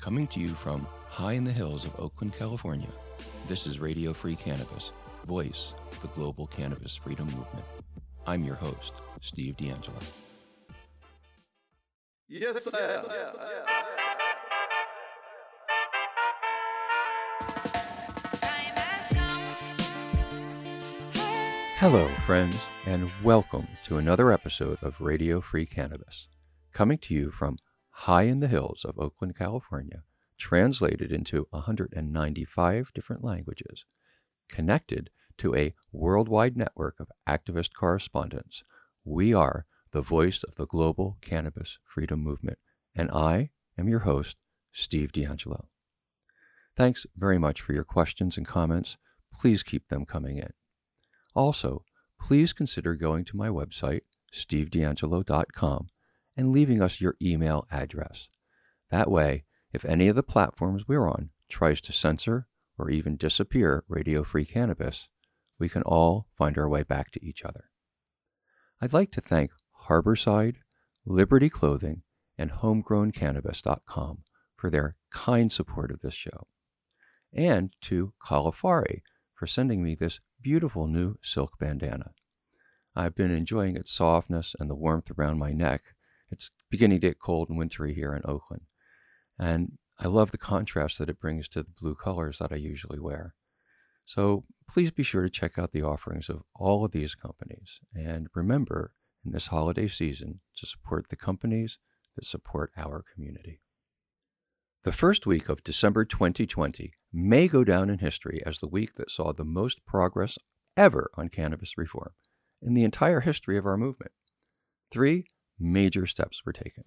Coming 0.00 0.28
to 0.28 0.40
you 0.40 0.50
from 0.50 0.86
high 1.10 1.32
in 1.32 1.42
the 1.42 1.52
hills 1.52 1.84
of 1.84 1.98
Oakland, 1.98 2.32
California, 2.32 2.88
this 3.48 3.66
is 3.66 3.80
Radio 3.80 4.12
Free 4.12 4.36
Cannabis, 4.36 4.92
voice 5.26 5.74
of 5.90 6.00
the 6.00 6.08
global 6.08 6.46
cannabis 6.46 6.94
freedom 6.94 7.26
movement. 7.26 7.64
I'm 8.24 8.44
your 8.44 8.54
host, 8.54 8.92
Steve 9.20 9.56
D'Angelo. 9.56 9.98
Yes, 12.28 12.62
sir. 12.62 13.02
Hello, 21.78 22.06
friends, 22.24 22.60
and 22.86 23.10
welcome 23.24 23.66
to 23.84 23.98
another 23.98 24.32
episode 24.32 24.78
of 24.80 25.00
Radio 25.00 25.40
Free 25.40 25.66
Cannabis, 25.66 26.28
coming 26.72 26.98
to 26.98 27.14
you 27.14 27.30
from 27.32 27.58
high 28.02 28.22
in 28.22 28.38
the 28.38 28.46
hills 28.46 28.84
of 28.84 28.96
Oakland, 28.96 29.36
California, 29.36 30.04
translated 30.38 31.10
into 31.10 31.48
195 31.50 32.92
different 32.94 33.24
languages, 33.24 33.84
connected 34.48 35.10
to 35.36 35.54
a 35.56 35.74
worldwide 35.90 36.56
network 36.56 37.00
of 37.00 37.10
activist 37.28 37.70
correspondents. 37.74 38.62
We 39.04 39.34
are 39.34 39.66
the 39.90 40.00
voice 40.00 40.44
of 40.44 40.54
the 40.54 40.66
global 40.66 41.18
cannabis 41.20 41.78
freedom 41.84 42.20
movement, 42.20 42.58
and 42.94 43.10
I 43.10 43.50
am 43.76 43.88
your 43.88 44.00
host, 44.00 44.36
Steve 44.72 45.10
D'Angelo. 45.10 45.68
Thanks 46.76 47.04
very 47.16 47.38
much 47.38 47.60
for 47.60 47.72
your 47.72 47.84
questions 47.84 48.36
and 48.36 48.46
comments. 48.46 48.96
Please 49.32 49.64
keep 49.64 49.88
them 49.88 50.06
coming 50.06 50.38
in. 50.38 50.52
Also, 51.34 51.84
please 52.20 52.52
consider 52.52 52.94
going 52.94 53.24
to 53.24 53.36
my 53.36 53.48
website, 53.48 54.02
stevedangelo.com, 54.32 55.88
and 56.38 56.52
leaving 56.52 56.80
us 56.80 57.00
your 57.00 57.16
email 57.20 57.66
address. 57.70 58.28
That 58.90 59.10
way, 59.10 59.44
if 59.72 59.84
any 59.84 60.08
of 60.08 60.16
the 60.16 60.22
platforms 60.22 60.88
we're 60.88 61.06
on 61.06 61.30
tries 61.50 61.80
to 61.82 61.92
censor 61.92 62.46
or 62.78 62.88
even 62.88 63.16
disappear 63.16 63.84
Radio 63.88 64.22
Free 64.22 64.46
Cannabis, 64.46 65.08
we 65.58 65.68
can 65.68 65.82
all 65.82 66.28
find 66.38 66.56
our 66.56 66.68
way 66.68 66.84
back 66.84 67.10
to 67.10 67.26
each 67.26 67.42
other. 67.42 67.64
I'd 68.80 68.92
like 68.92 69.10
to 69.12 69.20
thank 69.20 69.50
Harborside, 69.88 70.56
Liberty 71.04 71.50
Clothing, 71.50 72.02
and 72.38 72.52
HomegrownCannabis.com 72.52 74.18
for 74.56 74.70
their 74.70 74.96
kind 75.10 75.52
support 75.52 75.90
of 75.90 76.00
this 76.00 76.14
show, 76.14 76.46
and 77.32 77.74
to 77.82 78.12
Kalahari 78.24 79.02
for 79.34 79.48
sending 79.48 79.82
me 79.82 79.96
this 79.96 80.20
beautiful 80.40 80.86
new 80.86 81.16
silk 81.20 81.58
bandana. 81.58 82.12
I've 82.94 83.16
been 83.16 83.32
enjoying 83.32 83.76
its 83.76 83.92
softness 83.92 84.54
and 84.60 84.70
the 84.70 84.76
warmth 84.76 85.10
around 85.18 85.38
my 85.38 85.52
neck. 85.52 85.82
It's 86.30 86.50
beginning 86.70 87.00
to 87.00 87.08
get 87.08 87.18
cold 87.18 87.48
and 87.48 87.58
wintry 87.58 87.94
here 87.94 88.14
in 88.14 88.22
Oakland. 88.24 88.62
And 89.38 89.78
I 89.98 90.08
love 90.08 90.30
the 90.30 90.38
contrast 90.38 90.98
that 90.98 91.08
it 91.08 91.20
brings 91.20 91.48
to 91.50 91.62
the 91.62 91.70
blue 91.80 91.94
colors 91.94 92.38
that 92.38 92.52
I 92.52 92.56
usually 92.56 92.98
wear. 92.98 93.34
So 94.04 94.44
please 94.68 94.90
be 94.90 95.02
sure 95.02 95.22
to 95.22 95.30
check 95.30 95.58
out 95.58 95.72
the 95.72 95.82
offerings 95.82 96.28
of 96.28 96.42
all 96.54 96.84
of 96.84 96.92
these 96.92 97.14
companies. 97.14 97.80
And 97.94 98.28
remember, 98.34 98.92
in 99.24 99.32
this 99.32 99.48
holiday 99.48 99.88
season, 99.88 100.40
to 100.56 100.66
support 100.66 101.06
the 101.08 101.16
companies 101.16 101.78
that 102.16 102.24
support 102.24 102.72
our 102.76 103.04
community. 103.14 103.60
The 104.84 104.92
first 104.92 105.26
week 105.26 105.48
of 105.48 105.64
December 105.64 106.04
2020 106.04 106.92
may 107.12 107.48
go 107.48 107.64
down 107.64 107.90
in 107.90 107.98
history 107.98 108.40
as 108.46 108.58
the 108.58 108.68
week 108.68 108.94
that 108.94 109.10
saw 109.10 109.32
the 109.32 109.44
most 109.44 109.84
progress 109.86 110.38
ever 110.76 111.10
on 111.14 111.28
cannabis 111.28 111.76
reform 111.76 112.12
in 112.62 112.74
the 112.74 112.84
entire 112.84 113.20
history 113.20 113.58
of 113.58 113.66
our 113.66 113.76
movement. 113.76 114.12
Three 114.90 115.26
major 115.58 116.06
steps 116.06 116.44
were 116.44 116.52
taken. 116.52 116.84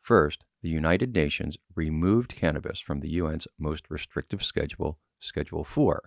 First, 0.00 0.44
the 0.62 0.68
United 0.68 1.14
Nations 1.14 1.56
removed 1.74 2.34
cannabis 2.34 2.80
from 2.80 3.00
the 3.00 3.18
UN's 3.18 3.46
most 3.58 3.90
restrictive 3.90 4.42
schedule, 4.42 4.98
Schedule 5.20 5.64
4, 5.64 6.02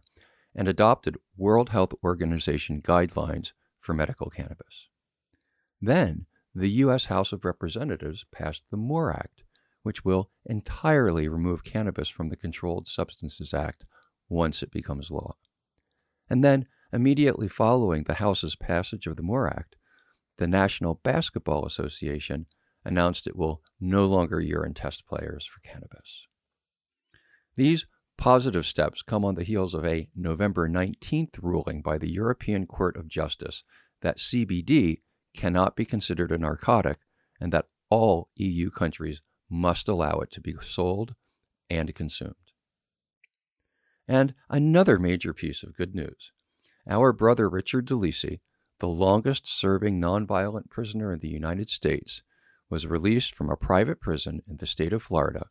and 0.56 0.68
adopted 0.68 1.18
World 1.38 1.70
Health 1.70 1.94
Organization 2.04 2.82
guidelines 2.82 3.54
for 3.80 3.94
medical 3.94 4.30
cannabis. 4.30 4.88
Then, 5.82 6.26
the 6.54 6.70
U.S. 6.70 7.06
House 7.06 7.32
of 7.32 7.46
Representatives 7.46 8.26
passed 8.32 8.64
the 8.70 8.78
MORE 8.78 9.14
Act, 9.14 9.44
which 9.84 10.04
will 10.04 10.30
entirely 10.46 11.28
remove 11.28 11.64
cannabis 11.64 12.10
from 12.10 12.30
the 12.30 12.36
Controlled 12.36 12.88
Substances 12.88 13.54
Act 13.54 13.86
once 14.30 14.62
it 14.62 14.72
becomes 14.72 15.12
law. 15.12 15.36
And 16.30 16.44
then, 16.44 16.68
immediately 16.94 17.48
following 17.48 18.04
the 18.04 18.16
House's 18.16 18.56
passage 18.56 19.08
of 19.08 19.16
the 19.16 19.24
MORE 19.24 19.48
Act, 19.48 19.76
the 20.38 20.48
National 20.48 20.96
Basketball 21.04 21.66
Association 21.66 22.46
announced 22.84 23.28
it 23.28 23.36
will 23.36 23.62
no 23.80 24.06
longer 24.06 24.40
urine 24.40 24.74
test 24.74 25.06
players 25.06 25.46
for 25.46 25.60
cannabis. 25.62 26.28
These 27.56 27.86
positive 28.18 28.66
steps 28.66 29.02
come 29.02 29.26
on 29.26 29.36
the 29.36 29.44
heels 29.44 29.74
of 29.74 29.86
a 29.86 30.08
November 30.16 30.70
19th 30.70 31.38
ruling 31.42 31.82
by 31.82 31.98
the 31.98 32.10
European 32.10 32.66
Court 32.66 32.96
of 32.96 33.08
Justice 33.08 33.64
that 34.02 34.18
CBD 34.18 35.02
cannot 35.36 35.76
be 35.76 35.86
considered 35.86 36.32
a 36.32 36.38
narcotic 36.38 37.00
and 37.40 37.52
that 37.54 37.68
all 37.90 38.30
EU 38.36 38.70
countries 38.70 39.22
must 39.50 39.88
allow 39.88 40.20
it 40.20 40.32
to 40.32 40.42
be 40.42 40.56
sold 40.62 41.16
and 41.70 41.94
consumed. 41.94 42.36
And 44.08 44.34
another 44.50 44.98
major 44.98 45.34
piece 45.34 45.64
of 45.64 45.76
good 45.76 45.96
news 45.96 46.32
our 46.90 47.14
brother 47.14 47.48
Richard 47.48 47.88
DeLisi, 47.88 48.40
the 48.82 48.88
longest 48.88 49.48
serving 49.48 50.02
nonviolent 50.02 50.68
prisoner 50.72 51.14
in 51.14 51.20
the 51.20 51.30
United 51.30 51.70
States, 51.70 52.24
was 52.68 52.88
released 52.88 53.36
from 53.36 53.48
a 53.48 53.56
private 53.56 54.02
prison 54.02 54.42
in 54.50 54.58
the 54.58 54.66
state 54.66 54.92
of 54.92 55.04
Florida, 55.04 55.46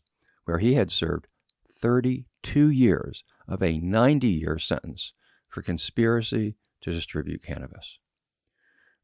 where 0.47 0.59
he 0.59 0.75
had 0.75 0.91
served 0.91 1.29
32 1.73 2.69
years 2.69 3.23
of 3.47 3.63
a 3.63 3.79
90 3.79 4.27
year 4.27 4.59
sentence 4.59 5.13
for 5.49 5.63
conspiracy 5.63 6.57
to 6.81 6.91
distribute 6.91 7.41
cannabis. 7.41 8.01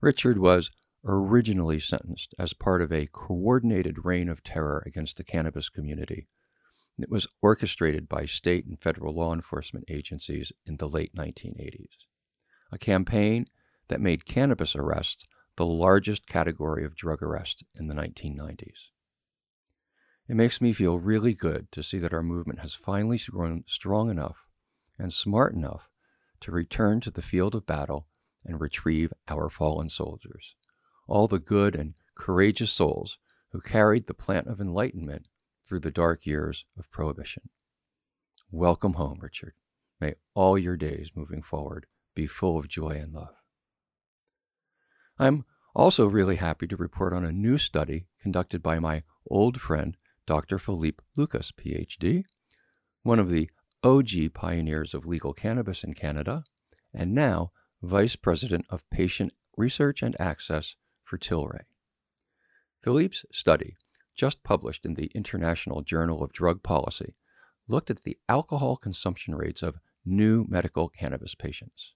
Richard 0.01 0.39
was 0.39 0.73
originally 1.05 1.79
sentenced 1.79 2.35
as 2.37 2.53
part 2.53 2.83
of 2.83 2.93
a 2.93 3.09
coordinated 3.13 4.05
reign 4.05 4.29
of 4.29 4.43
terror 4.43 4.83
against 4.85 5.19
the 5.19 5.25
cannabis 5.25 5.69
community. 5.69 6.27
It 6.99 7.11
was 7.11 7.29
orchestrated 7.43 8.09
by 8.09 8.25
state 8.25 8.67
and 8.67 8.81
federal 8.81 9.15
law 9.15 9.33
enforcement 9.33 9.85
agencies 9.89 10.51
in 10.67 10.79
the 10.79 10.89
late 10.89 11.15
1980s. 11.15 11.91
A 12.73 12.79
campaign 12.79 13.47
that 13.89 14.01
made 14.01 14.27
cannabis 14.27 14.75
arrests 14.75 15.27
the 15.57 15.67
largest 15.67 16.27
category 16.27 16.85
of 16.85 16.97
drug 16.97 17.23
arrest 17.23 17.65
in 17.75 17.89
the 17.89 17.95
1990s. 17.95 18.91
It 20.29 20.35
makes 20.35 20.61
me 20.61 20.73
feel 20.73 20.99
really 20.99 21.35
good 21.35 21.71
to 21.73 21.83
see 21.83 21.99
that 21.99 22.13
our 22.13 22.23
movement 22.23 22.61
has 22.61 22.75
finally 22.75 23.21
grown 23.31 23.65
strong 23.67 24.11
enough 24.11 24.47
and 24.99 25.13
smart 25.13 25.55
enough 25.55 25.89
to 26.41 26.53
return 26.53 27.01
to 27.03 27.11
the 27.11 27.23
field 27.23 27.55
of 27.55 27.67
battle 27.67 28.09
and 28.45 28.61
retrieve 28.61 29.13
our 29.29 29.49
fallen 29.49 29.89
soldiers 29.89 30.57
all 31.09 31.29
the 31.29 31.39
good 31.39 31.77
and 31.77 31.95
courageous 32.15 32.71
souls 32.71 33.19
who 33.51 33.61
carried 33.61 34.07
the 34.07 34.15
plant 34.15 34.47
of 34.49 34.61
enlightenment 34.61 35.29
through 35.69 35.81
the 35.81 35.91
dark 35.91 36.27
years 36.27 36.65
of 36.79 36.91
Prohibition. 36.91 37.49
Welcome 38.51 38.95
home, 38.95 39.19
Richard. 39.21 39.55
May 40.01 40.15
all 40.35 40.59
your 40.59 40.77
days 40.77 41.11
moving 41.15 41.43
forward 41.43 41.87
be 42.15 42.27
full 42.27 42.59
of 42.59 42.69
joy 42.69 42.91
and 42.91 43.13
love. 43.13 43.35
I'm 45.19 45.45
also 45.75 46.07
really 46.07 46.37
happy 46.37 46.67
to 46.67 46.77
report 46.77 47.13
on 47.13 47.25
a 47.25 47.33
new 47.33 47.59
study 47.59 48.07
conducted 48.21 48.63
by 48.63 48.79
my 48.79 49.03
old 49.31 49.61
friend, 49.61 49.97
Dr. 50.27 50.59
Philippe 50.59 51.03
Lucas, 51.17 51.53
PhD, 51.53 52.25
one 53.03 53.19
of 53.19 53.31
the 53.31 53.51
OG 53.83 54.35
pioneers 54.35 54.95
of 54.95 55.07
legal 55.07 55.33
cannabis 55.33 55.85
in 55.85 55.95
Canada, 55.95 56.45
and 56.93 57.15
now 57.15 57.53
Vice 57.83 58.17
President 58.17 58.67
of 58.69 58.89
Patient 58.91 59.33
Research 59.57 60.03
and 60.03 60.21
Access 60.21 60.77
for 61.05 61.17
Tilray. 61.17 61.63
Philippe's 62.83 63.25
study, 63.33 63.77
just 64.15 64.43
published 64.43 64.85
in 64.85 64.95
the 64.95 65.11
International 65.15 65.83
Journal 65.83 66.23
of 66.23 66.33
Drug 66.33 66.63
Policy, 66.63 67.15
looked 67.69 67.91
at 67.91 68.03
the 68.03 68.19
alcohol 68.29 68.77
consumption 68.77 69.35
rates 69.35 69.63
of 69.63 69.79
new 70.05 70.47
medical 70.49 70.89
cannabis 70.89 71.35
patients. 71.35 71.95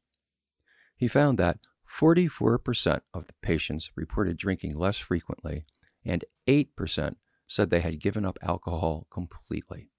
He 0.97 1.09
found 1.09 1.39
that 1.39 1.59
44% 1.91 3.01
of 3.13 3.27
the 3.27 3.33
patients 3.43 3.91
reported 3.97 4.37
drinking 4.37 4.79
less 4.79 4.99
frequently, 4.99 5.65
and 6.05 6.25
8% 6.47 7.17
said 7.47 7.71
they 7.71 7.81
had 7.81 8.01
given 8.01 8.25
up 8.25 8.39
alcohol 8.43 9.07
completely. 9.11 9.91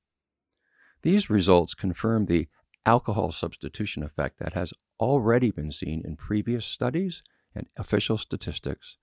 These 1.02 1.30
results 1.30 1.74
confirm 1.74 2.26
the 2.26 2.48
alcohol 2.86 3.32
substitution 3.32 4.04
effect 4.04 4.40
that 4.40 4.54
has 4.54 4.74
already 5.00 5.52
been 5.52 5.72
seen 5.72 6.02
in 6.06 6.16
previous 6.16 6.66
studies 6.66 7.24
and 7.54 7.68
official 7.78 8.18
statistics 8.18 8.98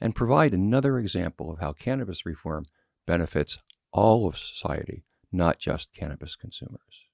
and 0.00 0.14
provide 0.14 0.52
another 0.52 0.98
example 0.98 1.50
of 1.50 1.60
how 1.60 1.72
cannabis 1.72 2.26
reform 2.26 2.66
benefits 3.06 3.58
all 3.92 4.26
of 4.26 4.36
society, 4.36 5.04
not 5.32 5.58
just 5.58 5.94
cannabis 5.94 6.36
consumers. 6.36 7.05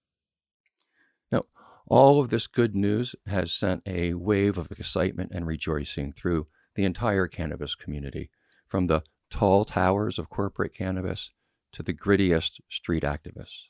All 1.86 2.20
of 2.20 2.30
this 2.30 2.46
good 2.46 2.74
news 2.74 3.14
has 3.26 3.52
sent 3.52 3.82
a 3.86 4.14
wave 4.14 4.56
of 4.56 4.70
excitement 4.70 5.32
and 5.34 5.46
rejoicing 5.46 6.12
through 6.12 6.46
the 6.74 6.84
entire 6.84 7.26
cannabis 7.26 7.74
community, 7.74 8.30
from 8.66 8.86
the 8.86 9.02
tall 9.30 9.64
towers 9.64 10.18
of 10.18 10.30
corporate 10.30 10.74
cannabis 10.74 11.30
to 11.72 11.82
the 11.82 11.92
grittiest 11.92 12.60
street 12.68 13.02
activists. 13.02 13.68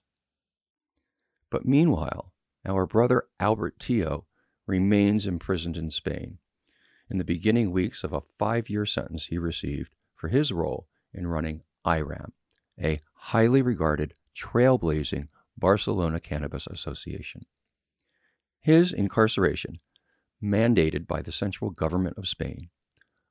But 1.51 1.67
meanwhile, 1.67 2.33
our 2.65 2.87
brother 2.87 3.25
Albert 3.41 3.79
Tio 3.81 4.27
remains 4.67 5.27
imprisoned 5.27 5.77
in 5.77 5.91
Spain 5.91 6.39
in 7.11 7.19
the 7.19 7.25
beginning 7.25 7.71
weeks 7.73 8.05
of 8.05 8.13
a 8.13 8.23
five 8.39 8.71
year 8.71 8.87
sentence 8.87 9.27
he 9.27 9.39
received 9.39 9.95
for 10.15 10.29
his 10.29 10.53
role 10.53 10.87
in 11.13 11.27
running 11.27 11.63
IRAM, 11.85 12.33
a 12.83 13.01
highly 13.15 13.63
regarded, 13.63 14.15
trailblazing 14.37 15.29
Barcelona 15.59 16.21
Cannabis 16.21 16.67
Association. 16.67 17.45
His 18.63 18.93
incarceration, 18.93 19.81
mandated 20.43 21.09
by 21.09 21.21
the 21.21 21.33
central 21.33 21.71
government 21.71 22.17
of 22.17 22.29
Spain, 22.29 22.71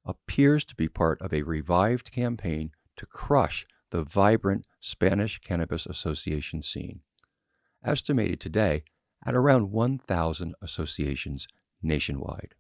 appears 0.05 0.65
to 0.65 0.75
be 0.75 0.89
part 0.89 1.21
of 1.21 1.33
a 1.33 1.43
revived 1.43 2.11
campaign 2.11 2.71
to 2.97 3.05
crush 3.05 3.65
the 3.91 4.03
vibrant 4.03 4.65
Spanish 4.81 5.39
Cannabis 5.39 5.85
Association 5.85 6.61
scene, 6.61 7.01
estimated 7.83 8.41
today 8.41 8.83
at 9.25 9.35
around 9.35 9.71
1,000 9.71 10.55
associations 10.61 11.47
nationwide. 11.81 12.55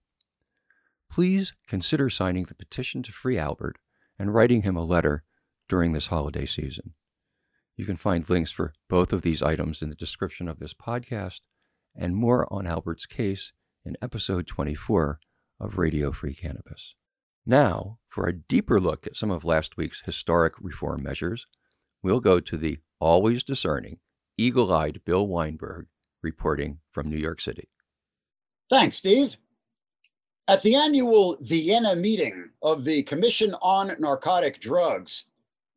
Please 1.09 1.53
consider 1.67 2.09
signing 2.09 2.45
the 2.45 2.55
petition 2.55 3.03
to 3.03 3.11
free 3.11 3.37
Albert 3.37 3.79
and 4.17 4.33
writing 4.33 4.61
him 4.61 4.77
a 4.77 4.83
letter 4.83 5.23
during 5.67 5.91
this 5.91 6.07
holiday 6.07 6.45
season. 6.45 6.93
You 7.75 7.85
can 7.85 7.97
find 7.97 8.29
links 8.29 8.51
for 8.51 8.73
both 8.87 9.11
of 9.11 9.23
these 9.23 9.41
items 9.41 9.81
in 9.81 9.89
the 9.89 9.95
description 9.95 10.47
of 10.47 10.59
this 10.59 10.73
podcast 10.73 11.41
and 11.95 12.15
more 12.15 12.51
on 12.51 12.67
Albert's 12.67 13.05
case 13.05 13.53
in 13.85 13.97
episode 14.01 14.47
24 14.47 15.19
of 15.59 15.77
Radio 15.77 16.11
Free 16.11 16.35
Cannabis. 16.35 16.95
Now, 17.45 17.97
for 18.07 18.27
a 18.27 18.33
deeper 18.33 18.79
look 18.79 19.07
at 19.07 19.15
some 19.15 19.31
of 19.31 19.43
last 19.43 19.77
week's 19.77 20.03
historic 20.05 20.53
reform 20.59 21.03
measures, 21.03 21.47
we'll 22.03 22.19
go 22.19 22.39
to 22.39 22.57
the 22.57 22.79
always 22.99 23.43
discerning, 23.43 23.97
eagle 24.37 24.71
eyed 24.71 25.01
Bill 25.05 25.25
Weinberg 25.27 25.87
reporting 26.21 26.79
from 26.91 27.09
New 27.09 27.17
York 27.17 27.41
City. 27.41 27.69
Thanks, 28.69 28.97
Steve. 28.97 29.37
At 30.47 30.61
the 30.61 30.75
annual 30.75 31.37
Vienna 31.41 31.95
meeting 31.95 32.49
of 32.61 32.83
the 32.83 33.03
Commission 33.03 33.55
on 33.61 33.95
Narcotic 33.99 34.59
Drugs, 34.59 35.29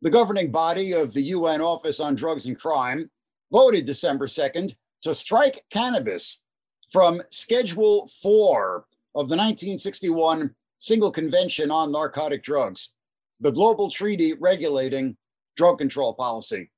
the 0.03 0.11
governing 0.11 0.51
body 0.51 0.93
of 0.93 1.15
the 1.15 1.23
UN 1.23 1.61
Office 1.61 2.01
on 2.01 2.15
Drugs 2.15 2.47
and 2.47 2.59
Crime 2.59 3.11
voted 3.51 3.85
December 3.85 4.27
2nd 4.27 4.75
to 5.05 5.15
strike 5.15 5.63
cannabis 5.71 6.41
from 6.91 7.23
Schedule 7.31 8.07
4 8.23 8.87
of 9.15 9.29
the 9.29 9.37
1961 9.37 10.55
Single 10.79 11.11
Convention 11.11 11.71
on 11.71 11.93
Narcotic 11.93 12.43
Drugs, 12.43 12.95
the 13.39 13.53
global 13.53 13.91
treaty 13.91 14.33
regulating 14.33 15.17
drug 15.57 15.79
control 15.79 16.15
policy. 16.15 16.71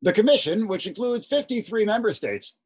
The 0.00 0.12
Commission, 0.12 0.68
which 0.68 0.86
includes 0.86 1.26
53 1.26 1.84
member 1.84 2.12
states, 2.12 2.56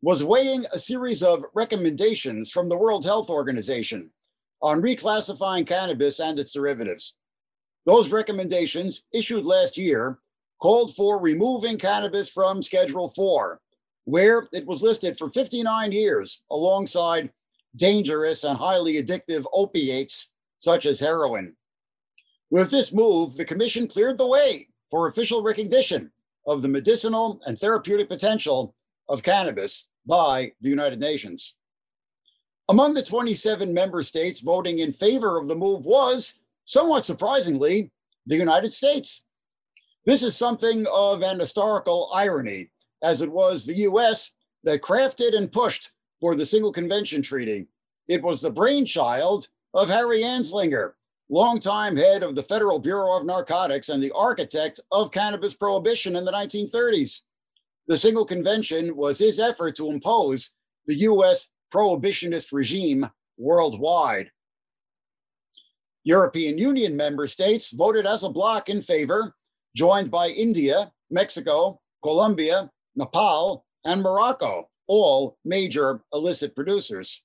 was 0.00 0.24
weighing 0.24 0.64
a 0.72 0.78
series 0.78 1.22
of 1.22 1.44
recommendations 1.54 2.50
from 2.50 2.70
the 2.70 2.76
World 2.78 3.04
Health 3.04 3.28
Organization 3.28 4.10
on 4.62 4.80
reclassifying 4.80 5.66
cannabis 5.66 6.18
and 6.18 6.38
its 6.38 6.52
derivatives. 6.52 7.16
Those 7.84 8.10
recommendations, 8.10 9.02
issued 9.12 9.44
last 9.44 9.76
year, 9.76 10.18
called 10.62 10.94
for 10.94 11.20
removing 11.20 11.76
cannabis 11.76 12.30
from 12.30 12.62
Schedule 12.62 13.08
4, 13.08 13.60
where 14.04 14.48
it 14.52 14.66
was 14.66 14.82
listed 14.82 15.18
for 15.18 15.30
59 15.30 15.92
years 15.92 16.44
alongside 16.50 17.30
dangerous 17.76 18.44
and 18.44 18.58
highly 18.58 19.02
addictive 19.02 19.44
opiates 19.52 20.30
such 20.58 20.86
as 20.86 21.00
heroin. 21.00 21.56
With 22.50 22.70
this 22.70 22.92
move, 22.92 23.36
the 23.36 23.44
Commission 23.44 23.88
cleared 23.88 24.18
the 24.18 24.26
way 24.26 24.68
for 24.90 25.06
official 25.06 25.42
recognition 25.42 26.12
of 26.46 26.62
the 26.62 26.68
medicinal 26.68 27.40
and 27.46 27.58
therapeutic 27.58 28.08
potential 28.08 28.74
of 29.08 29.22
cannabis 29.22 29.88
by 30.06 30.52
the 30.60 30.68
United 30.68 31.00
Nations. 31.00 31.56
Among 32.68 32.94
the 32.94 33.02
27 33.02 33.74
member 33.74 34.02
states 34.02 34.40
voting 34.40 34.78
in 34.78 34.92
favor 34.92 35.38
of 35.38 35.48
the 35.48 35.54
move 35.54 35.84
was 35.84 36.40
somewhat 36.64 37.04
surprisingly, 37.04 37.90
the 38.26 38.36
United 38.36 38.72
States. 38.72 39.24
This 40.06 40.22
is 40.22 40.36
something 40.36 40.86
of 40.92 41.22
an 41.22 41.40
historical 41.40 42.10
irony, 42.14 42.70
as 43.04 43.20
it 43.20 43.30
was 43.30 43.64
the 43.64 43.76
US 43.80 44.32
that 44.64 44.80
crafted 44.80 45.36
and 45.36 45.52
pushed 45.52 45.92
for 46.20 46.34
the 46.34 46.46
Single 46.46 46.72
Convention 46.72 47.20
Treaty. 47.20 47.66
It 48.08 48.22
was 48.22 48.40
the 48.40 48.50
brainchild 48.50 49.48
of 49.74 49.90
Harry 49.90 50.22
Anslinger, 50.22 50.92
longtime 51.28 51.96
head 51.96 52.22
of 52.22 52.34
the 52.34 52.42
Federal 52.42 52.78
Bureau 52.78 53.16
of 53.16 53.26
Narcotics 53.26 53.90
and 53.90 54.02
the 54.02 54.12
architect 54.12 54.80
of 54.90 55.10
cannabis 55.10 55.54
prohibition 55.54 56.16
in 56.16 56.24
the 56.24 56.32
1930s. 56.32 57.20
The 57.86 57.98
Single 57.98 58.24
Convention 58.24 58.96
was 58.96 59.18
his 59.18 59.38
effort 59.38 59.76
to 59.76 59.90
impose 59.90 60.54
the 60.86 60.96
US 61.00 61.50
prohibitionist 61.72 62.52
regime 62.52 63.08
worldwide. 63.36 64.30
European 66.04 66.56
Union 66.56 66.96
member 66.96 67.26
states 67.26 67.72
voted 67.72 68.06
as 68.06 68.24
a 68.24 68.28
bloc 68.28 68.68
in 68.68 68.80
favor, 68.80 69.34
joined 69.76 70.10
by 70.10 70.28
India, 70.28 70.92
Mexico, 71.10 71.80
Colombia, 72.02 72.70
Nepal, 72.96 73.64
and 73.84 74.02
Morocco, 74.02 74.68
all 74.86 75.38
major 75.44 76.02
illicit 76.12 76.54
producers. 76.54 77.22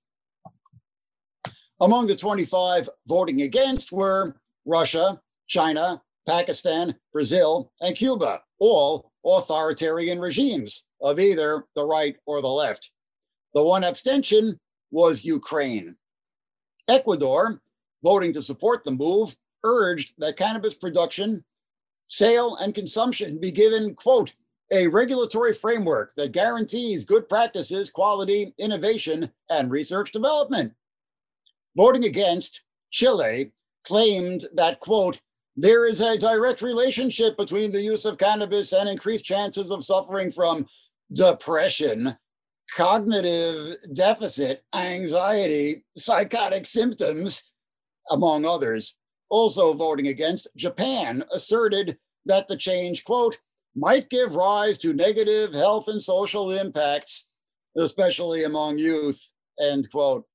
Among 1.81 2.07
the 2.07 2.15
25 2.15 2.89
voting 3.07 3.41
against 3.41 3.91
were 3.91 4.35
Russia, 4.65 5.21
China, 5.47 6.01
Pakistan, 6.27 6.95
Brazil, 7.13 7.71
and 7.81 7.95
Cuba, 7.95 8.41
all 8.59 9.11
authoritarian 9.25 10.19
regimes 10.19 10.85
of 11.01 11.19
either 11.19 11.65
the 11.75 11.85
right 11.85 12.17
or 12.25 12.41
the 12.41 12.47
left. 12.47 12.91
The 13.53 13.63
one 13.63 13.83
abstention 13.83 14.59
was 14.91 15.25
Ukraine. 15.25 15.95
Ecuador 16.87 17.61
voting 18.03 18.33
to 18.33 18.41
support 18.41 18.83
the 18.83 18.91
move, 18.91 19.35
urged 19.63 20.13
that 20.17 20.37
cannabis 20.37 20.73
production, 20.73 21.43
sale, 22.07 22.55
and 22.57 22.73
consumption 22.73 23.39
be 23.39 23.51
given, 23.51 23.93
quote, 23.95 24.33
a 24.71 24.87
regulatory 24.87 25.53
framework 25.53 26.13
that 26.15 26.31
guarantees 26.31 27.05
good 27.05 27.27
practices, 27.27 27.89
quality, 27.89 28.53
innovation, 28.57 29.31
and 29.49 29.71
research 29.71 30.11
development. 30.11 30.73
Voting 31.75 32.05
against, 32.05 32.63
Chile 32.91 33.51
claimed 33.83 34.45
that, 34.53 34.79
quote, 34.79 35.21
there 35.55 35.85
is 35.85 36.01
a 36.01 36.17
direct 36.17 36.61
relationship 36.61 37.35
between 37.35 37.71
the 37.71 37.81
use 37.81 38.05
of 38.05 38.17
cannabis 38.17 38.71
and 38.71 38.87
increased 38.87 39.25
chances 39.25 39.71
of 39.71 39.83
suffering 39.83 40.29
from 40.29 40.65
depression, 41.11 42.15
cognitive 42.75 43.75
deficit, 43.93 44.61
anxiety, 44.73 45.83
psychotic 45.95 46.65
symptoms, 46.65 47.53
among 48.11 48.45
others, 48.45 48.97
also 49.29 49.73
voting 49.73 50.07
against, 50.07 50.47
Japan 50.55 51.23
asserted 51.33 51.97
that 52.25 52.47
the 52.47 52.57
change, 52.57 53.03
quote, 53.03 53.37
might 53.75 54.09
give 54.09 54.35
rise 54.35 54.77
to 54.79 54.93
negative 54.93 55.53
health 55.53 55.87
and 55.87 56.01
social 56.01 56.51
impacts, 56.51 57.27
especially 57.77 58.43
among 58.43 58.77
youth, 58.77 59.31
end 59.61 59.89
quote. 59.91 60.25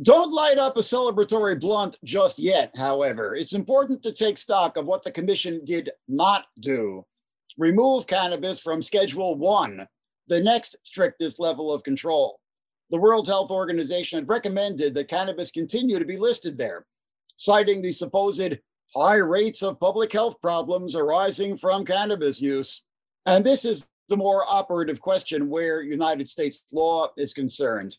Don't 0.00 0.32
light 0.32 0.58
up 0.58 0.76
a 0.76 0.80
celebratory 0.80 1.58
blunt 1.58 1.96
just 2.04 2.38
yet, 2.38 2.72
however. 2.76 3.34
It's 3.34 3.52
important 3.52 4.02
to 4.04 4.12
take 4.12 4.38
stock 4.38 4.76
of 4.76 4.86
what 4.86 5.02
the 5.02 5.10
commission 5.10 5.60
did 5.64 5.90
not 6.06 6.46
do. 6.60 7.04
Remove 7.56 8.06
cannabis 8.06 8.60
from 8.60 8.80
Schedule 8.80 9.36
1, 9.36 9.88
the 10.28 10.40
next 10.40 10.76
strictest 10.84 11.40
level 11.40 11.72
of 11.72 11.82
control. 11.82 12.38
The 12.90 12.98
World 12.98 13.26
Health 13.26 13.50
Organization 13.50 14.20
had 14.20 14.28
recommended 14.28 14.94
that 14.94 15.08
cannabis 15.08 15.50
continue 15.50 15.98
to 15.98 16.04
be 16.04 16.16
listed 16.16 16.56
there, 16.56 16.86
citing 17.34 17.82
the 17.82 17.90
supposed 17.90 18.54
high 18.98 19.16
rates 19.16 19.62
of 19.62 19.80
public 19.80 20.12
health 20.12 20.40
problems 20.40 20.96
arising 20.96 21.56
from 21.56 21.84
cannabis 21.84 22.40
use. 22.40 22.84
And 23.26 23.44
this 23.44 23.64
is 23.64 23.88
the 24.08 24.16
more 24.16 24.44
operative 24.48 25.00
question 25.00 25.48
where 25.48 25.82
United 25.82 26.28
States 26.28 26.64
law 26.72 27.08
is 27.16 27.34
concerned. 27.34 27.96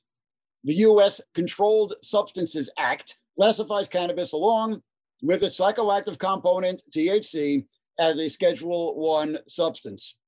The 0.64 0.76
US 0.76 1.22
Controlled 1.34 1.94
Substances 2.02 2.70
Act 2.78 3.20
classifies 3.38 3.88
cannabis 3.88 4.34
along 4.34 4.82
with 5.22 5.44
its 5.44 5.60
psychoactive 5.60 6.18
component 6.20 6.82
THC 6.96 7.66
as 8.00 8.20
a 8.20 8.30
Schedule 8.30 8.96
1 8.96 9.38
substance 9.48 10.20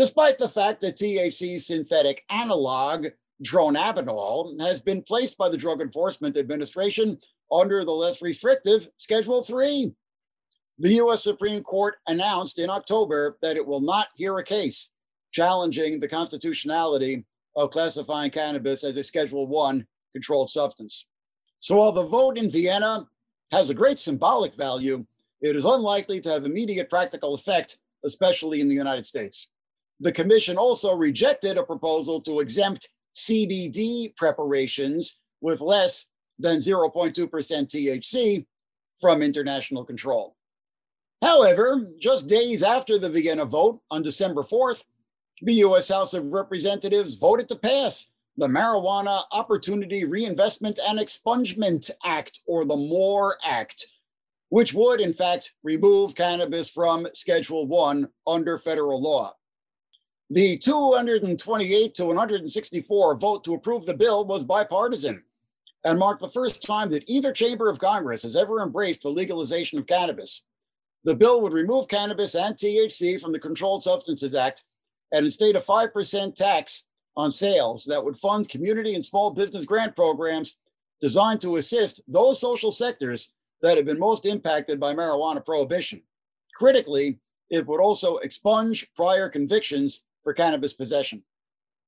despite 0.00 0.38
the 0.38 0.48
fact 0.48 0.80
that 0.80 0.96
THC's 0.96 1.66
synthetic 1.66 2.24
analog, 2.30 3.08
dronabinol, 3.44 4.58
has 4.58 4.80
been 4.80 5.02
placed 5.02 5.36
by 5.36 5.46
the 5.46 5.58
Drug 5.58 5.82
Enforcement 5.82 6.38
Administration 6.38 7.18
under 7.52 7.84
the 7.84 7.92
less 7.92 8.22
restrictive 8.22 8.88
Schedule 8.96 9.42
3. 9.42 9.92
The 10.80 10.94
US 10.94 11.22
Supreme 11.22 11.62
Court 11.62 11.96
announced 12.08 12.58
in 12.58 12.70
October 12.70 13.36
that 13.42 13.56
it 13.56 13.66
will 13.66 13.82
not 13.82 14.08
hear 14.16 14.38
a 14.38 14.44
case 14.44 14.90
challenging 15.30 16.00
the 16.00 16.08
constitutionality 16.08 17.26
of 17.54 17.70
classifying 17.70 18.30
cannabis 18.30 18.82
as 18.82 18.96
a 18.96 19.02
Schedule 19.02 19.46
1 19.46 19.86
controlled 20.14 20.48
substance. 20.48 21.06
So 21.58 21.76
while 21.76 21.92
the 21.92 22.06
vote 22.06 22.38
in 22.38 22.48
Vienna 22.48 23.06
has 23.52 23.68
a 23.68 23.74
great 23.74 23.98
symbolic 23.98 24.54
value, 24.54 25.04
it 25.42 25.54
is 25.54 25.66
unlikely 25.66 26.18
to 26.22 26.30
have 26.30 26.46
immediate 26.46 26.88
practical 26.88 27.34
effect 27.34 27.78
especially 28.02 28.62
in 28.62 28.68
the 28.70 28.74
United 28.74 29.04
States. 29.04 29.50
The 30.00 30.12
commission 30.12 30.56
also 30.56 30.94
rejected 30.94 31.58
a 31.58 31.62
proposal 31.62 32.22
to 32.22 32.40
exempt 32.40 32.88
CBD 33.14 34.16
preparations 34.16 35.20
with 35.42 35.60
less 35.60 36.06
than 36.38 36.60
0.2% 36.60 37.28
THC 37.28 38.46
from 38.98 39.20
international 39.20 39.84
control. 39.84 40.36
However, 41.22 41.90
just 41.98 42.28
days 42.28 42.62
after 42.62 42.98
the 42.98 43.10
Vienna 43.10 43.44
vote 43.44 43.80
on 43.90 44.02
December 44.02 44.42
4th, 44.42 44.84
the 45.42 45.54
U.S. 45.54 45.88
House 45.88 46.14
of 46.14 46.26
Representatives 46.26 47.16
voted 47.16 47.48
to 47.48 47.56
pass 47.56 48.10
the 48.36 48.46
Marijuana 48.46 49.22
Opportunity 49.32 50.04
Reinvestment 50.04 50.78
and 50.88 50.98
Expungement 50.98 51.90
Act, 52.04 52.40
or 52.46 52.64
the 52.64 52.76
MORE 52.76 53.36
Act, 53.44 53.86
which 54.48 54.72
would, 54.72 55.00
in 55.00 55.12
fact, 55.12 55.52
remove 55.62 56.14
cannabis 56.14 56.70
from 56.70 57.06
Schedule 57.12 57.66
1 57.66 58.08
under 58.26 58.56
federal 58.56 59.00
law. 59.02 59.34
The 60.30 60.56
228 60.58 61.94
to 61.94 62.04
164 62.06 63.16
vote 63.16 63.44
to 63.44 63.54
approve 63.54 63.84
the 63.84 63.94
bill 63.94 64.24
was 64.24 64.44
bipartisan 64.44 65.24
and 65.84 65.98
marked 65.98 66.20
the 66.20 66.28
first 66.28 66.62
time 66.62 66.90
that 66.90 67.04
either 67.08 67.32
chamber 67.32 67.68
of 67.68 67.78
Congress 67.78 68.22
has 68.22 68.36
ever 68.36 68.62
embraced 68.62 69.02
the 69.02 69.08
legalization 69.08 69.78
of 69.78 69.86
cannabis. 69.86 70.44
The 71.04 71.14
bill 71.14 71.40
would 71.40 71.52
remove 71.52 71.88
cannabis 71.88 72.34
and 72.34 72.54
THC 72.54 73.20
from 73.20 73.32
the 73.32 73.38
Controlled 73.38 73.82
Substances 73.82 74.34
Act 74.34 74.64
and 75.12 75.24
instate 75.24 75.56
a 75.56 75.60
5% 75.60 76.34
tax 76.34 76.84
on 77.16 77.30
sales 77.30 77.84
that 77.84 78.04
would 78.04 78.16
fund 78.16 78.48
community 78.48 78.94
and 78.94 79.04
small 79.04 79.30
business 79.30 79.64
grant 79.64 79.96
programs 79.96 80.58
designed 81.00 81.40
to 81.40 81.56
assist 81.56 82.02
those 82.06 82.40
social 82.40 82.70
sectors 82.70 83.32
that 83.62 83.76
have 83.76 83.86
been 83.86 83.98
most 83.98 84.26
impacted 84.26 84.78
by 84.78 84.92
marijuana 84.94 85.44
prohibition. 85.44 86.02
Critically, 86.54 87.18
it 87.48 87.66
would 87.66 87.80
also 87.80 88.18
expunge 88.18 88.86
prior 88.94 89.28
convictions 89.28 90.04
for 90.22 90.34
cannabis 90.34 90.74
possession. 90.74 91.24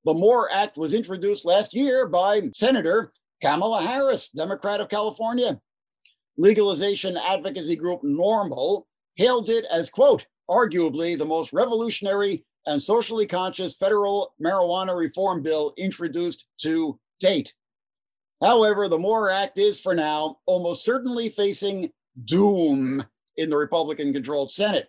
The 0.04 0.14
MORE 0.14 0.50
Act 0.50 0.76
was 0.76 0.94
introduced 0.94 1.44
last 1.44 1.74
year 1.74 2.08
by 2.08 2.50
Senator 2.54 3.12
Kamala 3.42 3.82
Harris, 3.82 4.30
Democrat 4.30 4.80
of 4.80 4.88
California. 4.88 5.60
Legalization 6.38 7.16
advocacy 7.16 7.76
group 7.76 8.02
NORML 8.02 8.84
hailed 9.16 9.50
it 9.50 9.64
as, 9.70 9.90
quote, 9.90 10.26
arguably 10.50 11.16
the 11.16 11.24
most 11.24 11.52
revolutionary 11.52 12.44
and 12.66 12.82
socially 12.82 13.26
conscious 13.26 13.76
federal 13.76 14.34
marijuana 14.42 14.96
reform 14.96 15.42
bill 15.42 15.74
introduced 15.76 16.46
to 16.58 16.98
date. 17.20 17.52
However, 18.42 18.88
the 18.88 18.98
MORE 18.98 19.30
Act 19.30 19.58
is 19.58 19.80
for 19.80 19.94
now 19.94 20.38
almost 20.46 20.84
certainly 20.84 21.28
facing 21.28 21.90
doom 22.24 23.02
in 23.36 23.50
the 23.50 23.56
Republican 23.56 24.12
controlled 24.12 24.50
Senate, 24.50 24.88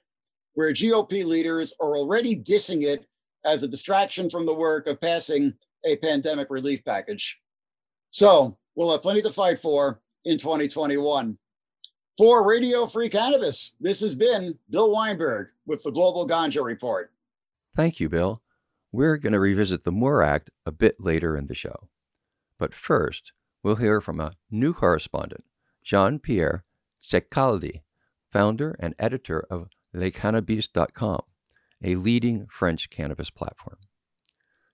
where 0.56 0.74
GOP 0.74 1.26
leaders 1.26 1.74
are 1.80 1.96
already 1.96 2.36
dissing 2.36 2.84
it 2.84 3.06
as 3.46 3.64
a 3.64 3.68
distraction 3.68 4.30
from 4.30 4.46
the 4.46 4.54
work 4.54 4.88
of 4.88 5.00
passing 5.02 5.54
a 5.86 5.96
pandemic 5.98 6.48
relief 6.50 6.84
package. 6.84 7.40
So 8.10 8.58
we'll 8.76 8.92
have 8.92 9.02
plenty 9.02 9.22
to 9.22 9.30
fight 9.30 9.60
for 9.60 10.02
in 10.26 10.38
2021. 10.38 11.38
For 12.16 12.48
Radio 12.48 12.86
Free 12.86 13.10
Cannabis, 13.10 13.74
this 13.80 14.02
has 14.02 14.14
been 14.14 14.60
Bill 14.70 14.92
Weinberg 14.92 15.48
with 15.66 15.82
the 15.82 15.90
Global 15.90 16.28
Ganja 16.28 16.64
Report. 16.64 17.12
Thank 17.76 18.00
you, 18.00 18.08
Bill. 18.08 18.44
We're 18.92 19.18
going 19.18 19.34
to 19.34 19.40
revisit 19.40 19.84
the 19.84 19.92
MORE 19.92 20.22
Act 20.22 20.52
a 20.64 20.72
bit 20.72 20.98
later 21.00 21.36
in 21.36 21.48
the 21.48 21.56
show. 21.56 21.90
But 22.60 22.76
first, 22.76 23.34
we'll 23.64 23.78
hear 23.78 24.00
from 24.00 24.20
a 24.20 24.34
new 24.52 24.76
correspondent, 24.76 25.44
Jean 25.84 26.20
Pierre 26.20 26.64
Ceccaldi, 27.04 27.82
founder 28.32 28.76
and 28.80 28.94
editor 29.00 29.48
of 29.50 29.70
lescannabis.com, 29.96 31.24
a 31.84 31.96
leading 31.96 32.46
French 32.46 32.92
cannabis 32.92 33.32
platform. 33.32 33.78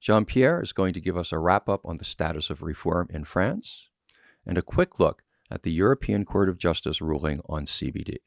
Jean 0.02 0.26
Pierre 0.26 0.62
is 0.62 0.74
going 0.74 0.94
to 0.94 1.00
give 1.00 1.16
us 1.16 1.32
a 1.32 1.40
wrap 1.40 1.70
up 1.70 1.86
on 1.86 2.00
the 2.00 2.06
status 2.06 2.50
of 2.50 2.62
reform 2.62 3.08
in 3.14 3.24
France 3.24 3.88
and 4.46 4.58
a 4.58 4.62
quick 4.62 5.00
look 5.00 5.24
at 5.52 5.64
the 5.64 5.72
European 5.72 6.26
Court 6.26 6.50
of 6.50 6.58
Justice 6.58 7.02
ruling 7.02 7.42
on 7.50 7.66
CBD. 7.66 8.18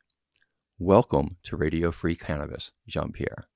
Welcome 0.78 1.36
to 1.44 1.56
Radio 1.56 1.92
Free 1.92 2.16
Cannabis, 2.16 2.72
Jean 2.88 3.12
Pierre. 3.12 3.46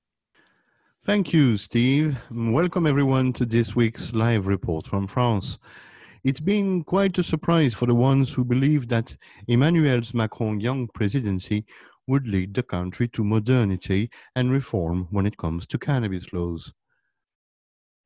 Thank 1.03 1.33
you, 1.33 1.57
Steve. 1.57 2.17
Welcome 2.31 2.87
everyone 2.87 3.33
to 3.33 3.45
this 3.45 3.75
week's 3.75 4.13
live 4.13 4.47
report 4.47 4.85
from 4.85 5.07
France. 5.07 5.59
It's 6.23 6.39
been 6.39 6.83
quite 6.83 7.17
a 7.17 7.23
surprise 7.23 7.73
for 7.73 7.85
the 7.85 7.95
ones 7.95 8.33
who 8.33 8.43
believed 8.43 8.89
that 8.89 9.15
Emmanuel 9.47 10.01
Macron's 10.13 10.63
young 10.63 10.87
presidency 10.87 11.65
would 12.07 12.27
lead 12.27 12.53
the 12.53 12.63
country 12.63 13.07
to 13.09 13.23
modernity 13.23 14.09
and 14.35 14.51
reform 14.51 15.07
when 15.11 15.25
it 15.25 15.37
comes 15.37 15.67
to 15.67 15.77
cannabis 15.77 16.31
laws. 16.33 16.71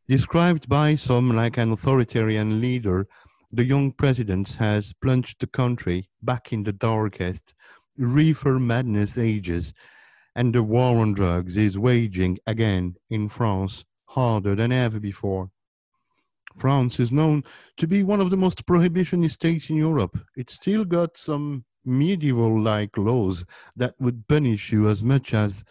Described 0.08 0.68
by 0.68 0.96
some 0.96 1.36
like 1.36 1.58
an 1.58 1.72
authoritarian 1.72 2.60
leader, 2.60 3.08
the 3.52 3.66
young 3.66 3.92
president 3.92 4.54
has 4.54 4.94
plunged 5.02 5.40
the 5.40 5.48
country 5.48 6.10
back 6.22 6.54
in 6.54 6.64
the 6.64 6.74
darkest, 6.74 7.54
reefer 7.98 8.60
madness 8.60 9.18
ages 9.18 9.74
and 10.36 10.56
the 10.56 10.64
war 10.64 11.00
on 11.00 11.14
drugs 11.14 11.58
is 11.58 11.78
waging 11.78 12.38
again 12.48 12.96
in 13.10 13.28
France 13.28 13.84
harder 14.06 14.56
than 14.56 14.72
ever 14.72 15.00
before. 15.00 15.52
France 16.56 17.00
is 17.00 17.12
known 17.12 17.44
to 17.78 17.88
be 17.88 18.04
one 18.04 18.20
of 18.20 18.30
the 18.30 18.38
most 18.38 18.66
prohibitionist 18.66 19.32
states 19.32 19.70
in 19.70 19.78
Europe. 19.78 20.20
It's 20.36 20.54
still 20.54 20.86
got 20.86 21.18
some 21.18 21.66
medieval 21.86 22.62
like 22.62 22.98
laws 22.98 23.46
that 23.76 23.96
would 24.00 24.28
punish 24.28 24.72
you 24.72 24.90
as 24.90 25.04
much 25.04 25.34
as 25.34 25.64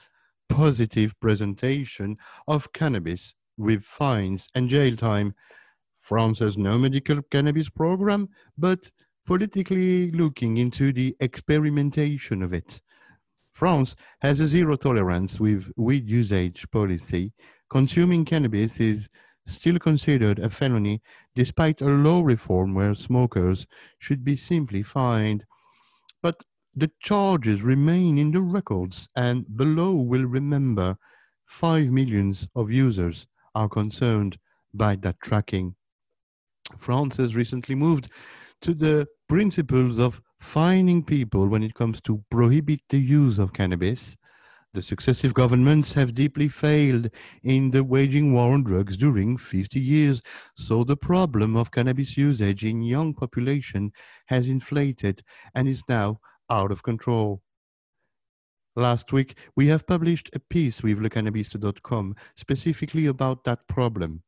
positive 0.48 1.18
presentation 1.20 2.16
of 2.48 2.72
cannabis 2.72 3.34
with 3.56 3.84
fines 3.84 4.48
and 4.54 4.68
jail 4.68 4.96
time. 4.96 5.34
France 6.00 6.40
has 6.40 6.56
no 6.56 6.78
medical 6.78 7.22
cannabis 7.30 7.68
program, 7.70 8.28
but 8.58 8.90
politically 9.26 10.10
looking 10.10 10.56
into 10.56 10.92
the 10.92 11.14
experimentation 11.20 12.42
of 12.42 12.52
it. 12.52 12.80
France 13.50 13.94
has 14.20 14.40
a 14.40 14.48
zero 14.48 14.76
tolerance 14.76 15.38
with 15.38 15.70
weed 15.76 16.08
usage 16.08 16.68
policy. 16.70 17.32
Consuming 17.68 18.24
cannabis 18.24 18.80
is 18.80 19.08
still 19.46 19.78
considered 19.78 20.38
a 20.38 20.48
felony 20.48 21.02
despite 21.34 21.80
a 21.80 21.86
law 21.86 22.22
reform 22.22 22.74
where 22.74 22.94
smokers 22.94 23.66
should 23.98 24.24
be 24.24 24.36
simply 24.36 24.82
fined. 24.82 25.44
But 26.22 26.42
the 26.74 26.90
charges 27.00 27.62
remain 27.62 28.18
in 28.18 28.30
the 28.30 28.40
records 28.40 29.08
and 29.14 29.44
the 29.48 29.64
law 29.64 29.92
will 29.92 30.24
remember 30.24 30.96
5 31.46 31.90
millions 31.90 32.48
of 32.54 32.70
users 32.70 33.26
are 33.54 33.68
concerned 33.68 34.38
by 34.72 34.96
that 34.96 35.20
tracking. 35.20 35.74
France 36.78 37.16
has 37.16 37.36
recently 37.36 37.74
moved 37.74 38.10
to 38.62 38.74
the 38.74 39.08
principles 39.28 39.98
of 39.98 40.20
fining 40.38 41.02
people 41.02 41.46
when 41.48 41.62
it 41.62 41.74
comes 41.74 42.00
to 42.02 42.22
prohibit 42.30 42.80
the 42.88 42.98
use 42.98 43.38
of 43.38 43.52
cannabis. 43.52 44.16
The 44.72 44.82
successive 44.82 45.34
governments 45.34 45.94
have 45.94 46.14
deeply 46.14 46.46
failed 46.46 47.10
in 47.42 47.72
the 47.72 47.82
waging 47.82 48.32
war 48.32 48.54
on 48.54 48.62
drugs 48.62 48.96
during 48.96 49.36
50 49.36 49.80
years, 49.80 50.22
so 50.56 50.84
the 50.84 50.96
problem 50.96 51.56
of 51.56 51.72
cannabis 51.72 52.16
usage 52.16 52.64
in 52.64 52.82
young 52.82 53.12
population 53.12 53.92
has 54.26 54.46
inflated 54.46 55.22
and 55.54 55.66
is 55.66 55.82
now 55.88 56.20
out 56.48 56.70
of 56.70 56.84
control. 56.84 57.42
Last 58.76 59.12
week, 59.12 59.36
we 59.56 59.66
have 59.66 59.86
published 59.86 60.30
a 60.32 60.38
piece 60.38 60.82
with 60.82 61.00
lecannabiste.com 61.00 62.14
specifically 62.36 63.06
about 63.06 63.42
that 63.44 63.66
problem. 63.66 64.22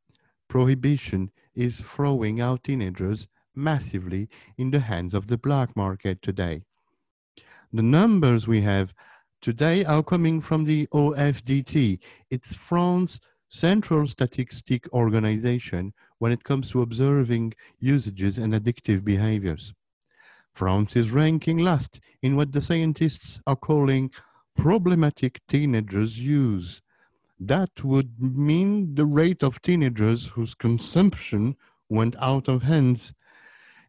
Prohibition 0.49 1.31
is 1.55 1.81
throwing 1.81 2.41
out 2.41 2.65
teenagers 2.65 3.29
massively 3.55 4.29
in 4.57 4.71
the 4.71 4.81
hands 4.81 5.15
of 5.15 5.27
the 5.27 5.39
black 5.39 5.77
market 5.77 6.23
today. 6.23 6.63
The 7.73 7.83
numbers 7.83 8.47
we 8.47 8.61
have 8.63 8.95
today 9.41 9.85
are 9.85 10.03
coming 10.03 10.41
from 10.41 10.65
the 10.65 10.87
OFDT. 10.89 11.99
It's 12.31 12.55
France 12.55 13.19
Central 13.49 14.07
Statistic 14.07 14.91
Organization 14.93 15.93
when 16.19 16.33
it 16.33 16.45
comes 16.45 16.71
to 16.71 16.83
observing 16.83 17.53
usages 17.79 18.39
and 18.39 18.55
addictive 18.55 19.05
behaviors. 19.05 19.75
France 20.55 20.97
is 20.97 21.11
ranking 21.11 21.59
last 21.59 22.01
in 22.23 22.37
what 22.37 22.53
the 22.53 22.61
scientists 22.61 23.41
are 23.47 23.57
calling 23.57 24.11
problematic 24.55 25.41
teenagers 25.49 26.19
use. 26.19 26.83
That 27.47 27.83
would 27.83 28.21
mean 28.21 28.95
the 28.95 29.05
rate 29.05 29.43
of 29.43 29.61
teenagers 29.63 30.29
whose 30.29 30.55
consumption 30.55 31.57
went 31.89 32.15
out 32.21 32.47
of 32.47 32.63
hands 32.63 33.15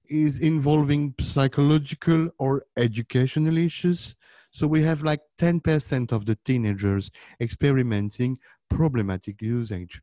is 0.10 0.40
involving 0.40 1.14
psychological 1.20 2.30
or 2.40 2.66
educational 2.78 3.60
issues. 3.60 4.16
So 4.50 4.66
we 4.66 4.82
have 4.82 5.04
like 5.04 5.22
10% 5.38 6.12
of 6.12 6.26
the 6.26 6.36
teenagers 6.44 7.12
experimenting 7.40 8.40
problematic 8.72 9.40
usage. 9.40 10.02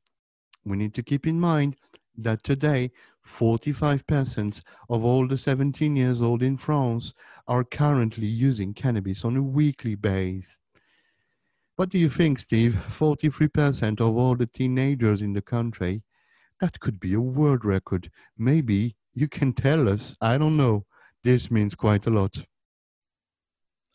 We 0.64 0.76
need 0.76 0.94
to 0.94 1.02
keep 1.02 1.26
in 1.26 1.40
mind 1.40 1.74
that 2.16 2.44
today, 2.44 2.92
45% 3.26 4.62
of 4.88 5.04
all 5.04 5.26
the 5.26 5.36
17 5.36 5.96
years 5.96 6.22
old 6.22 6.44
in 6.44 6.56
France 6.56 7.14
are 7.48 7.64
currently 7.64 8.28
using 8.28 8.74
cannabis 8.74 9.24
on 9.24 9.36
a 9.36 9.42
weekly 9.42 9.96
basis. 9.96 10.59
What 11.80 11.88
do 11.88 11.96
you 11.96 12.10
think, 12.10 12.38
Steve? 12.38 12.74
43% 12.90 14.02
of 14.02 14.14
all 14.14 14.36
the 14.36 14.44
teenagers 14.44 15.22
in 15.22 15.32
the 15.32 15.40
country. 15.40 16.02
That 16.60 16.78
could 16.78 17.00
be 17.00 17.14
a 17.14 17.20
world 17.22 17.64
record. 17.64 18.10
Maybe 18.36 18.96
you 19.14 19.28
can 19.28 19.54
tell 19.54 19.88
us. 19.88 20.14
I 20.20 20.36
don't 20.36 20.58
know. 20.58 20.84
This 21.24 21.50
means 21.50 21.74
quite 21.74 22.06
a 22.06 22.10
lot. 22.10 22.44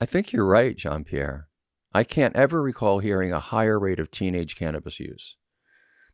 I 0.01 0.07
think 0.07 0.33
you're 0.33 0.47
right, 0.47 0.75
Jean 0.75 1.03
Pierre. 1.03 1.47
I 1.93 2.03
can't 2.03 2.35
ever 2.35 2.59
recall 2.59 2.97
hearing 2.97 3.31
a 3.31 3.39
higher 3.39 3.77
rate 3.77 3.99
of 3.99 4.09
teenage 4.09 4.55
cannabis 4.55 4.99
use. 4.99 5.37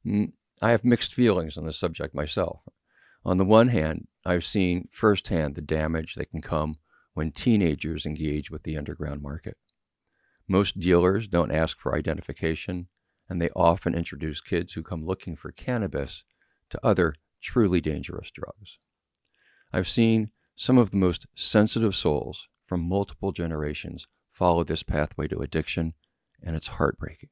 I 0.06 0.72
have 0.72 0.84
mixed 0.84 1.14
feelings 1.14 1.58
on 1.58 1.66
the 1.66 1.72
subject 1.72 2.14
myself. 2.14 2.64
On 3.24 3.38
the 3.38 3.46
one 3.46 3.70
hand, 3.70 4.08
I've 4.26 4.44
seen 4.44 4.90
firsthand 4.92 5.56
the 5.56 5.62
damage 5.62 6.16
that 6.16 6.32
can 6.32 6.42
come 6.42 6.76
when 7.14 7.32
teenagers 7.32 8.06
engage 8.06 8.52
with 8.52 8.64
the 8.64 8.78
underground 8.78 9.22
market. 9.22 9.56
Most 10.52 10.82
dealers 10.82 11.30
don't 11.30 11.50
ask 11.50 11.80
for 11.80 11.96
identification, 11.96 12.90
and 13.30 13.42
they 13.42 13.50
often 13.52 13.96
introduce 13.96 14.42
kids 14.42 14.74
who 14.74 14.84
come 14.84 15.06
looking 15.06 15.38
for 15.38 15.50
cannabis 15.50 16.26
to 16.72 16.86
other 16.86 17.16
truly 17.42 17.80
dangerous 17.80 18.30
drugs. 18.32 18.78
I've 19.72 19.88
seen 19.88 20.32
some 20.58 20.78
of 20.78 20.92
the 20.92 20.98
most 20.98 21.26
sensitive 21.36 21.96
souls 21.96 22.50
from 22.66 22.82
multiple 22.82 23.32
generations 23.32 24.08
follow 24.30 24.66
this 24.66 24.84
pathway 24.84 25.30
to 25.30 25.40
addiction, 25.40 25.94
and 26.44 26.54
it's 26.58 26.68
heartbreaking. 26.68 27.30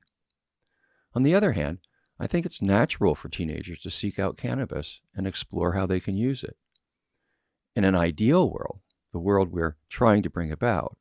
On 1.13 1.23
the 1.23 1.35
other 1.35 1.51
hand, 1.51 1.79
I 2.21 2.25
think 2.25 2.45
it's 2.45 2.61
natural 2.61 3.15
for 3.15 3.27
teenagers 3.27 3.81
to 3.81 3.89
seek 3.89 4.17
out 4.17 4.37
cannabis 4.37 5.01
and 5.13 5.27
explore 5.27 5.73
how 5.73 5.85
they 5.85 5.99
can 5.99 6.15
use 6.15 6.41
it. 6.41 6.55
In 7.75 7.83
an 7.83 7.95
ideal 7.95 8.49
world, 8.49 8.79
the 9.11 9.19
world 9.19 9.51
we're 9.51 9.75
trying 9.89 10.23
to 10.23 10.29
bring 10.29 10.53
about, 10.53 10.95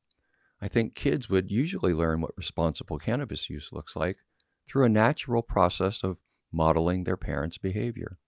I 0.60 0.68
think 0.68 0.94
kids 0.94 1.28
would 1.28 1.50
usually 1.50 1.92
learn 1.92 2.20
what 2.20 2.36
responsible 2.36 2.98
cannabis 2.98 3.48
use 3.48 3.72
looks 3.72 3.94
like 3.94 4.18
through 4.66 4.84
a 4.84 4.88
natural 4.88 5.42
process 5.42 6.02
of 6.02 6.18
modeling 6.52 7.04
their 7.04 7.16
parents' 7.16 7.58
behavior, 7.58 8.18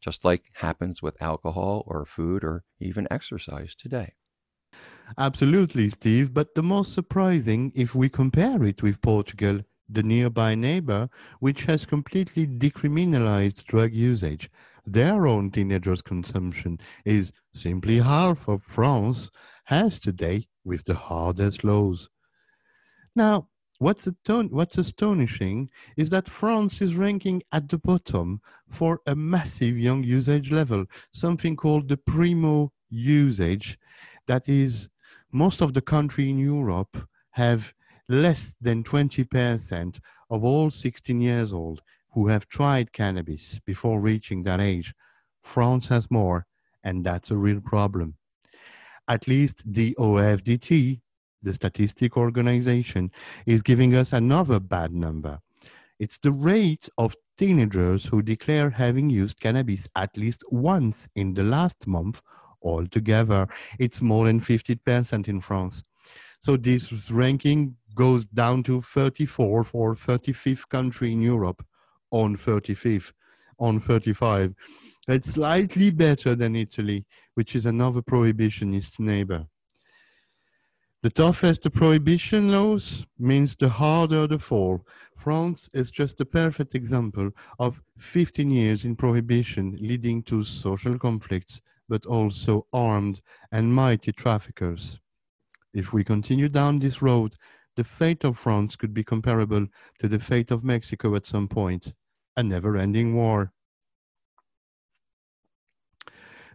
just 0.00 0.24
like 0.24 0.44
happens 0.56 1.02
with 1.02 1.20
alcohol 1.22 1.84
or 1.86 2.04
food 2.04 2.44
or 2.44 2.64
even 2.80 3.08
exercise 3.10 3.74
today. 3.74 4.12
Absolutely, 5.18 5.90
Steve. 5.90 6.34
But 6.34 6.54
the 6.54 6.62
most 6.62 6.92
surprising, 6.92 7.72
if 7.74 7.94
we 7.94 8.08
compare 8.08 8.62
it 8.64 8.82
with 8.82 9.00
Portugal, 9.00 9.60
the 9.88 10.02
nearby 10.02 10.54
neighbor, 10.54 11.08
which 11.40 11.64
has 11.66 11.84
completely 11.84 12.46
decriminalized 12.46 13.64
drug 13.64 13.92
usage, 13.92 14.50
their 14.86 15.26
own 15.26 15.50
teenagers' 15.50 16.02
consumption 16.02 16.78
is 17.04 17.32
simply 17.54 17.98
half 17.98 18.48
of 18.48 18.62
France 18.62 19.30
has 19.64 19.98
today 19.98 20.46
with 20.64 20.84
the 20.84 20.94
hardest 20.94 21.64
laws. 21.64 22.08
Now, 23.14 23.48
what's, 23.78 24.08
what's 24.26 24.78
astonishing 24.78 25.70
is 25.96 26.08
that 26.10 26.28
France 26.28 26.80
is 26.80 26.96
ranking 26.96 27.42
at 27.52 27.68
the 27.68 27.78
bottom 27.78 28.40
for 28.68 29.00
a 29.06 29.14
massive 29.14 29.78
young 29.78 30.02
usage 30.02 30.50
level, 30.50 30.86
something 31.12 31.56
called 31.56 31.88
the 31.88 31.96
primo 31.96 32.72
usage. 32.90 33.78
That 34.26 34.48
is, 34.48 34.88
most 35.32 35.60
of 35.60 35.74
the 35.74 35.80
country 35.80 36.30
in 36.30 36.38
Europe 36.38 37.08
have 37.32 37.74
less 38.08 38.54
than 38.60 38.84
20% 38.84 40.00
of 40.30 40.44
all 40.44 40.70
16 40.70 41.20
years 41.20 41.52
old 41.52 41.82
who 42.12 42.28
have 42.28 42.46
tried 42.46 42.92
cannabis 42.92 43.58
before 43.64 44.00
reaching 44.00 44.42
that 44.42 44.60
age. 44.60 44.94
France 45.40 45.88
has 45.88 46.10
more, 46.10 46.46
and 46.84 47.04
that's 47.04 47.30
a 47.30 47.36
real 47.36 47.60
problem 47.60 48.16
at 49.12 49.28
least 49.28 49.62
the 49.70 49.94
OFDT, 49.98 50.98
the 51.42 51.52
statistic 51.52 52.16
organization, 52.16 53.10
is 53.44 53.62
giving 53.62 53.94
us 53.94 54.14
another 54.14 54.58
bad 54.58 54.90
number. 54.94 55.38
It's 55.98 56.18
the 56.18 56.32
rate 56.32 56.88
of 56.96 57.14
teenagers 57.36 58.06
who 58.06 58.22
declare 58.22 58.70
having 58.70 59.10
used 59.10 59.38
cannabis 59.38 59.86
at 59.96 60.16
least 60.16 60.42
once 60.50 61.10
in 61.14 61.34
the 61.34 61.42
last 61.42 61.86
month 61.86 62.22
altogether. 62.62 63.48
It's 63.78 64.00
more 64.00 64.24
than 64.24 64.40
50% 64.40 65.28
in 65.28 65.42
France. 65.42 65.84
So 66.40 66.56
this 66.56 67.10
ranking 67.10 67.76
goes 67.94 68.24
down 68.24 68.62
to 68.62 68.80
34 68.80 69.64
for 69.64 69.94
35th 69.94 70.70
country 70.70 71.12
in 71.12 71.20
Europe 71.20 71.62
on 72.10 72.34
35th, 72.36 73.12
on 73.58 73.78
35. 73.78 74.54
It's 75.08 75.32
slightly 75.32 75.90
better 75.90 76.36
than 76.36 76.54
Italy, 76.54 77.04
which 77.34 77.56
is 77.56 77.66
another 77.66 78.02
prohibitionist 78.02 79.00
neighbor. 79.00 79.46
The 81.02 81.10
toughest 81.10 81.64
the 81.64 81.70
prohibition 81.70 82.52
laws 82.52 83.04
means 83.18 83.56
the 83.56 83.68
harder 83.68 84.28
the 84.28 84.38
fall. 84.38 84.86
France 85.16 85.68
is 85.72 85.90
just 85.90 86.20
a 86.20 86.24
perfect 86.24 86.76
example 86.76 87.32
of 87.58 87.82
15 87.98 88.48
years 88.48 88.84
in 88.84 88.94
prohibition 88.94 89.76
leading 89.80 90.22
to 90.24 90.44
social 90.44 90.96
conflicts, 90.96 91.60
but 91.88 92.06
also 92.06 92.68
armed 92.72 93.20
and 93.50 93.74
mighty 93.74 94.12
traffickers. 94.12 95.00
If 95.74 95.92
we 95.92 96.04
continue 96.04 96.48
down 96.48 96.78
this 96.78 97.02
road, 97.02 97.34
the 97.74 97.82
fate 97.82 98.22
of 98.22 98.38
France 98.38 98.76
could 98.76 98.94
be 98.94 99.02
comparable 99.02 99.66
to 99.98 100.06
the 100.06 100.20
fate 100.20 100.52
of 100.52 100.62
Mexico 100.62 101.16
at 101.16 101.26
some 101.26 101.48
point, 101.48 101.92
a 102.36 102.44
never 102.44 102.76
ending 102.76 103.16
war. 103.16 103.52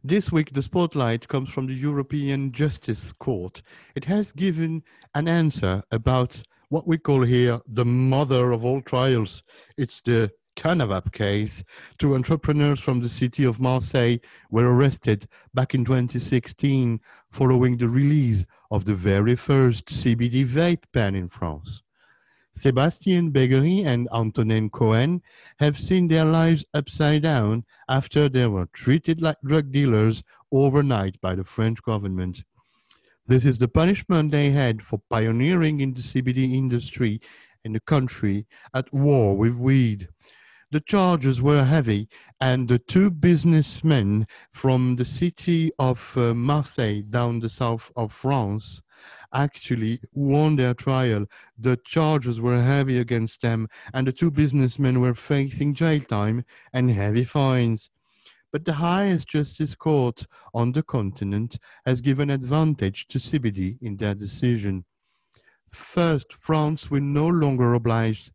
This 0.08 0.32
week, 0.32 0.54
the 0.54 0.62
spotlight 0.62 1.28
comes 1.28 1.50
from 1.50 1.68
the 1.68 1.74
European 1.74 2.54
Justice 2.54 3.12
Court. 3.12 3.62
It 3.94 4.06
has 4.06 4.32
given 4.32 4.84
an 5.14 5.28
answer 5.28 5.84
about 5.92 6.44
what 6.70 6.88
we 6.88 6.98
call 6.98 7.24
here 7.24 7.60
the 7.68 7.84
mother 7.84 8.54
of 8.54 8.64
all 8.64 8.80
trials. 8.82 9.44
It's 9.76 10.00
the 10.00 10.32
Kanavape 10.56 11.12
case. 11.12 11.66
Two 11.98 12.16
entrepreneurs 12.16 12.80
from 12.80 13.02
the 13.02 13.10
city 13.10 13.44
of 13.44 13.60
Marseille 13.60 14.20
were 14.50 14.74
arrested 14.74 15.28
back 15.54 15.76
in 15.76 15.84
2016 15.84 17.02
following 17.30 17.76
the 17.76 17.90
release 17.90 18.46
of 18.72 18.86
the 18.86 18.96
very 18.96 19.36
first 19.36 19.88
CBD 19.88 20.46
vape 20.46 20.86
pen 20.94 21.16
in 21.16 21.28
France. 21.28 21.84
Sébastien 22.58 23.32
Beguerie 23.32 23.84
and 23.84 24.10
Antonin 24.12 24.72
Cohen 24.72 25.22
have 25.60 25.78
seen 25.78 26.08
their 26.08 26.26
lives 26.26 26.66
upside 26.74 27.22
down 27.22 27.64
after 27.88 28.28
they 28.28 28.48
were 28.48 28.66
treated 28.74 29.22
like 29.22 29.38
drug 29.46 29.72
dealers 29.72 30.24
overnight 30.52 31.22
by 31.22 31.36
the 31.36 31.44
French 31.44 31.84
government. 31.84 32.44
This 33.28 33.46
is 33.46 33.60
the 33.60 33.68
punishment 33.68 34.32
they 34.32 34.50
had 34.50 34.82
for 34.82 35.00
pioneering 35.08 35.82
in 35.82 35.94
the 35.94 36.02
CBD 36.02 36.56
industry 36.56 37.22
in 37.64 37.76
a 37.76 37.80
country 37.82 38.48
at 38.74 38.92
war 38.92 39.38
with 39.38 39.54
weed. 39.54 40.10
The 40.72 40.82
charges 40.82 41.40
were 41.40 41.64
heavy, 41.64 42.10
and 42.42 42.68
the 42.68 42.80
two 42.80 43.12
businessmen 43.12 44.26
from 44.52 44.96
the 44.96 45.06
city 45.06 45.72
of 45.78 46.18
uh, 46.18 46.34
Marseille 46.34 47.04
down 47.04 47.40
the 47.40 47.50
south 47.50 47.92
of 47.96 48.12
France 48.12 48.82
actually 49.34 50.00
won 50.14 50.56
their 50.56 50.74
trial. 50.74 51.26
The 51.58 51.78
charges 51.78 52.42
were 52.42 52.62
heavy 52.62 53.00
against 53.00 53.42
them, 53.42 53.68
and 53.94 54.08
the 54.08 54.12
two 54.12 54.32
businessmen 54.32 55.00
were 55.00 55.14
facing 55.14 55.74
jail 55.74 56.02
time 56.02 56.46
and 56.74 56.92
heavy 56.92 57.24
fines. 57.24 57.90
But 58.52 58.66
the 58.66 58.74
highest 58.74 59.28
justice 59.28 59.76
court 59.76 60.26
on 60.54 60.72
the 60.72 60.84
continent 60.84 61.60
has 61.86 62.02
given 62.02 62.30
advantage 62.30 63.08
to 63.08 63.20
CBD 63.20 63.78
in 63.82 63.98
their 63.98 64.16
decision. 64.16 64.86
First, 65.70 66.34
France 66.34 66.90
will 66.90 67.02
no 67.02 67.28
longer 67.28 67.74
oblige 67.74 68.32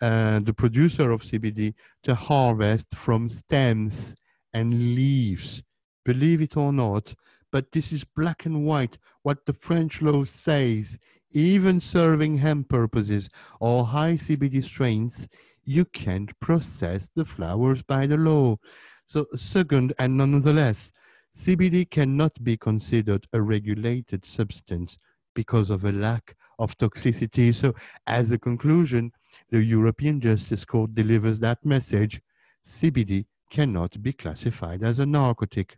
uh, 0.00 0.38
the 0.38 0.54
producer 0.54 1.10
of 1.10 1.22
CBD 1.22 1.74
to 2.04 2.14
harvest 2.14 2.94
from 2.94 3.28
stems 3.28 4.14
and 4.52 4.94
leaves. 4.94 5.62
Believe 6.04 6.40
it 6.40 6.56
or 6.56 6.72
not, 6.72 7.14
but 7.50 7.72
this 7.72 7.92
is 7.92 8.04
black 8.04 8.46
and 8.46 8.64
white 8.64 8.98
what 9.22 9.46
the 9.46 9.52
French 9.52 10.02
law 10.02 10.24
says. 10.24 10.98
Even 11.32 11.80
serving 11.80 12.38
hemp 12.38 12.68
purposes 12.68 13.28
or 13.60 13.84
high 13.84 14.14
CBD 14.14 14.62
strains, 14.64 15.28
you 15.64 15.84
can't 15.84 16.38
process 16.40 17.08
the 17.08 17.24
flowers 17.24 17.82
by 17.82 18.06
the 18.06 18.16
law. 18.16 18.56
So, 19.04 19.26
second, 19.34 19.92
and 19.98 20.16
nonetheless, 20.16 20.92
CBD 21.34 21.90
cannot 21.90 22.42
be 22.42 22.56
considered 22.56 23.26
a 23.32 23.42
regulated 23.42 24.24
substance 24.24 24.98
because 25.34 25.68
of 25.68 25.84
a 25.84 25.92
lack 25.92 26.34
of 26.58 26.76
toxicity. 26.76 27.54
So, 27.54 27.74
as 28.06 28.30
a 28.30 28.38
conclusion, 28.38 29.12
the 29.50 29.62
European 29.62 30.20
Justice 30.20 30.64
Court 30.64 30.94
delivers 30.94 31.38
that 31.40 31.64
message 31.64 32.20
CBD 32.64 33.26
cannot 33.50 34.02
be 34.02 34.12
classified 34.12 34.82
as 34.82 34.98
a 34.98 35.06
narcotic. 35.06 35.76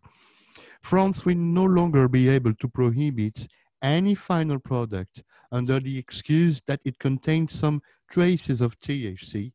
France 0.82 1.24
will 1.24 1.36
no 1.36 1.64
longer 1.64 2.08
be 2.08 2.28
able 2.28 2.54
to 2.54 2.68
prohibit 2.68 3.46
any 3.82 4.14
final 4.14 4.58
product 4.58 5.22
under 5.52 5.80
the 5.80 5.98
excuse 5.98 6.60
that 6.66 6.80
it 6.84 6.98
contains 6.98 7.52
some 7.52 7.82
traces 8.10 8.60
of 8.60 8.78
THC. 8.80 9.52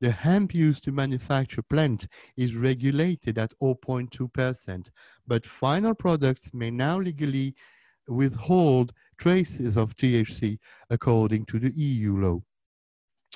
The 0.00 0.10
hemp 0.10 0.54
used 0.54 0.84
to 0.84 0.92
manufacture 0.92 1.62
plant 1.62 2.06
is 2.36 2.56
regulated 2.56 3.38
at 3.38 3.54
0.2%, 3.62 4.88
but 5.26 5.46
final 5.46 5.94
products 5.94 6.52
may 6.52 6.70
now 6.70 6.98
legally 6.98 7.54
withhold 8.08 8.92
traces 9.16 9.76
of 9.76 9.96
THC 9.96 10.58
according 10.90 11.46
to 11.46 11.58
the 11.58 11.72
EU 11.74 12.16
law. 12.18 12.42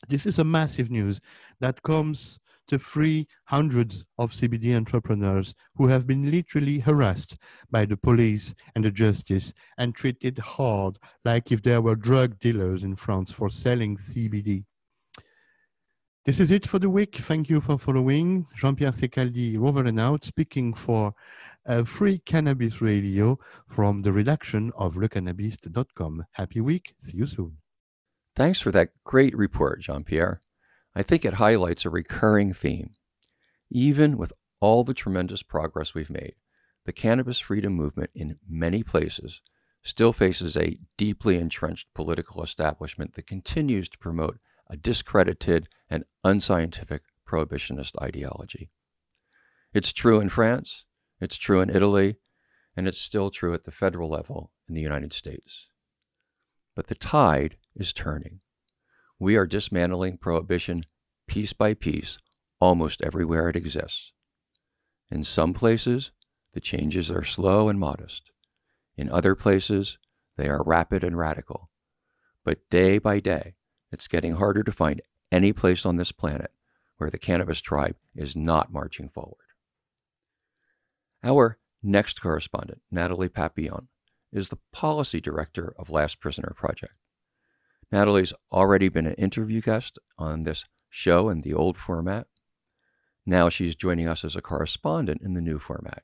This 0.08 0.26
is 0.26 0.38
a 0.38 0.44
massive 0.44 0.90
news 0.90 1.20
that 1.60 1.82
comes 1.82 2.38
to 2.68 2.78
free 2.78 3.26
hundreds 3.44 4.04
of 4.18 4.32
CBD 4.32 4.76
entrepreneurs 4.76 5.54
who 5.76 5.88
have 5.88 6.06
been 6.06 6.30
literally 6.30 6.78
harassed 6.78 7.36
by 7.70 7.84
the 7.84 7.96
police 7.96 8.54
and 8.74 8.84
the 8.84 8.90
justice 8.90 9.52
and 9.76 9.94
treated 9.94 10.38
hard 10.38 10.98
like 11.24 11.50
if 11.50 11.62
they 11.62 11.78
were 11.78 11.96
drug 11.96 12.38
dealers 12.38 12.84
in 12.84 12.94
France 12.94 13.32
for 13.32 13.50
selling 13.50 13.96
CBD. 13.96 14.64
This 16.24 16.40
is 16.40 16.50
it 16.50 16.66
for 16.66 16.78
the 16.78 16.90
week. 16.90 17.16
Thank 17.16 17.48
you 17.48 17.60
for 17.60 17.78
following. 17.78 18.46
Jean-Pierre 18.54 18.92
Ceccaldi, 18.92 19.58
over 19.58 19.82
and 19.84 19.98
out, 19.98 20.24
speaking 20.24 20.74
for 20.74 21.14
uh, 21.66 21.84
Free 21.84 22.18
Cannabis 22.18 22.82
Radio 22.82 23.38
from 23.66 24.02
the 24.02 24.12
redaction 24.12 24.70
of 24.76 24.96
lecannabiste.com. 24.96 26.26
Happy 26.32 26.60
week. 26.60 26.94
See 27.00 27.16
you 27.16 27.26
soon. 27.26 27.58
Thanks 28.36 28.60
for 28.60 28.70
that 28.72 28.90
great 29.04 29.36
report, 29.36 29.80
Jean 29.80 30.04
Pierre. 30.04 30.40
I 30.98 31.04
think 31.04 31.24
it 31.24 31.34
highlights 31.34 31.84
a 31.84 31.90
recurring 31.90 32.52
theme. 32.52 32.90
Even 33.70 34.18
with 34.18 34.32
all 34.58 34.82
the 34.82 34.94
tremendous 34.94 35.44
progress 35.44 35.94
we've 35.94 36.10
made, 36.10 36.34
the 36.86 36.92
cannabis 36.92 37.38
freedom 37.38 37.72
movement 37.74 38.10
in 38.16 38.40
many 38.48 38.82
places 38.82 39.40
still 39.84 40.12
faces 40.12 40.56
a 40.56 40.80
deeply 40.96 41.38
entrenched 41.38 41.94
political 41.94 42.42
establishment 42.42 43.14
that 43.14 43.28
continues 43.28 43.88
to 43.90 43.98
promote 43.98 44.40
a 44.68 44.76
discredited 44.76 45.68
and 45.88 46.02
unscientific 46.24 47.02
prohibitionist 47.24 47.92
ideology. 48.02 48.68
It's 49.72 49.92
true 49.92 50.18
in 50.18 50.28
France, 50.28 50.84
it's 51.20 51.36
true 51.36 51.60
in 51.60 51.70
Italy, 51.70 52.16
and 52.76 52.88
it's 52.88 52.98
still 52.98 53.30
true 53.30 53.54
at 53.54 53.62
the 53.62 53.70
federal 53.70 54.10
level 54.10 54.50
in 54.68 54.74
the 54.74 54.82
United 54.82 55.12
States. 55.12 55.68
But 56.74 56.88
the 56.88 56.96
tide 56.96 57.56
is 57.76 57.92
turning. 57.92 58.40
We 59.18 59.36
are 59.36 59.46
dismantling 59.46 60.18
prohibition 60.18 60.84
piece 61.26 61.52
by 61.52 61.74
piece 61.74 62.18
almost 62.60 63.02
everywhere 63.02 63.48
it 63.48 63.56
exists. 63.56 64.12
In 65.10 65.24
some 65.24 65.54
places, 65.54 66.12
the 66.54 66.60
changes 66.60 67.10
are 67.10 67.24
slow 67.24 67.68
and 67.68 67.78
modest. 67.78 68.30
In 68.96 69.10
other 69.10 69.34
places, 69.34 69.98
they 70.36 70.48
are 70.48 70.62
rapid 70.62 71.04
and 71.04 71.16
radical. 71.16 71.70
But 72.44 72.68
day 72.70 72.98
by 72.98 73.20
day, 73.20 73.54
it's 73.90 74.08
getting 74.08 74.34
harder 74.34 74.62
to 74.62 74.72
find 74.72 75.00
any 75.30 75.52
place 75.52 75.84
on 75.84 75.96
this 75.96 76.12
planet 76.12 76.52
where 76.96 77.10
the 77.10 77.18
cannabis 77.18 77.60
tribe 77.60 77.96
is 78.14 78.36
not 78.36 78.72
marching 78.72 79.08
forward. 79.08 79.36
Our 81.22 81.58
next 81.82 82.20
correspondent, 82.20 82.82
Natalie 82.90 83.28
Papillion, 83.28 83.88
is 84.32 84.48
the 84.48 84.58
policy 84.72 85.20
director 85.20 85.74
of 85.78 85.90
Last 85.90 86.20
Prisoner 86.20 86.52
Project. 86.56 86.94
Natalie's 87.90 88.32
already 88.52 88.88
been 88.88 89.06
an 89.06 89.14
interview 89.14 89.60
guest 89.60 89.98
on 90.18 90.42
this 90.42 90.64
show 90.90 91.28
in 91.28 91.40
the 91.40 91.54
old 91.54 91.78
format. 91.78 92.26
Now 93.24 93.48
she's 93.48 93.76
joining 93.76 94.08
us 94.08 94.24
as 94.24 94.36
a 94.36 94.42
correspondent 94.42 95.22
in 95.22 95.34
the 95.34 95.40
new 95.40 95.58
format, 95.58 96.02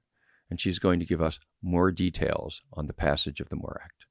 and 0.50 0.60
she's 0.60 0.78
going 0.78 0.98
to 1.00 1.06
give 1.06 1.20
us 1.22 1.38
more 1.62 1.90
details 1.90 2.62
on 2.72 2.86
the 2.86 2.94
passage 2.94 3.40
of 3.40 3.48
the 3.48 3.56
MORE 3.56 3.80
Act. 3.82 4.06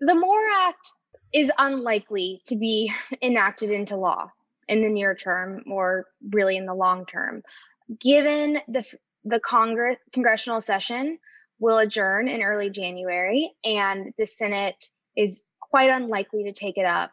The 0.00 0.14
MORE 0.14 0.48
Act 0.66 0.92
is 1.32 1.50
unlikely 1.58 2.42
to 2.46 2.56
be 2.56 2.92
enacted 3.22 3.70
into 3.70 3.96
law 3.96 4.30
in 4.68 4.82
the 4.82 4.88
near 4.88 5.14
term 5.14 5.64
or 5.70 6.06
really 6.30 6.56
in 6.56 6.66
the 6.66 6.74
long 6.74 7.06
term, 7.06 7.42
given 8.00 8.60
the 8.68 8.84
the 9.24 9.40
Congress 9.40 9.98
congressional 10.12 10.60
session 10.60 11.18
will 11.58 11.78
adjourn 11.78 12.28
in 12.28 12.42
early 12.42 12.70
January, 12.70 13.50
and 13.64 14.12
the 14.16 14.26
Senate 14.26 14.88
is 15.16 15.42
quite 15.70 15.90
unlikely 15.90 16.44
to 16.44 16.52
take 16.52 16.78
it 16.78 16.86
up. 16.86 17.10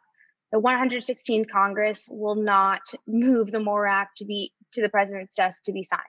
The 0.51 0.59
116th 0.59 1.49
Congress 1.49 2.07
will 2.11 2.35
not 2.35 2.81
move 3.07 3.51
the 3.51 3.59
MORE 3.59 3.87
Act 3.87 4.19
to 4.19 4.25
be 4.25 4.53
to 4.73 4.81
the 4.81 4.89
president's 4.89 5.35
desk 5.35 5.63
to 5.63 5.73
be 5.73 5.83
signed. 5.83 6.01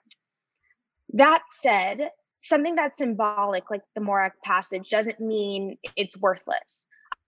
That 1.15 1.43
said, 1.51 2.11
something 2.43 2.75
that's 2.75 2.99
symbolic, 2.99 3.71
like 3.71 3.83
the 3.95 4.01
MORE 4.01 4.23
Act 4.23 4.43
passage, 4.43 4.91
doesn't 4.91 5.21
mean 5.21 5.79
it's 5.97 6.17
worthless. 6.17 6.87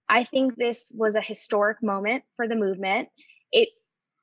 I 0.09 0.25
think 0.25 0.57
this 0.57 0.91
was 0.95 1.17
a 1.17 1.21
historic 1.21 1.83
moment 1.83 2.25
for 2.37 2.49
the 2.49 2.57
movement. 2.57 3.09
It, 3.53 3.69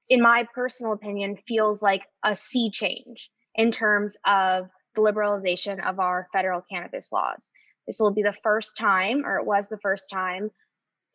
in 0.10 0.22
my 0.22 0.48
personal 0.54 0.94
opinion, 0.94 1.38
feels 1.48 1.82
like 1.82 2.04
a 2.24 2.36
sea 2.36 2.70
change 2.70 3.30
in 3.56 3.72
terms 3.72 4.18
of 4.26 4.70
the 4.96 5.02
liberalization 5.02 5.86
of 5.86 6.00
our 6.00 6.28
federal 6.34 6.62
cannabis 6.62 7.12
laws. 7.12 7.52
This 7.88 8.00
will 8.00 8.12
be 8.12 8.24
the 8.24 8.34
first 8.34 8.78
time, 8.78 9.26
or 9.26 9.38
it 9.38 9.46
was 9.46 9.68
the 9.68 9.78
first 9.78 10.10
time, 10.12 10.50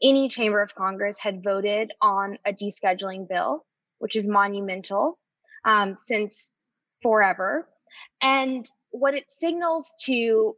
any 0.03 0.29
chamber 0.29 0.63
of 0.63 0.75
Congress 0.75 1.19
had 1.19 1.43
voted 1.43 1.93
on 2.01 2.39
a 2.45 2.53
descheduling 2.53 3.29
bill, 3.29 3.65
which 3.99 4.17
is 4.17 4.27
monumental 4.27 5.19
um, 5.65 5.97
since 5.99 6.53
forever. 7.03 7.69
And 8.23 8.69
what 8.91 9.15
it 9.15 9.31
signals 9.31 9.95
to 10.05 10.57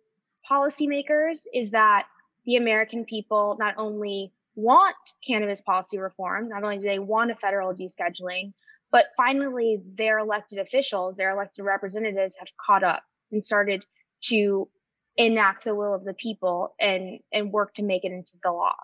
policymakers 0.51 1.43
is 1.53 1.71
that 1.73 2.07
the 2.45 2.57
American 2.57 3.05
people 3.05 3.57
not 3.59 3.75
only 3.79 4.33
want 4.55 4.97
cannabis 5.27 5.61
policy 5.61 5.99
reform, 5.99 6.49
not 6.49 6.63
only 6.63 6.79
do 6.79 6.87
they 6.87 6.99
want 6.99 7.31
a 7.31 7.35
federal 7.35 7.73
descheduling, 7.73 8.53
but 8.91 9.07
finally 9.17 9.81
their 9.95 10.19
elected 10.19 10.59
officials, 10.59 11.17
their 11.17 11.31
elected 11.31 11.65
representatives 11.65 12.37
have 12.39 12.49
caught 12.65 12.85
up 12.85 13.03
and 13.31 13.45
started 13.45 13.85
to 14.25 14.69
enact 15.17 15.65
the 15.65 15.75
will 15.75 15.95
of 15.95 16.05
the 16.05 16.15
people 16.15 16.75
and, 16.79 17.21
and 17.33 17.53
work 17.53 17.75
to 17.75 17.83
make 17.83 18.05
it 18.05 18.13
into 18.13 18.35
the 18.43 18.51
law. 18.51 18.75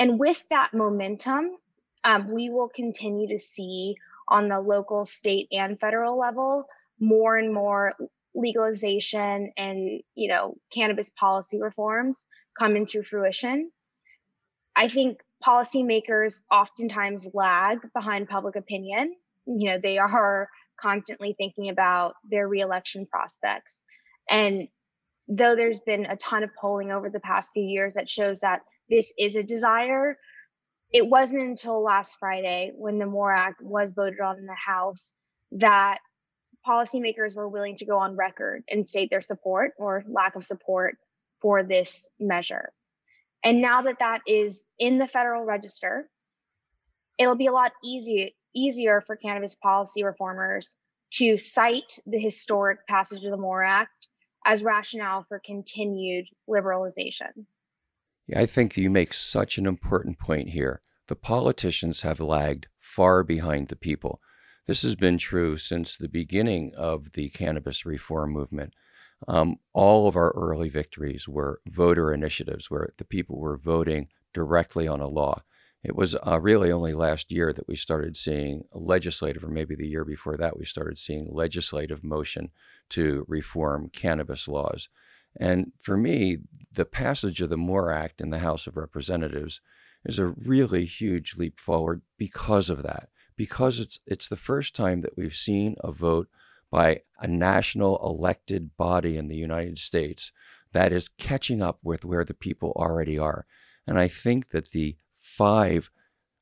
And 0.00 0.18
with 0.18 0.48
that 0.48 0.72
momentum, 0.72 1.50
um, 2.04 2.30
we 2.32 2.48
will 2.48 2.70
continue 2.70 3.28
to 3.28 3.38
see 3.38 3.96
on 4.26 4.48
the 4.48 4.58
local, 4.58 5.04
state, 5.04 5.48
and 5.52 5.78
federal 5.78 6.18
level 6.18 6.64
more 6.98 7.36
and 7.36 7.52
more 7.52 7.92
legalization 8.34 9.52
and 9.56 10.00
you 10.14 10.28
know 10.28 10.56
cannabis 10.72 11.10
policy 11.10 11.60
reforms 11.60 12.26
come 12.58 12.76
into 12.76 13.02
fruition. 13.02 13.70
I 14.74 14.88
think 14.88 15.20
policymakers 15.44 16.42
oftentimes 16.50 17.28
lag 17.34 17.78
behind 17.92 18.28
public 18.28 18.56
opinion. 18.56 19.14
You 19.44 19.70
know, 19.70 19.78
they 19.82 19.98
are 19.98 20.48
constantly 20.80 21.34
thinking 21.36 21.68
about 21.68 22.14
their 22.24 22.48
reelection 22.48 23.06
prospects. 23.06 23.82
And 24.30 24.68
though 25.28 25.56
there's 25.56 25.80
been 25.80 26.06
a 26.06 26.16
ton 26.16 26.42
of 26.42 26.50
polling 26.54 26.90
over 26.90 27.10
the 27.10 27.20
past 27.20 27.50
few 27.52 27.64
years 27.64 27.94
that 27.94 28.08
shows 28.08 28.40
that 28.40 28.62
this 28.90 29.12
is 29.18 29.36
a 29.36 29.42
desire, 29.42 30.18
it 30.92 31.06
wasn't 31.06 31.46
until 31.46 31.82
last 31.82 32.16
Friday 32.18 32.72
when 32.76 32.98
the 32.98 33.06
MORE 33.06 33.32
Act 33.32 33.62
was 33.62 33.92
voted 33.92 34.20
on 34.20 34.38
in 34.38 34.46
the 34.46 34.54
House 34.54 35.14
that 35.52 35.98
policymakers 36.66 37.36
were 37.36 37.48
willing 37.48 37.76
to 37.76 37.86
go 37.86 37.98
on 37.98 38.16
record 38.16 38.64
and 38.68 38.88
state 38.88 39.08
their 39.10 39.22
support 39.22 39.72
or 39.78 40.04
lack 40.08 40.34
of 40.34 40.44
support 40.44 40.98
for 41.40 41.62
this 41.62 42.08
measure. 42.18 42.72
And 43.42 43.62
now 43.62 43.82
that 43.82 44.00
that 44.00 44.20
is 44.26 44.64
in 44.78 44.98
the 44.98 45.08
federal 45.08 45.44
register, 45.44 46.08
it'll 47.18 47.36
be 47.36 47.46
a 47.46 47.52
lot 47.52 47.72
easier 47.82 48.28
easier 48.52 49.00
for 49.00 49.14
cannabis 49.14 49.54
policy 49.54 50.02
reformers 50.02 50.76
to 51.12 51.38
cite 51.38 52.00
the 52.04 52.18
historic 52.18 52.84
passage 52.88 53.24
of 53.24 53.30
the 53.30 53.36
MORE 53.36 53.62
Act 53.62 54.08
as 54.44 54.64
rationale 54.64 55.24
for 55.28 55.38
continued 55.38 56.26
liberalization. 56.48 57.46
I 58.34 58.46
think 58.46 58.76
you 58.76 58.90
make 58.90 59.12
such 59.12 59.58
an 59.58 59.66
important 59.66 60.18
point 60.18 60.50
here. 60.50 60.82
The 61.08 61.16
politicians 61.16 62.02
have 62.02 62.20
lagged 62.20 62.68
far 62.78 63.24
behind 63.24 63.68
the 63.68 63.76
people. 63.76 64.20
This 64.66 64.82
has 64.82 64.94
been 64.94 65.18
true 65.18 65.56
since 65.56 65.96
the 65.96 66.08
beginning 66.08 66.72
of 66.76 67.12
the 67.12 67.28
cannabis 67.30 67.84
reform 67.84 68.30
movement. 68.30 68.74
Um, 69.26 69.56
all 69.72 70.06
of 70.06 70.16
our 70.16 70.30
early 70.30 70.68
victories 70.68 71.28
were 71.28 71.60
voter 71.66 72.12
initiatives 72.12 72.70
where 72.70 72.90
the 72.96 73.04
people 73.04 73.38
were 73.38 73.56
voting 73.56 74.08
directly 74.32 74.86
on 74.86 75.00
a 75.00 75.08
law. 75.08 75.42
It 75.82 75.96
was 75.96 76.14
uh, 76.14 76.38
really 76.40 76.70
only 76.70 76.92
last 76.92 77.32
year 77.32 77.52
that 77.52 77.66
we 77.66 77.74
started 77.74 78.16
seeing 78.16 78.64
legislative, 78.72 79.42
or 79.42 79.48
maybe 79.48 79.74
the 79.74 79.88
year 79.88 80.04
before 80.04 80.36
that, 80.36 80.58
we 80.58 80.64
started 80.64 80.98
seeing 80.98 81.26
legislative 81.30 82.04
motion 82.04 82.50
to 82.90 83.24
reform 83.28 83.88
cannabis 83.88 84.46
laws. 84.46 84.88
And 85.38 85.72
for 85.80 85.96
me, 85.96 86.38
the 86.72 86.84
passage 86.84 87.40
of 87.40 87.50
the 87.50 87.56
MORE 87.56 87.92
Act 87.92 88.20
in 88.20 88.30
the 88.30 88.40
House 88.40 88.66
of 88.66 88.76
Representatives 88.76 89.60
is 90.04 90.18
a 90.18 90.26
really 90.26 90.84
huge 90.84 91.36
leap 91.36 91.60
forward 91.60 92.02
because 92.16 92.70
of 92.70 92.82
that 92.82 93.08
because 93.40 93.80
it's 93.80 93.98
it's 94.06 94.28
the 94.28 94.36
first 94.36 94.76
time 94.76 95.00
that 95.00 95.16
we've 95.16 95.34
seen 95.34 95.74
a 95.80 95.90
vote 95.90 96.28
by 96.70 97.00
a 97.20 97.26
national 97.26 97.98
elected 98.04 98.76
body 98.76 99.16
in 99.16 99.28
the 99.28 99.36
United 99.48 99.78
States 99.78 100.30
that 100.72 100.92
is 100.92 101.08
catching 101.08 101.62
up 101.62 101.78
with 101.82 102.04
where 102.04 102.22
the 102.22 102.34
people 102.34 102.70
already 102.76 103.18
are. 103.18 103.46
And 103.86 103.98
I 103.98 104.08
think 104.08 104.50
that 104.50 104.72
the 104.72 104.98
five 105.18 105.90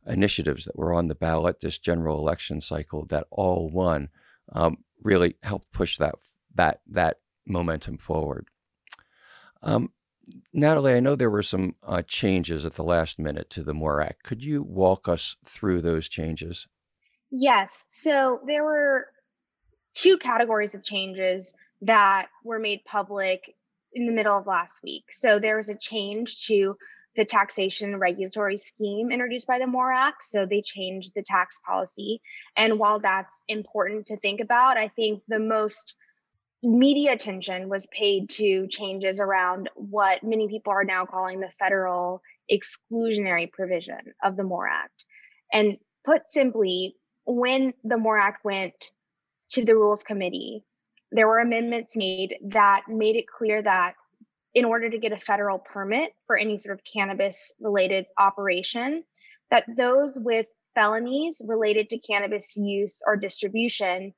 initiatives 0.09 0.64
that 0.64 0.77
were 0.77 0.92
on 0.92 1.07
the 1.07 1.14
ballot 1.14 1.61
this 1.61 1.79
general 1.79 2.18
election 2.18 2.61
cycle 2.61 3.07
that 3.07 3.29
all 3.31 3.70
won 3.70 4.09
um, 4.53 4.79
really 5.01 5.37
helped 5.44 5.70
push 5.70 5.98
that 5.98 6.16
that 6.57 6.81
that 6.88 7.18
momentum 7.46 7.96
forward. 7.96 8.48
Um, 9.62 9.92
Natalie, 10.53 10.94
I 10.94 11.01
know 11.01 11.16
there 11.16 11.31
were 11.31 11.42
some 11.42 11.77
uh, 11.83 12.03
changes 12.03 12.66
at 12.66 12.75
the 12.75 12.85
last 12.85 13.18
minute 13.18 13.51
to 13.51 13.62
the 13.62 13.75
MORE 13.75 14.01
Act. 14.01 14.25
Could 14.25 14.44
you 14.44 14.62
walk 14.62 15.09
us 15.09 15.37
through 15.44 15.81
those 15.81 16.09
changes? 16.09 16.66
Yes. 17.31 17.87
So 17.88 18.40
there 18.47 18.64
were 18.64 19.07
two 19.94 20.18
categories 20.18 20.75
of 20.75 20.85
changes 20.85 21.53
that 21.83 22.29
were 22.44 22.59
made 22.59 22.85
public 22.85 23.55
in 23.92 24.07
the 24.07 24.12
middle 24.12 24.37
of 24.37 24.47
last 24.47 24.83
week. 24.83 25.05
So 25.12 25.38
there 25.38 25.57
was 25.57 25.68
a 25.68 25.75
change 25.75 26.47
to 26.47 26.77
the 27.16 27.25
taxation 27.25 27.97
regulatory 27.99 28.57
scheme 28.57 29.11
introduced 29.11 29.47
by 29.47 29.59
the 29.59 29.66
MORE 29.66 29.92
Act. 29.92 30.25
So 30.25 30.47
they 30.47 30.62
changed 30.62 31.12
the 31.14 31.23
tax 31.23 31.59
policy. 31.66 32.21
And 32.57 32.79
while 32.79 33.01
that's 33.01 33.42
important 33.49 34.07
to 34.07 34.16
think 34.16 34.40
about, 34.40 34.77
I 34.77 34.88
think 34.88 35.23
the 35.27 35.40
most 35.40 35.97
media 36.62 37.12
attention 37.12 37.68
was 37.68 37.87
paid 37.87 38.31
to 38.31 38.66
changes 38.66 39.21
around 39.21 39.71
what 39.75 40.23
many 40.23 40.49
people 40.49 40.73
are 40.73 40.85
now 40.85 41.05
calling 41.05 41.40
the 41.40 41.51
federal 41.59 42.23
exclusionary 42.51 43.51
provision 43.51 44.01
of 44.23 44.37
the 44.37 44.42
MORE 44.42 44.68
Act. 44.68 45.05
And 45.53 45.77
put 46.05 46.29
simply, 46.29 46.97
when 47.25 47.75
the 47.85 47.99
MORE 47.99 48.18
Act 48.18 48.44
went 48.44 48.75
to 49.51 49.64
the 49.64 49.75
Rules 49.75 50.03
Committee, 50.03 50.64
there 51.12 51.27
were 51.27 51.38
amendments 51.38 51.97
made 51.97 52.37
that 52.49 52.83
made 52.88 53.16
it 53.16 53.27
clear 53.27 53.62
that 53.62 53.94
in 54.55 54.64
order 54.64 54.90
to 54.90 54.99
get 54.99 55.12
a 55.12 55.21
federal 55.21 55.59
permit 55.59 56.11
for 56.27 56.37
any 56.37 56.59
sort 56.59 56.77
of 56.77 56.85
cannabis 56.85 57.53
related 57.61 58.07
operation, 58.18 59.05
that 59.51 59.64
those 59.77 60.18
with 60.21 60.47
felonies 60.75 61.40
related 61.47 61.90
to 61.90 61.99
cannabis 61.99 62.57
use 62.57 63.01
or 63.07 63.16
distribution 63.16 64.12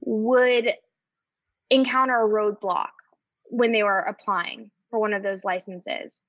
would 0.00 0.72
encounter 1.70 2.24
a 2.24 2.28
roadblock 2.28 2.90
when 3.44 3.72
they 3.72 3.82
were 3.82 3.98
applying 3.98 4.70
for 4.90 4.98
one 4.98 5.14
of 5.14 5.22
those 5.22 5.44
licenses. 5.44 6.20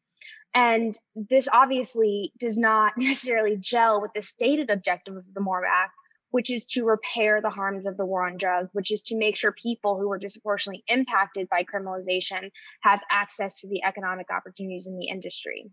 And 0.53 0.97
this 1.15 1.47
obviously 1.51 2.31
does 2.39 2.57
not 2.57 2.93
necessarily 2.97 3.57
gel 3.57 4.01
with 4.01 4.11
the 4.13 4.21
stated 4.21 4.69
objective 4.69 5.15
of 5.15 5.33
the 5.33 5.41
MORE 5.41 5.65
Act, 5.65 5.93
which 6.29 6.51
is 6.51 6.65
to 6.67 6.85
repair 6.85 7.41
the 7.41 7.49
harms 7.49 7.85
of 7.85 7.97
the 7.97 8.05
war 8.05 8.25
on 8.25 8.37
drugs, 8.37 8.69
which 8.73 8.91
is 8.91 9.01
to 9.03 9.17
make 9.17 9.35
sure 9.35 9.51
people 9.51 9.99
who 9.99 10.11
are 10.11 10.17
disproportionately 10.17 10.83
impacted 10.87 11.49
by 11.49 11.63
criminalization 11.63 12.51
have 12.81 13.01
access 13.11 13.59
to 13.61 13.67
the 13.67 13.83
economic 13.83 14.31
opportunities 14.31 14.87
in 14.87 14.97
the 14.97 15.07
industry. 15.07 15.69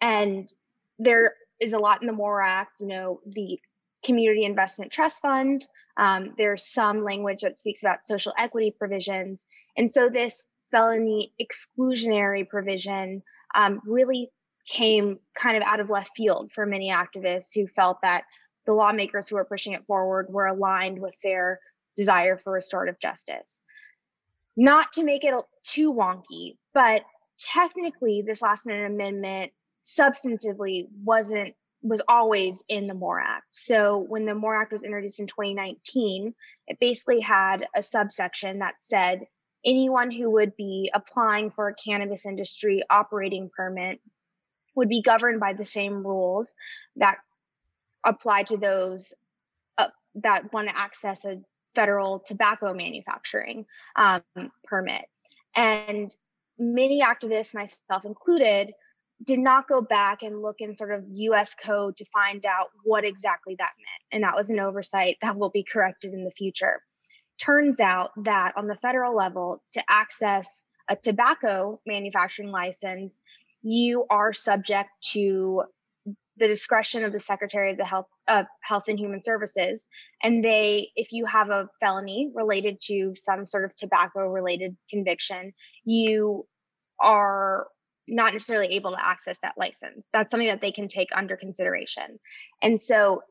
And 0.00 0.52
there 0.98 1.34
is 1.60 1.72
a 1.72 1.78
lot 1.78 2.00
in 2.00 2.06
the 2.06 2.12
MORE 2.12 2.42
Act, 2.42 2.72
you 2.80 2.86
know, 2.86 3.20
the 3.26 3.58
Community 4.04 4.44
Investment 4.44 4.92
Trust 4.92 5.20
Fund. 5.20 5.66
Um, 5.96 6.34
there's 6.38 6.66
some 6.66 7.04
language 7.04 7.42
that 7.42 7.58
speaks 7.58 7.82
about 7.82 8.06
social 8.06 8.32
equity 8.38 8.74
provisions. 8.76 9.46
And 9.76 9.92
so 9.92 10.08
this 10.08 10.44
felony 10.70 11.32
exclusionary 11.40 12.48
provision 12.48 13.22
um, 13.54 13.80
really 13.84 14.30
came 14.66 15.18
kind 15.34 15.56
of 15.56 15.62
out 15.64 15.80
of 15.80 15.90
left 15.90 16.12
field 16.16 16.52
for 16.52 16.64
many 16.64 16.92
activists 16.92 17.50
who 17.54 17.66
felt 17.66 17.98
that 18.02 18.24
the 18.66 18.72
lawmakers 18.72 19.28
who 19.28 19.36
were 19.36 19.44
pushing 19.44 19.72
it 19.72 19.86
forward 19.86 20.26
were 20.28 20.46
aligned 20.46 21.00
with 21.00 21.16
their 21.22 21.60
desire 21.96 22.36
for 22.36 22.52
restorative 22.52 23.00
justice. 23.00 23.62
Not 24.56 24.92
to 24.92 25.04
make 25.04 25.24
it 25.24 25.34
too 25.62 25.92
wonky, 25.92 26.56
but 26.72 27.02
technically, 27.38 28.22
this 28.22 28.42
last 28.42 28.66
minute 28.66 28.86
amendment 28.86 29.52
substantively 29.84 30.86
wasn't 31.04 31.54
was 31.82 32.02
always 32.08 32.62
in 32.68 32.86
the 32.86 32.94
MORE 32.94 33.20
Act. 33.20 33.46
So 33.52 33.98
when 33.98 34.26
the 34.26 34.34
MORE 34.34 34.60
Act 34.60 34.72
was 34.72 34.82
introduced 34.82 35.20
in 35.20 35.26
2019, 35.26 36.34
it 36.66 36.78
basically 36.78 37.20
had 37.20 37.66
a 37.74 37.82
subsection 37.82 38.58
that 38.58 38.74
said 38.80 39.26
anyone 39.64 40.10
who 40.10 40.30
would 40.30 40.56
be 40.56 40.90
applying 40.92 41.50
for 41.50 41.68
a 41.68 41.74
cannabis 41.74 42.26
industry 42.26 42.82
operating 42.90 43.50
permit 43.54 44.00
would 44.74 44.88
be 44.88 45.02
governed 45.02 45.40
by 45.40 45.52
the 45.52 45.64
same 45.64 46.06
rules 46.06 46.54
that 46.96 47.18
apply 48.04 48.44
to 48.44 48.56
those 48.56 49.12
uh, 49.78 49.88
that 50.16 50.52
want 50.52 50.68
to 50.68 50.78
access 50.78 51.24
a 51.24 51.40
federal 51.74 52.18
tobacco 52.18 52.74
manufacturing 52.74 53.66
um, 53.96 54.22
permit. 54.64 55.04
And 55.54 56.14
many 56.58 57.02
activists, 57.02 57.54
myself 57.54 58.04
included, 58.04 58.72
did 59.24 59.38
not 59.38 59.68
go 59.68 59.82
back 59.82 60.22
and 60.22 60.42
look 60.42 60.56
in 60.60 60.76
sort 60.76 60.92
of 60.92 61.04
US 61.08 61.54
code 61.54 61.96
to 61.98 62.04
find 62.06 62.44
out 62.46 62.68
what 62.84 63.04
exactly 63.04 63.54
that 63.58 63.72
meant. 63.78 64.02
And 64.12 64.22
that 64.24 64.36
was 64.36 64.50
an 64.50 64.60
oversight 64.60 65.16
that 65.20 65.36
will 65.36 65.50
be 65.50 65.64
corrected 65.64 66.14
in 66.14 66.24
the 66.24 66.30
future. 66.30 66.82
Turns 67.38 67.80
out 67.80 68.10
that 68.24 68.52
on 68.56 68.66
the 68.66 68.76
federal 68.76 69.14
level, 69.14 69.62
to 69.72 69.82
access 69.88 70.64
a 70.88 70.96
tobacco 70.96 71.80
manufacturing 71.86 72.50
license, 72.50 73.20
you 73.62 74.06
are 74.10 74.32
subject 74.32 74.90
to 75.12 75.64
the 76.36 76.48
discretion 76.48 77.04
of 77.04 77.12
the 77.12 77.20
Secretary 77.20 77.70
of 77.70 77.76
the 77.76 77.84
Health 77.84 78.06
uh, 78.26 78.44
Health 78.62 78.84
and 78.88 78.98
Human 78.98 79.22
Services, 79.22 79.86
and 80.22 80.42
they, 80.42 80.88
if 80.96 81.12
you 81.12 81.26
have 81.26 81.50
a 81.50 81.68
felony 81.80 82.30
related 82.34 82.80
to 82.84 83.12
some 83.16 83.46
sort 83.46 83.64
of 83.64 83.74
tobacco 83.74 84.26
related 84.26 84.76
conviction, 84.88 85.52
you 85.84 86.46
are 87.02 87.66
not 88.10 88.32
necessarily 88.32 88.74
able 88.74 88.92
to 88.92 89.06
access 89.06 89.38
that 89.40 89.54
license. 89.56 90.04
That's 90.12 90.30
something 90.30 90.48
that 90.48 90.60
they 90.60 90.72
can 90.72 90.88
take 90.88 91.08
under 91.14 91.36
consideration. 91.36 92.18
And 92.62 92.80
so 92.80 93.22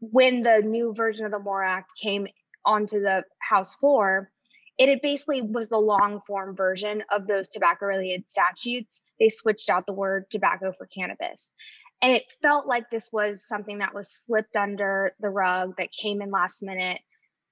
when 0.00 0.40
the 0.42 0.62
new 0.64 0.94
version 0.94 1.26
of 1.26 1.32
the 1.32 1.38
MORE 1.38 1.62
Act 1.62 1.90
came 2.00 2.26
onto 2.64 3.00
the 3.00 3.24
House 3.38 3.74
floor, 3.76 4.30
it 4.78 5.00
basically 5.02 5.40
was 5.40 5.68
the 5.68 5.78
long 5.78 6.20
form 6.26 6.54
version 6.54 7.02
of 7.10 7.26
those 7.26 7.48
tobacco 7.48 7.86
related 7.86 8.28
statutes. 8.28 9.02
They 9.18 9.28
switched 9.28 9.70
out 9.70 9.86
the 9.86 9.94
word 9.94 10.26
tobacco 10.30 10.72
for 10.76 10.86
cannabis. 10.86 11.54
And 12.02 12.12
it 12.12 12.24
felt 12.42 12.66
like 12.66 12.90
this 12.90 13.08
was 13.10 13.46
something 13.46 13.78
that 13.78 13.94
was 13.94 14.22
slipped 14.26 14.54
under 14.54 15.14
the 15.20 15.30
rug 15.30 15.76
that 15.78 15.92
came 15.92 16.20
in 16.20 16.28
last 16.30 16.62
minute. 16.62 16.98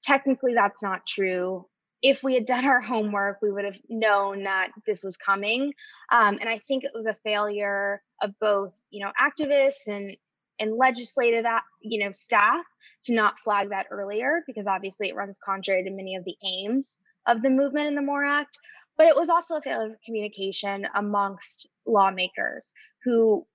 Technically, 0.02 0.52
that's 0.54 0.82
not 0.82 1.06
true. 1.06 1.66
If 2.02 2.22
we 2.22 2.34
had 2.34 2.46
done 2.46 2.66
our 2.66 2.80
homework, 2.80 3.38
we 3.40 3.50
would 3.50 3.64
have 3.64 3.80
known 3.88 4.44
that 4.44 4.72
this 4.86 5.02
was 5.02 5.16
coming. 5.16 5.72
Um, 6.12 6.38
and 6.40 6.48
I 6.48 6.60
think 6.68 6.84
it 6.84 6.90
was 6.94 7.06
a 7.06 7.14
failure 7.14 8.02
of 8.22 8.32
both, 8.40 8.72
you 8.90 9.04
know, 9.04 9.12
activists 9.20 9.86
and 9.86 10.16
and 10.60 10.76
legislative, 10.76 11.44
you 11.80 12.04
know, 12.04 12.12
staff 12.12 12.64
to 13.04 13.14
not 13.14 13.38
flag 13.38 13.70
that 13.70 13.88
earlier 13.90 14.42
because 14.46 14.66
obviously 14.66 15.08
it 15.08 15.16
runs 15.16 15.38
contrary 15.44 15.82
to 15.84 15.90
many 15.90 16.14
of 16.14 16.24
the 16.24 16.36
aims 16.46 16.98
of 17.26 17.42
the 17.42 17.50
movement 17.50 17.88
in 17.88 17.94
the 17.94 18.02
MORE 18.02 18.24
Act. 18.24 18.58
But 18.96 19.08
it 19.08 19.16
was 19.16 19.30
also 19.30 19.56
a 19.56 19.60
failure 19.60 19.90
of 19.90 20.02
communication 20.04 20.86
amongst 20.94 21.66
lawmakers 21.86 22.72
who 23.02 23.46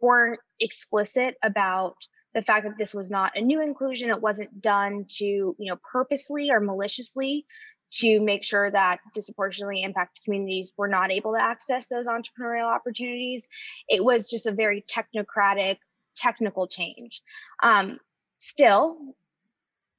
weren't 0.00 0.40
explicit 0.60 1.36
about 1.42 1.94
the 2.34 2.42
fact 2.42 2.64
that 2.64 2.78
this 2.78 2.94
was 2.94 3.10
not 3.10 3.36
a 3.36 3.40
new 3.40 3.62
inclusion 3.62 4.10
it 4.10 4.20
wasn't 4.20 4.60
done 4.60 5.04
to 5.08 5.24
you 5.24 5.56
know 5.58 5.76
purposely 5.92 6.50
or 6.50 6.60
maliciously 6.60 7.46
to 7.92 8.20
make 8.20 8.44
sure 8.44 8.70
that 8.70 9.00
disproportionately 9.14 9.82
impacted 9.82 10.24
communities 10.24 10.72
were 10.76 10.88
not 10.88 11.10
able 11.10 11.32
to 11.32 11.42
access 11.42 11.86
those 11.86 12.06
entrepreneurial 12.06 12.72
opportunities 12.72 13.48
it 13.88 14.04
was 14.04 14.28
just 14.28 14.46
a 14.46 14.52
very 14.52 14.82
technocratic 14.82 15.76
technical 16.14 16.66
change 16.66 17.22
um, 17.62 17.98
still 18.38 18.98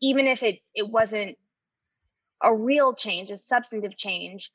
even 0.01 0.27
if 0.27 0.43
it 0.43 0.60
it 0.75 0.88
wasn't 0.88 1.38
a 2.41 2.53
real 2.53 2.93
change 2.93 3.32
a 3.32 3.38
substantive 3.38 3.95
change 3.95 4.51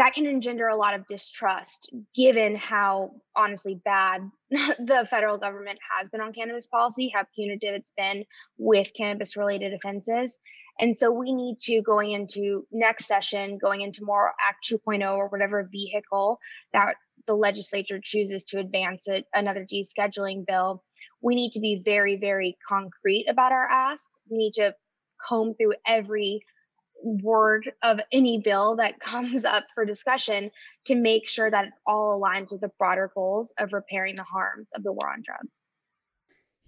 that 0.00 0.14
can 0.14 0.24
engender 0.24 0.66
a 0.66 0.76
lot 0.76 0.94
of 0.94 1.06
distrust 1.06 1.90
given 2.14 2.56
how 2.56 3.10
honestly 3.36 3.74
bad 3.84 4.30
the 4.50 5.06
federal 5.10 5.36
government 5.36 5.78
has 5.90 6.08
been 6.08 6.22
on 6.22 6.32
cannabis 6.32 6.66
policy, 6.66 7.12
how 7.14 7.22
punitive 7.34 7.74
it's 7.74 7.92
been 7.98 8.24
with 8.56 8.94
cannabis 8.94 9.36
related 9.36 9.74
offenses. 9.74 10.38
And 10.80 10.96
so 10.96 11.10
we 11.10 11.32
need 11.32 11.58
to, 11.60 11.82
going 11.82 12.12
into 12.12 12.66
next 12.72 13.06
session, 13.06 13.58
going 13.58 13.82
into 13.82 14.02
MORE 14.02 14.32
Act 14.48 14.66
2.0 14.66 15.14
or 15.14 15.28
whatever 15.28 15.68
vehicle 15.70 16.38
that 16.72 16.94
the 17.26 17.34
legislature 17.34 18.00
chooses 18.02 18.44
to 18.46 18.58
advance 18.58 19.06
it, 19.06 19.26
another 19.34 19.66
descheduling 19.70 20.46
bill, 20.46 20.82
we 21.20 21.34
need 21.34 21.52
to 21.52 21.60
be 21.60 21.82
very, 21.84 22.16
very 22.16 22.56
concrete 22.66 23.26
about 23.28 23.52
our 23.52 23.66
ask. 23.66 24.08
We 24.30 24.38
need 24.38 24.54
to 24.54 24.74
comb 25.28 25.54
through 25.54 25.74
every 25.86 26.40
word 27.02 27.70
of 27.82 28.00
any 28.10 28.38
bill 28.38 28.76
that 28.76 29.00
comes 29.00 29.44
up 29.44 29.66
for 29.74 29.84
discussion 29.84 30.50
to 30.86 30.94
make 30.94 31.28
sure 31.28 31.50
that 31.50 31.66
it 31.66 31.72
all 31.86 32.18
aligns 32.18 32.52
with 32.52 32.62
the 32.62 32.70
broader 32.78 33.10
goals 33.14 33.52
of 33.58 33.74
repairing 33.74 34.16
the 34.16 34.22
harms 34.22 34.70
of 34.74 34.82
the 34.82 34.92
war 34.92 35.12
on 35.12 35.22
drugs. 35.22 35.52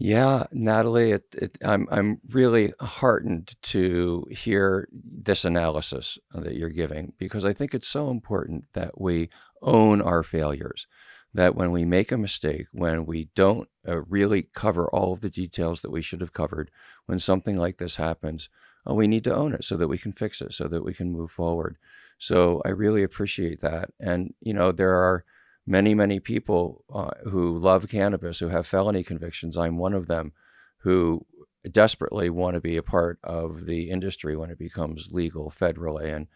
Yeah, 0.05 0.47
Natalie, 0.51 1.13
it, 1.13 1.25
it, 1.35 1.59
I'm 1.65 1.87
I'm 1.93 2.21
really 2.31 2.73
heartened 2.81 3.55
to 3.63 4.27
hear 4.33 4.89
this 4.93 5.45
analysis 5.45 6.19
that 6.35 6.57
you're 6.57 6.71
giving 6.71 7.13
because 7.19 7.45
I 7.45 7.53
think 7.53 7.73
it's 7.73 7.87
so 7.87 8.11
important 8.11 8.65
that 8.73 9.01
we 9.01 9.31
own 9.63 10.03
our 10.03 10.25
failures. 10.25 10.89
That 11.35 11.55
when 11.55 11.71
we 11.71 11.85
make 11.85 12.11
a 12.11 12.19
mistake, 12.19 12.67
when 12.73 13.07
we 13.07 13.29
don't 13.37 13.69
uh, 13.89 14.03
really 14.03 14.49
cover 14.55 14.89
all 14.91 15.13
of 15.13 15.21
the 15.21 15.31
details 15.31 15.81
that 15.83 15.91
we 15.93 16.03
should 16.03 16.21
have 16.21 16.33
covered, 16.33 16.71
when 17.07 17.21
something 17.21 17.57
like 17.57 17.79
this 17.79 17.97
happens, 17.97 18.49
uh, 18.89 18.95
we 18.95 19.07
need 19.07 19.25
to 19.25 19.35
own 19.35 19.55
it 19.55 19.65
so 19.65 19.77
that 19.77 19.89
we 19.89 19.99
can 19.99 20.13
fix 20.13 20.43
it, 20.43 20.53
so 20.53 20.67
that 20.69 20.85
we 20.85 20.93
can 20.95 21.13
move 21.13 21.31
forward. 21.31 21.79
So 22.19 22.61
I 22.65 22.71
really 22.71 23.03
appreciate 23.05 23.61
that. 23.61 23.91
And, 24.01 24.35
you 24.41 24.53
know, 24.53 24.73
there 24.73 24.95
are 24.95 25.25
many, 25.67 25.95
many 25.95 26.21
people 26.21 26.85
uh, 26.93 27.11
who 27.25 27.59
love 27.59 27.89
cannabis 27.89 28.39
who 28.39 28.49
have 28.49 28.67
felony 28.67 29.03
convictions. 29.03 29.57
I'm 29.57 29.77
one 29.77 29.95
of 29.95 30.07
them 30.07 30.33
who 30.79 31.25
desperately 31.71 32.29
want 32.29 32.55
to 32.55 32.61
be 32.61 32.77
a 32.77 32.83
part 32.83 33.19
of 33.23 33.67
the 33.67 33.91
industry 33.91 34.37
when 34.37 34.51
it 34.51 34.59
becomes 34.59 35.09
legal 35.13 35.51
federally. 35.51 36.15
And 36.15 36.27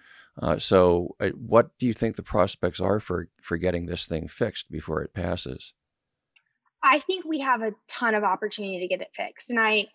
uh, 0.40 0.58
so, 0.58 1.16
uh, 1.20 1.28
what 1.30 1.76
do 1.78 1.86
you 1.86 1.92
think 1.92 2.14
the 2.14 2.22
prospects 2.22 2.80
are 2.80 3.00
for, 3.00 3.28
for 3.40 3.56
getting 3.56 3.86
this 3.86 4.06
thing 4.06 4.28
fixed 4.28 4.70
before 4.70 5.02
it 5.02 5.14
passes? 5.14 5.72
I 6.82 6.98
think 7.00 7.24
we 7.24 7.40
have 7.40 7.62
a 7.62 7.72
ton 7.88 8.14
of 8.14 8.22
opportunity 8.22 8.78
to 8.80 8.86
get 8.86 9.00
it 9.00 9.10
fixed, 9.16 9.50
and 9.50 9.58
I 9.58 9.86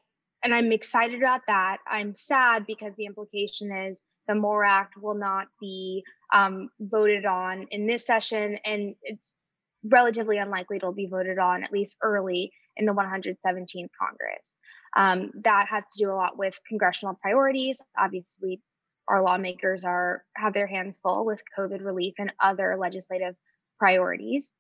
and 0.43 0.53
I'm 0.53 0.71
excited 0.71 1.21
about 1.21 1.41
that. 1.47 1.77
I'm 1.87 2.15
sad 2.15 2.65
because 2.65 2.95
the 2.95 3.05
implication 3.05 3.71
is 3.71 4.03
the 4.27 4.35
MORE 4.35 4.65
Act 4.65 4.97
will 4.97 5.15
not 5.15 5.47
be 5.59 6.03
um, 6.31 6.69
voted 6.79 7.25
on 7.25 7.67
in 7.71 7.87
this 7.87 8.05
session, 8.05 8.57
and 8.65 8.95
it's 9.03 9.35
relatively 9.83 10.37
unlikely 10.37 10.77
it'll 10.77 10.93
be 10.93 11.07
voted 11.07 11.39
on 11.39 11.63
at 11.63 11.71
least 11.71 11.97
early 12.01 12.51
in 12.75 12.85
the 12.85 12.93
117th 12.93 13.89
Congress. 13.99 14.55
Um, 14.95 15.31
that 15.43 15.67
has 15.69 15.83
to 15.83 16.03
do 16.03 16.11
a 16.11 16.15
lot 16.15 16.37
with 16.37 16.59
congressional 16.67 17.17
priorities. 17.21 17.81
Obviously, 17.97 18.61
our 19.07 19.23
lawmakers 19.23 19.85
are 19.85 20.23
have 20.35 20.53
their 20.53 20.67
hands 20.67 20.99
full 20.99 21.25
with 21.25 21.41
COVID 21.57 21.83
relief 21.83 22.15
and 22.17 22.33
other 22.41 22.77
legislative 22.77 23.35
priorities. 23.79 24.53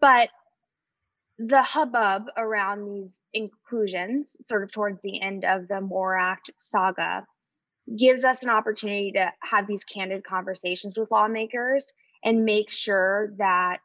But 0.00 0.30
the 1.38 1.62
hubbub 1.62 2.24
around 2.36 2.86
these 2.86 3.22
inclusions, 3.34 4.36
sort 4.46 4.62
of 4.62 4.72
towards 4.72 5.00
the 5.02 5.20
end 5.20 5.44
of 5.44 5.68
the 5.68 5.80
MORE 5.80 6.16
Act 6.16 6.50
saga, 6.56 7.26
gives 7.94 8.24
us 8.24 8.42
an 8.42 8.50
opportunity 8.50 9.12
to 9.12 9.32
have 9.40 9.66
these 9.66 9.84
candid 9.84 10.24
conversations 10.24 10.96
with 10.96 11.10
lawmakers 11.10 11.92
and 12.24 12.44
make 12.44 12.70
sure 12.70 13.32
that 13.38 13.78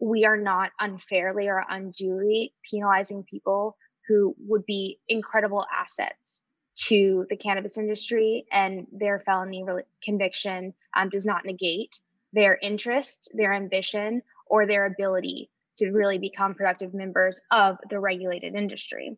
we 0.00 0.24
are 0.24 0.36
not 0.36 0.70
unfairly 0.80 1.48
or 1.48 1.64
unduly 1.68 2.54
penalizing 2.70 3.24
people 3.24 3.76
who 4.06 4.34
would 4.46 4.64
be 4.64 4.98
incredible 5.08 5.66
assets 5.76 6.42
to 6.76 7.26
the 7.28 7.36
cannabis 7.36 7.76
industry 7.76 8.46
and 8.52 8.86
their 8.92 9.20
felony 9.20 9.64
re- 9.64 9.82
conviction 10.02 10.72
um, 10.96 11.08
does 11.08 11.26
not 11.26 11.44
negate 11.44 11.90
their 12.32 12.58
interest, 12.62 13.28
their 13.34 13.52
ambition, 13.52 14.22
or 14.46 14.66
their 14.66 14.86
ability 14.86 15.50
to 15.76 15.90
really 15.90 16.18
become 16.18 16.54
productive 16.54 16.94
members 16.94 17.40
of 17.50 17.76
the 17.90 17.98
regulated 17.98 18.54
industry. 18.54 19.16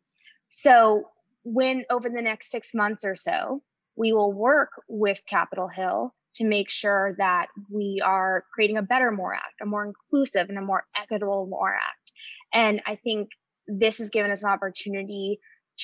So, 0.48 1.04
when 1.42 1.84
over 1.90 2.08
the 2.08 2.22
next 2.22 2.50
six 2.50 2.74
months 2.74 3.04
or 3.04 3.16
so, 3.16 3.62
we 4.00 4.14
will 4.14 4.32
work 4.32 4.70
with 4.88 5.26
Capitol 5.26 5.68
Hill 5.68 6.14
to 6.36 6.44
make 6.46 6.70
sure 6.70 7.14
that 7.18 7.48
we 7.68 8.00
are 8.02 8.44
creating 8.54 8.78
a 8.78 8.82
better 8.82 9.10
MORE 9.10 9.34
Act, 9.34 9.60
a 9.60 9.66
more 9.66 9.84
inclusive 9.84 10.48
and 10.48 10.56
a 10.56 10.62
more 10.62 10.84
equitable 10.96 11.46
MORE 11.46 11.74
Act. 11.74 12.12
And 12.50 12.80
I 12.86 12.94
think 12.94 13.28
this 13.68 13.98
has 13.98 14.08
given 14.08 14.30
us 14.30 14.42
an 14.42 14.48
opportunity 14.48 15.38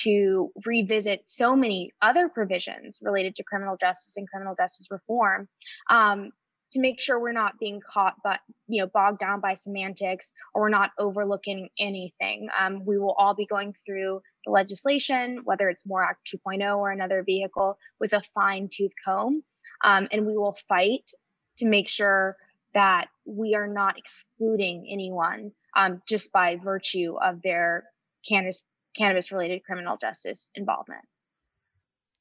to 0.04 0.50
revisit 0.64 1.28
so 1.28 1.54
many 1.54 1.92
other 2.00 2.30
provisions 2.30 3.00
related 3.02 3.36
to 3.36 3.44
criminal 3.44 3.76
justice 3.76 4.16
and 4.16 4.26
criminal 4.26 4.54
justice 4.58 4.86
reform 4.90 5.46
um, 5.90 6.30
to 6.72 6.80
make 6.80 7.00
sure 7.00 7.20
we're 7.20 7.32
not 7.32 7.58
being 7.58 7.80
caught 7.80 8.14
but 8.24 8.40
you 8.66 8.82
know 8.82 8.90
bogged 8.92 9.20
down 9.20 9.40
by 9.40 9.54
semantics 9.54 10.32
or 10.54 10.62
we're 10.62 10.68
not 10.68 10.90
overlooking 10.98 11.68
anything 11.78 12.48
um, 12.58 12.84
we 12.84 12.98
will 12.98 13.12
all 13.12 13.34
be 13.34 13.46
going 13.46 13.74
through 13.86 14.20
the 14.46 14.52
legislation 14.52 15.40
whether 15.44 15.68
it's 15.68 15.84
more 15.84 16.02
act 16.02 16.30
2.0 16.34 16.78
or 16.78 16.90
another 16.90 17.22
vehicle 17.22 17.76
with 18.00 18.14
a 18.14 18.22
fine 18.34 18.70
tooth 18.72 18.92
comb. 19.04 19.42
Um, 19.84 20.08
and 20.10 20.26
we 20.26 20.36
will 20.36 20.56
fight 20.68 21.10
to 21.58 21.66
make 21.66 21.88
sure 21.88 22.36
that 22.72 23.08
we 23.26 23.54
are 23.54 23.66
not 23.66 23.98
excluding 23.98 24.86
anyone 24.90 25.52
um, 25.76 26.00
just 26.08 26.32
by 26.32 26.56
virtue 26.56 27.16
of 27.22 27.42
their 27.42 27.84
cannabis 28.26 28.62
cannabis 28.96 29.30
related 29.30 29.62
criminal 29.62 29.98
justice 29.98 30.50
involvement. 30.54 31.02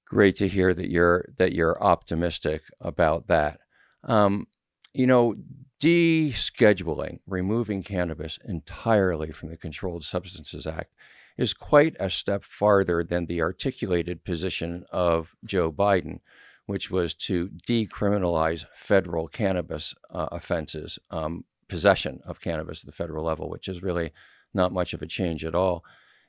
Great 0.05 0.35
to 0.37 0.47
hear 0.47 0.73
that 0.73 0.89
you're 0.89 1.29
that 1.37 1.53
you're 1.53 1.81
optimistic 1.81 2.63
about 2.81 3.27
that. 3.27 3.59
Um, 4.03 4.47
you 4.93 5.07
know, 5.07 5.35
descheduling, 5.81 7.19
removing 7.27 7.83
cannabis 7.83 8.39
entirely 8.45 9.31
from 9.31 9.49
the 9.49 9.57
Controlled 9.57 10.03
Substances 10.03 10.65
Act, 10.67 10.93
is 11.37 11.53
quite 11.53 11.95
a 11.99 12.09
step 12.09 12.43
farther 12.43 13.03
than 13.03 13.25
the 13.25 13.41
articulated 13.41 14.23
position 14.23 14.85
of 14.91 15.35
Joe 15.43 15.71
Biden, 15.71 16.19
which 16.65 16.89
was 16.89 17.13
to 17.13 17.49
decriminalize 17.67 18.65
federal 18.73 19.27
cannabis 19.27 19.93
uh, 20.09 20.27
offenses, 20.31 20.97
um, 21.11 21.45
possession 21.67 22.21
of 22.25 22.41
cannabis 22.41 22.81
at 22.81 22.85
the 22.85 22.91
federal 22.91 23.25
level, 23.25 23.49
which 23.49 23.67
is 23.67 23.83
really 23.83 24.11
not 24.53 24.71
much 24.71 24.93
of 24.93 25.01
a 25.01 25.07
change 25.07 25.43
at 25.43 25.55
all. 25.55 25.83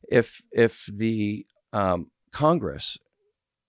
If 0.09 0.42
if 0.53 0.87
the 0.87 1.47
um, 1.73 2.11
Congress 2.33 2.99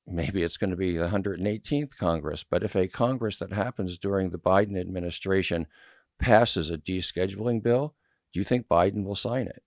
maybe 0.07 0.41
it's 0.41 0.57
going 0.57 0.69
to 0.69 0.77
be 0.77 0.95
the 0.95 1.09
118th 1.09 1.97
Congress, 1.97 2.43
but 2.43 2.63
if 2.63 2.75
a 2.75 2.87
Congress 2.87 3.39
that 3.39 3.51
happens 3.51 3.97
during 3.97 4.29
the 4.29 4.39
Biden 4.39 4.79
administration 4.79 5.67
passes 6.17 6.69
a 6.69 6.77
descheduling 6.77 7.61
bill, 7.61 7.93
do 8.33 8.39
you 8.39 8.43
think 8.45 8.67
Biden 8.67 9.03
will 9.03 9.15
sign 9.15 9.47
it? 9.47 9.63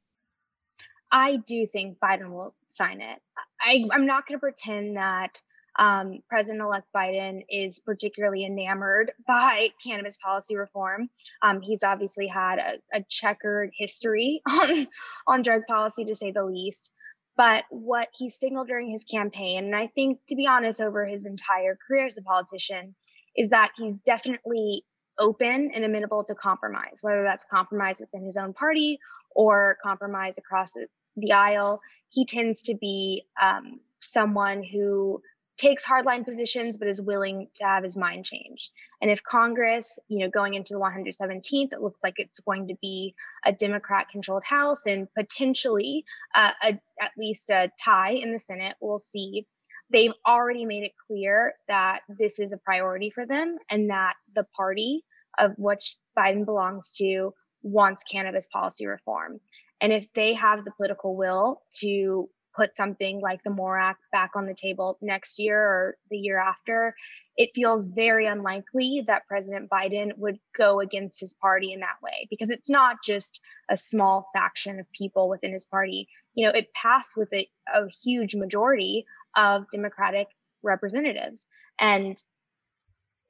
I 1.13 1.37
do 1.37 1.67
think 1.67 1.99
Biden 1.99 2.31
will 2.31 2.55
sign 2.69 3.01
it. 3.01 3.19
I, 3.61 3.85
am 3.93 4.07
not 4.07 4.27
going 4.27 4.39
to 4.39 4.41
pretend 4.41 4.97
that 4.97 5.41
um, 5.79 6.21
President 6.29 6.61
elect 6.61 6.87
Biden 6.95 7.45
is 7.49 7.81
particularly 7.81 8.45
enamored 8.45 9.13
by 9.27 9.71
cannabis 9.83 10.19
policy 10.19 10.57
reform. 10.57 11.09
Um, 11.43 11.61
he's 11.61 11.85
obviously 11.85 12.27
had 12.27 12.59
a, 12.59 12.99
a, 12.99 13.05
checkered 13.09 13.71
history 13.77 14.43
on, 14.49 14.87
on 15.27 15.43
drug 15.43 15.63
policy, 15.69 16.05
to 16.05 16.15
say 16.15 16.33
the 16.33 16.45
least. 16.45 16.91
But 17.37 17.65
what 17.71 18.09
he 18.13 18.29
signaled 18.29 18.69
during 18.69 18.91
his 18.91 19.05
campaign, 19.05 19.65
and 19.65 19.77
I 19.77 19.87
think, 19.87 20.19
to 20.29 20.37
be 20.37 20.47
honest, 20.47 20.81
over 20.81 21.07
his 21.07 21.27
entire 21.27 21.79
career 21.87 22.07
as 22.07 22.19
a 22.19 22.23
politician, 22.23 22.95
is 23.37 23.51
that 23.51 23.71
he's 23.77 24.01
definitely 24.03 24.85
open 25.19 25.71
and 25.75 25.85
amenable 25.85 26.25
to 26.25 26.35
compromise, 26.35 26.99
whether 27.03 27.23
that's 27.23 27.45
compromise 27.45 28.01
within 28.01 28.25
his 28.25 28.37
own 28.37 28.53
party 28.53 28.99
or 29.31 29.79
compromise 29.83 30.39
across 30.39 30.77
the 31.17 31.33
aisle. 31.33 31.81
He 32.09 32.25
tends 32.25 32.63
to 32.65 32.75
be 32.75 33.25
um, 33.41 33.81
someone 34.01 34.63
who 34.63 35.23
takes 35.61 35.85
hardline 35.85 36.25
positions 36.25 36.79
but 36.79 36.89
is 36.89 37.03
willing 37.03 37.47
to 37.55 37.65
have 37.65 37.85
his 37.85 37.97
mind 37.97 38.25
changed. 38.25 38.71
And 39.03 39.11
if 39.11 39.23
Congress, 39.23 39.99
you 40.09 40.21
know, 40.21 40.31
going 40.31 40.55
into 40.55 40.73
the 40.73 40.81
117th, 40.81 41.75
it 41.75 41.83
looks 41.83 42.01
like 42.03 42.15
it's 42.17 42.41
going 42.41 42.69
to 42.69 42.75
be 42.81 43.15
a 43.45 43.53
Democrat 43.53 44.09
controlled 44.09 44.43
House 44.45 44.87
and 44.87 45.07
potentially 45.13 46.05
uh, 46.35 46.53
a, 46.63 46.81
at 47.01 47.13
least 47.19 47.51
a 47.51 47.71
tie 47.83 48.13
in 48.13 48.33
the 48.33 48.39
Senate, 48.39 48.75
we'll 48.81 48.99
see. 48.99 49.47
They've 49.91 50.15
already 50.27 50.65
made 50.65 50.85
it 50.85 50.93
clear 51.07 51.55
that 51.69 52.01
this 52.09 52.39
is 52.39 52.53
a 52.53 52.59
priority 52.59 53.11
for 53.11 53.27
them 53.27 53.59
and 53.71 53.91
that 53.91 54.15
the 54.35 54.47
party 54.57 55.03
of 55.39 55.53
which 55.59 55.97
Biden 56.19 56.47
belongs 56.47 56.93
to 56.93 57.35
wants 57.63 58.03
cannabis 58.05 58.47
policy 58.47 58.87
reform. 58.87 59.41
And 59.81 59.93
if 59.93 60.13
they 60.13 60.35
have 60.35 60.65
the 60.65 60.73
political 60.73 61.17
will 61.17 61.63
to 61.81 62.29
put 62.55 62.77
something 62.77 63.21
like 63.21 63.43
the 63.43 63.51
MORE 63.51 63.79
Act 63.79 64.01
back 64.13 64.33
on 64.35 64.47
the 64.47 64.55
table 64.55 64.99
next 65.01 65.39
year 65.39 65.59
or 65.59 65.97
the 66.11 66.19
year 66.19 66.39
after, 66.39 66.95
it 67.37 67.51
feels 67.55 67.87
very 67.87 68.27
unlikely 68.27 69.05
that 69.07 69.27
President 69.29 69.71
Biden 69.71 70.11
would 70.19 70.39
go 70.57 70.81
against 70.81 71.21
his 71.21 71.33
party 71.35 71.73
in 71.73 71.81
that 71.81 71.97
way 72.03 72.27
because 72.29 72.51
it's 72.51 72.69
not 72.69 72.97
just 73.05 73.41
a 73.71 73.77
small 73.77 74.29
faction 74.35 74.81
of 74.81 74.91
people 74.93 75.29
within 75.29 75.53
his 75.53 75.67
party. 75.67 76.09
You 76.35 76.47
know, 76.47 76.53
it 76.53 76.75
passed 76.75 77.17
with 77.17 77.33
a, 77.33 77.49
a 77.73 77.89
huge 78.03 78.35
majority 78.35 79.07
of 79.37 79.67
Democratic 79.73 80.27
representatives. 80.63 81.47
And 81.79 82.23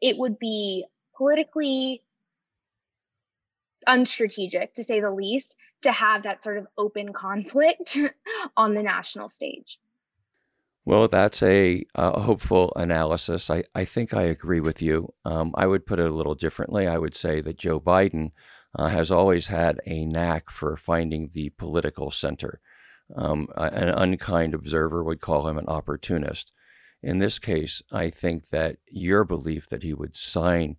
it 0.00 0.16
would 0.16 0.38
be 0.38 0.86
politically 1.16 2.02
unstrategic 3.88 4.74
to 4.74 4.84
say 4.84 5.00
the 5.00 5.10
least 5.10 5.56
to 5.82 5.92
have 5.92 6.22
that 6.22 6.42
sort 6.42 6.58
of 6.58 6.66
open 6.76 7.12
conflict 7.12 7.96
on 8.56 8.74
the 8.74 8.82
national 8.82 9.28
stage. 9.28 9.78
Well 10.84 11.08
that's 11.08 11.42
a, 11.42 11.84
a 11.94 12.20
hopeful 12.20 12.72
analysis. 12.76 13.50
I, 13.50 13.64
I 13.74 13.84
think 13.84 14.14
i 14.14 14.22
agree 14.22 14.60
with 14.60 14.80
you. 14.82 15.12
Um, 15.24 15.52
i 15.54 15.66
would 15.66 15.86
put 15.86 16.00
it 16.00 16.10
a 16.10 16.14
little 16.14 16.34
differently. 16.34 16.86
I 16.86 16.98
would 16.98 17.14
say 17.14 17.40
that 17.40 17.58
joe 17.58 17.80
biden 17.80 18.32
uh, 18.76 18.88
has 18.88 19.10
always 19.10 19.48
had 19.48 19.80
a 19.86 20.04
knack 20.04 20.50
for 20.50 20.76
finding 20.76 21.30
the 21.32 21.50
political 21.50 22.10
center. 22.10 22.60
Um, 23.16 23.48
an 23.56 23.88
unkind 23.88 24.54
observer 24.54 25.02
would 25.02 25.20
call 25.20 25.48
him 25.48 25.58
an 25.58 25.66
opportunist. 25.66 26.52
In 27.02 27.18
this 27.18 27.38
case 27.38 27.82
i 27.92 28.10
think 28.10 28.48
that 28.48 28.76
your 28.88 29.24
belief 29.24 29.68
that 29.68 29.82
he 29.82 29.94
would 29.94 30.16
sign 30.16 30.76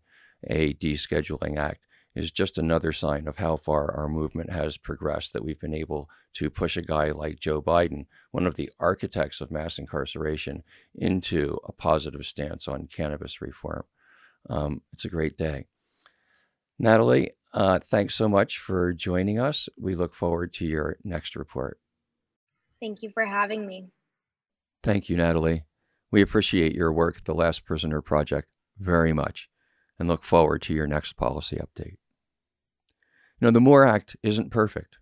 a 0.48 0.74
descheduling 0.74 1.58
act 1.58 1.86
is 2.16 2.32
just 2.32 2.58
another 2.58 2.92
sign 2.92 3.28
of 3.28 3.38
how 3.38 3.56
far 3.56 3.92
our 3.92 4.08
movement 4.08 4.52
has 4.52 4.78
progressed 4.78 5.34
that 5.34 5.44
we've 5.44 5.60
been 5.60 5.74
able 5.74 6.10
to 6.34 6.50
push 6.50 6.76
a 6.76 6.82
guy 6.82 7.12
like 7.12 7.40
Joe 7.40 7.62
Biden, 7.62 8.06
one 8.32 8.46
of 8.46 8.56
the 8.56 8.70
architects 8.80 9.40
of 9.40 9.52
mass 9.52 9.78
incarceration, 9.78 10.64
into 10.94 11.58
a 11.66 11.72
positive 11.72 12.26
stance 12.26 12.68
on 12.68 12.88
cannabis 12.88 13.42
reform. 13.42 13.84
Um, 14.50 14.82
it's 14.92 15.06
a 15.06 15.10
great 15.10 15.38
day. 15.38 15.68
Natalie, 16.78 17.32
uh, 17.54 17.80
thanks 17.80 18.16
so 18.16 18.28
much 18.28 18.58
for 18.58 18.94
joining 18.94 19.40
us. 19.40 19.70
We 19.80 19.96
look 19.96 20.16
forward 20.16 20.54
to 20.54 20.66
your 20.66 20.98
next 21.04 21.36
report. 21.36 21.80
Thank 22.82 23.04
you 23.04 23.12
for 23.14 23.26
having 23.26 23.68
me. 23.68 23.90
Thank 24.84 25.08
you, 25.10 25.16
Natalie. 25.16 25.64
We 26.12 26.22
appreciate 26.22 26.74
your 26.74 26.92
work 26.92 27.18
at 27.18 27.26
the 27.26 27.36
Last 27.36 27.64
Prisoner 27.66 28.02
Project 28.02 28.48
very 28.80 29.14
much 29.14 29.48
and 30.02 30.10
look 30.10 30.24
forward 30.24 30.64
to 30.64 30.74
your 30.74 30.88
next 30.88 31.14
policy 31.14 31.58
update. 31.58 31.98
Know, 33.40 33.52
the 33.52 33.62
MORE 33.62 33.86
Act 33.86 34.18
isn't 34.24 34.50
perfect. 34.50 34.98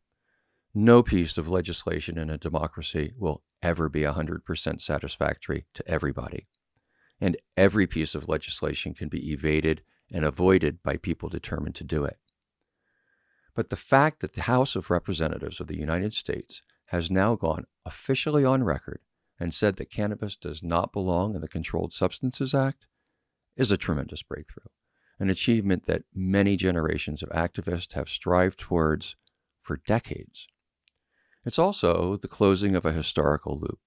No 0.74 1.02
piece 1.02 1.38
of 1.38 1.48
legislation 1.48 2.18
in 2.18 2.30
a 2.30 2.38
democracy 2.38 3.14
will 3.18 3.42
ever 3.64 3.88
be 3.88 4.02
100% 4.02 4.82
satisfactory 4.82 5.66
to 5.74 5.90
everybody. 5.90 6.48
And 7.22 7.38
every 7.56 7.88
piece 7.88 8.14
of 8.14 8.28
legislation 8.28 8.94
can 8.94 9.08
be 9.08 9.32
evaded 9.32 9.84
and 10.12 10.26
avoided 10.26 10.84
by 10.84 10.98
people 10.98 11.30
determined 11.30 11.76
to 11.76 11.86
do 11.86 12.04
it. 12.04 12.18
But 13.56 13.70
the 13.70 13.78
fact 13.78 14.20
that 14.20 14.34
the 14.34 14.42
House 14.42 14.76
of 14.76 14.90
Representatives 14.90 15.62
of 15.62 15.68
the 15.68 15.80
United 15.80 16.14
States 16.14 16.62
has 16.88 17.10
now 17.10 17.36
gone 17.36 17.68
officially 17.86 18.44
on 18.44 18.66
record 18.66 19.00
and 19.40 19.54
said 19.54 19.78
that 19.78 19.92
cannabis 19.92 20.36
does 20.36 20.62
not 20.62 20.92
belong 20.92 21.36
in 21.36 21.42
the 21.42 21.48
Controlled 21.48 21.94
Substances 21.94 22.54
Act 22.54 22.86
is 23.56 23.72
a 23.72 23.78
tremendous 23.78 24.24
breakthrough, 24.24 24.70
an 25.20 25.30
achievement 25.30 25.86
that 25.86 26.04
many 26.14 26.56
generations 26.56 27.22
of 27.22 27.30
activists 27.30 27.94
have 27.94 28.08
strived 28.10 28.58
towards 28.58 29.16
for 29.62 29.78
decades. 29.86 30.48
It's 31.46 31.60
also 31.60 32.16
the 32.16 32.28
closing 32.28 32.76
of 32.76 32.86
a 32.86 32.92
historical 32.92 33.60
loop. 33.60 33.80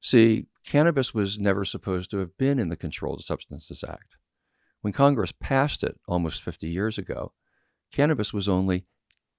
See, 0.00 0.46
cannabis 0.64 1.12
was 1.12 1.38
never 1.38 1.64
supposed 1.64 2.10
to 2.10 2.18
have 2.18 2.36
been 2.36 2.58
in 2.58 2.68
the 2.68 2.76
Controlled 2.76 3.24
Substances 3.24 3.84
Act. 3.86 4.16
When 4.80 4.92
Congress 4.92 5.32
passed 5.32 5.82
it 5.82 5.98
almost 6.06 6.42
50 6.42 6.68
years 6.68 6.96
ago, 6.96 7.32
cannabis 7.92 8.32
was 8.32 8.48
only 8.48 8.84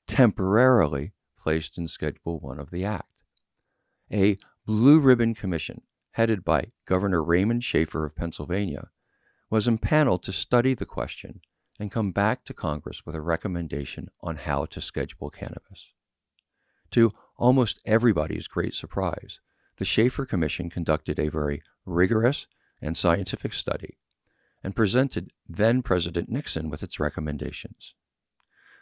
temporarily 0.07 1.13
placed 1.37 1.77
in 1.77 1.87
Schedule 1.87 2.39
1 2.39 2.59
of 2.59 2.71
the 2.71 2.83
Act. 2.85 3.05
A 4.11 4.37
Blue 4.65 4.99
Ribbon 4.99 5.35
Commission, 5.35 5.81
headed 6.11 6.43
by 6.43 6.71
Governor 6.85 7.23
Raymond 7.23 7.63
Shafer 7.63 8.05
of 8.05 8.15
Pennsylvania, 8.15 8.89
was 9.49 9.67
impaneled 9.67 10.23
to 10.23 10.33
study 10.33 10.73
the 10.73 10.85
question 10.85 11.41
and 11.79 11.91
come 11.91 12.11
back 12.11 12.43
to 12.45 12.53
Congress 12.53 13.05
with 13.05 13.15
a 13.15 13.21
recommendation 13.21 14.09
on 14.21 14.37
how 14.37 14.65
to 14.65 14.81
schedule 14.81 15.29
cannabis. 15.29 15.91
To 16.91 17.13
almost 17.37 17.79
everybody's 17.85 18.47
great 18.47 18.73
surprise, 18.73 19.39
the 19.77 19.85
Shafer 19.85 20.25
Commission 20.25 20.69
conducted 20.69 21.19
a 21.19 21.29
very 21.29 21.61
rigorous 21.85 22.47
and 22.81 22.97
scientific 22.97 23.53
study 23.53 23.97
and 24.63 24.75
presented 24.75 25.31
then 25.47 25.81
President 25.81 26.29
Nixon 26.29 26.69
with 26.69 26.83
its 26.83 26.99
recommendations. 26.99 27.93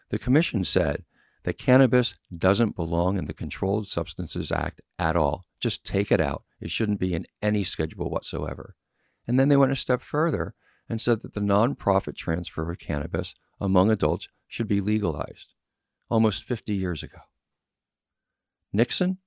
The 0.09 0.19
Commission 0.19 0.63
said 0.63 1.03
that 1.43 1.57
cannabis 1.57 2.15
doesn't 2.35 2.75
belong 2.75 3.17
in 3.17 3.25
the 3.25 3.33
Controlled 3.33 3.87
Substances 3.87 4.51
Act 4.51 4.81
at 4.97 5.15
all. 5.15 5.43
Just 5.59 5.85
take 5.85 6.11
it 6.11 6.21
out. 6.21 6.43
It 6.59 6.71
shouldn't 6.71 6.99
be 6.99 7.13
in 7.13 7.25
any 7.41 7.63
schedule 7.63 8.09
whatsoever. 8.09 8.75
And 9.27 9.39
then 9.39 9.49
they 9.49 9.57
went 9.57 9.71
a 9.71 9.75
step 9.75 10.01
further 10.01 10.53
and 10.87 11.01
said 11.01 11.21
that 11.21 11.33
the 11.33 11.41
nonprofit 11.41 12.15
transfer 12.15 12.69
of 12.69 12.79
cannabis 12.79 13.33
among 13.59 13.89
adults 13.89 14.27
should 14.47 14.67
be 14.67 14.81
legalized 14.81 15.53
almost 16.09 16.43
50 16.43 16.73
years 16.73 17.01
ago. 17.03 17.19
Nixon 18.71 19.17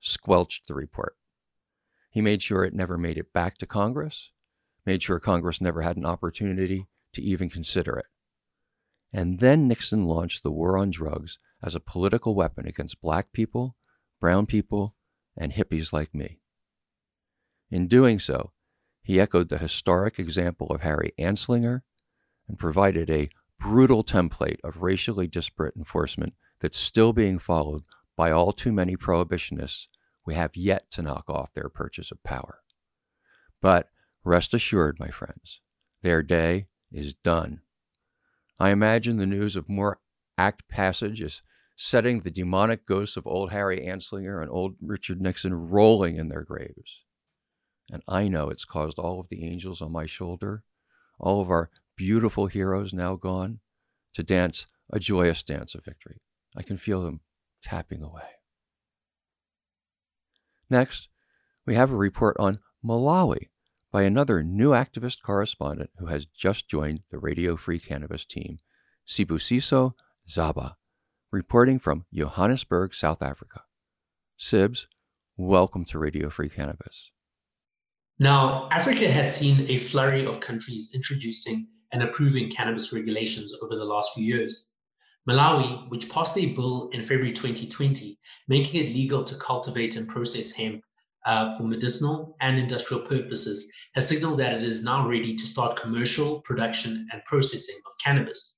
squelched 0.00 0.68
the 0.68 0.74
report. 0.74 1.16
He 2.10 2.20
made 2.20 2.42
sure 2.42 2.64
it 2.64 2.74
never 2.74 2.96
made 2.96 3.18
it 3.18 3.32
back 3.32 3.58
to 3.58 3.66
Congress, 3.66 4.30
made 4.86 5.02
sure 5.02 5.18
Congress 5.18 5.60
never 5.60 5.82
had 5.82 5.96
an 5.96 6.06
opportunity 6.06 6.86
to 7.12 7.22
even 7.22 7.50
consider 7.50 7.98
it. 7.98 8.06
And 9.12 9.40
then 9.40 9.66
Nixon 9.66 10.04
launched 10.04 10.42
the 10.42 10.50
war 10.50 10.76
on 10.76 10.90
drugs 10.90 11.38
as 11.62 11.74
a 11.74 11.80
political 11.80 12.34
weapon 12.34 12.66
against 12.66 13.00
black 13.00 13.32
people, 13.32 13.76
brown 14.20 14.46
people, 14.46 14.94
and 15.36 15.52
hippies 15.52 15.92
like 15.92 16.14
me. 16.14 16.40
In 17.70 17.88
doing 17.88 18.18
so, 18.18 18.52
he 19.08 19.18
echoed 19.18 19.48
the 19.48 19.56
historic 19.56 20.18
example 20.18 20.66
of 20.66 20.82
Harry 20.82 21.14
Anslinger 21.18 21.80
and 22.46 22.58
provided 22.58 23.08
a 23.08 23.30
brutal 23.58 24.04
template 24.04 24.58
of 24.62 24.82
racially 24.82 25.26
disparate 25.26 25.74
enforcement 25.74 26.34
that's 26.60 26.76
still 26.76 27.14
being 27.14 27.38
followed 27.38 27.84
by 28.18 28.30
all 28.30 28.52
too 28.52 28.70
many 28.70 28.96
prohibitionists 28.96 29.86
we 30.26 30.34
have 30.34 30.54
yet 30.54 30.90
to 30.90 31.00
knock 31.00 31.24
off 31.26 31.54
their 31.54 31.70
purchase 31.70 32.10
of 32.10 32.22
power. 32.22 32.58
But 33.62 33.88
rest 34.24 34.52
assured, 34.52 35.00
my 35.00 35.08
friends, 35.08 35.62
their 36.02 36.22
day 36.22 36.66
is 36.92 37.14
done. 37.14 37.62
I 38.60 38.68
imagine 38.68 39.16
the 39.16 39.24
news 39.24 39.56
of 39.56 39.70
MORE 39.70 40.00
Act 40.36 40.68
passage 40.68 41.22
is 41.22 41.40
setting 41.76 42.20
the 42.20 42.30
demonic 42.30 42.84
ghosts 42.84 43.16
of 43.16 43.26
old 43.26 43.52
Harry 43.52 43.86
Anslinger 43.86 44.42
and 44.42 44.50
old 44.50 44.74
Richard 44.82 45.18
Nixon 45.18 45.54
rolling 45.54 46.16
in 46.16 46.28
their 46.28 46.42
graves. 46.42 47.00
And 47.90 48.02
I 48.06 48.28
know 48.28 48.50
it's 48.50 48.64
caused 48.64 48.98
all 48.98 49.20
of 49.20 49.28
the 49.28 49.44
angels 49.44 49.80
on 49.80 49.92
my 49.92 50.06
shoulder, 50.06 50.62
all 51.18 51.40
of 51.40 51.50
our 51.50 51.70
beautiful 51.96 52.46
heroes 52.46 52.92
now 52.92 53.16
gone, 53.16 53.60
to 54.14 54.22
dance 54.22 54.66
a 54.90 54.98
joyous 54.98 55.42
dance 55.42 55.74
of 55.74 55.84
victory. 55.84 56.20
I 56.56 56.62
can 56.62 56.78
feel 56.78 57.02
them 57.02 57.20
tapping 57.62 58.02
away. 58.02 58.22
Next, 60.70 61.08
we 61.66 61.74
have 61.74 61.90
a 61.90 61.96
report 61.96 62.36
on 62.38 62.60
Malawi 62.84 63.48
by 63.90 64.02
another 64.02 64.42
new 64.42 64.70
activist 64.70 65.22
correspondent 65.22 65.90
who 65.98 66.06
has 66.06 66.26
just 66.26 66.68
joined 66.68 67.00
the 67.10 67.18
Radio 67.18 67.56
Free 67.56 67.78
Cannabis 67.78 68.24
team, 68.24 68.58
Sibusiso 69.06 69.94
Zaba, 70.28 70.74
reporting 71.32 71.78
from 71.78 72.04
Johannesburg, 72.12 72.94
South 72.94 73.22
Africa. 73.22 73.62
Sibs, 74.38 74.86
welcome 75.36 75.84
to 75.86 75.98
Radio 75.98 76.28
Free 76.28 76.50
Cannabis. 76.50 77.10
Now, 78.20 78.68
Africa 78.72 79.08
has 79.08 79.36
seen 79.36 79.70
a 79.70 79.76
flurry 79.76 80.26
of 80.26 80.40
countries 80.40 80.90
introducing 80.92 81.68
and 81.92 82.02
approving 82.02 82.50
cannabis 82.50 82.92
regulations 82.92 83.54
over 83.62 83.76
the 83.76 83.84
last 83.84 84.12
few 84.14 84.24
years. 84.24 84.70
Malawi, 85.28 85.88
which 85.88 86.10
passed 86.10 86.36
a 86.36 86.52
bill 86.52 86.88
in 86.92 87.04
February 87.04 87.32
2020, 87.32 88.18
making 88.48 88.84
it 88.84 88.92
legal 88.92 89.22
to 89.22 89.36
cultivate 89.36 89.94
and 89.94 90.08
process 90.08 90.50
hemp 90.50 90.82
uh, 91.26 91.46
for 91.56 91.62
medicinal 91.62 92.36
and 92.40 92.58
industrial 92.58 93.04
purposes, 93.04 93.70
has 93.94 94.08
signaled 94.08 94.40
that 94.40 94.54
it 94.54 94.64
is 94.64 94.82
now 94.82 95.06
ready 95.06 95.36
to 95.36 95.46
start 95.46 95.80
commercial 95.80 96.40
production 96.40 97.06
and 97.12 97.24
processing 97.24 97.76
of 97.86 97.92
cannabis. 98.04 98.56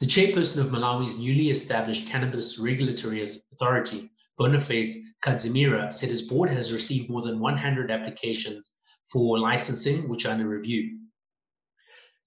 The 0.00 0.06
chairperson 0.06 0.58
of 0.60 0.66
Malawi's 0.66 1.18
newly 1.18 1.48
established 1.48 2.06
Cannabis 2.06 2.58
Regulatory 2.58 3.40
Authority, 3.52 4.10
Boniface 4.38 4.96
Kadzimira 5.20 5.92
said 5.92 6.08
his 6.08 6.28
board 6.28 6.50
has 6.50 6.72
received 6.72 7.10
more 7.10 7.22
than 7.22 7.40
100 7.40 7.90
applications 7.90 8.72
for 9.12 9.38
licensing, 9.38 10.08
which 10.08 10.26
are 10.26 10.30
under 10.30 10.48
review. 10.48 11.00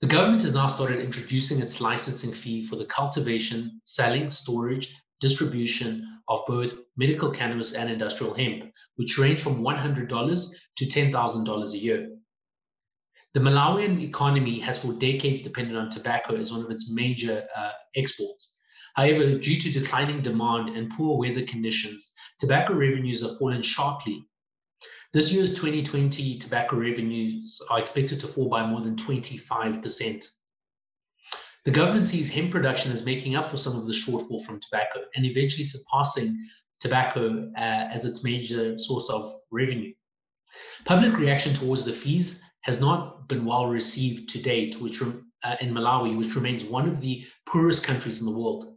The 0.01 0.07
government 0.07 0.41
has 0.41 0.53
now 0.53 0.68
started 0.68 0.99
introducing 0.99 1.62
its 1.62 1.80
licensing 1.80 2.32
fee 2.32 2.64
for 2.64 2.76
the 2.76 2.86
cultivation, 2.86 3.82
selling, 3.86 4.32
storage, 4.32 4.93
distribution 5.20 6.22
of 6.28 6.39
both 6.47 6.82
medical 6.97 7.30
cannabis 7.30 7.76
and 7.76 7.89
industrial 7.89 8.34
hemp, 8.34 8.72
which 8.95 9.18
range 9.18 9.39
from 9.39 9.62
$100 9.62 10.55
to 10.78 10.86
$10,000 10.86 11.74
a 11.74 11.78
year. 11.78 12.09
The 13.34 13.39
Malawian 13.39 14.01
economy 14.01 14.59
has 14.59 14.84
for 14.84 14.93
decades 14.93 15.43
depended 15.43 15.78
on 15.78 15.89
tobacco 15.89 16.36
as 16.36 16.51
one 16.51 16.66
of 16.66 16.72
its 16.72 16.91
major 16.91 17.47
uh, 17.55 17.72
exports. 17.95 18.57
However, 18.96 19.38
due 19.38 19.60
to 19.60 19.72
declining 19.72 20.22
demand 20.22 20.70
and 20.70 20.92
poor 20.92 21.18
weather 21.18 21.46
conditions, 21.46 22.14
tobacco 22.39 22.74
revenues 22.74 23.22
have 23.22 23.38
fallen 23.38 23.62
sharply. 23.62 24.26
This 25.14 25.34
year's 25.34 25.52
2020 25.52 26.38
tobacco 26.38 26.78
revenues 26.78 27.62
are 27.70 27.80
expected 27.80 28.20
to 28.22 28.28
fall 28.28 28.50
by 28.50 28.66
more 28.66 28.82
than 28.82 28.96
25%. 28.96 30.26
The 31.64 31.72
government 31.72 32.08
sees 32.08 32.34
hemp 32.34 32.52
production 32.52 32.92
as 32.92 33.06
making 33.06 33.36
up 33.36 33.50
for 33.50 33.58
some 33.58 33.78
of 33.78 33.86
the 33.86 33.94
shortfall 33.94 34.44
from 34.44 34.60
tobacco 34.60 35.02
and 35.16 35.26
eventually 35.26 35.64
surpassing 35.64 36.48
tobacco 36.80 37.52
uh, 37.56 37.88
as 37.92 38.06
its 38.06 38.24
major 38.24 38.78
source 38.80 39.10
of 39.10 39.30
revenue. 39.52 39.94
Public 40.86 41.18
reaction 41.18 41.54
towards 41.54 41.86
the 41.86 41.94
fees 41.94 42.44
has 42.62 42.82
not 42.82 43.28
been 43.28 43.46
well 43.46 43.68
received 43.68 44.30
to 44.30 44.42
date, 44.42 44.82
which 44.82 45.02
uh, 45.02 45.56
in 45.62 45.74
Malawi, 45.74 46.18
which 46.18 46.36
remains 46.36 46.66
one 46.66 46.88
of 46.88 47.00
the 47.02 47.26
poorest 47.46 47.86
countries 47.86 48.20
in 48.20 48.26
the 48.26 48.38
world. 48.38 48.76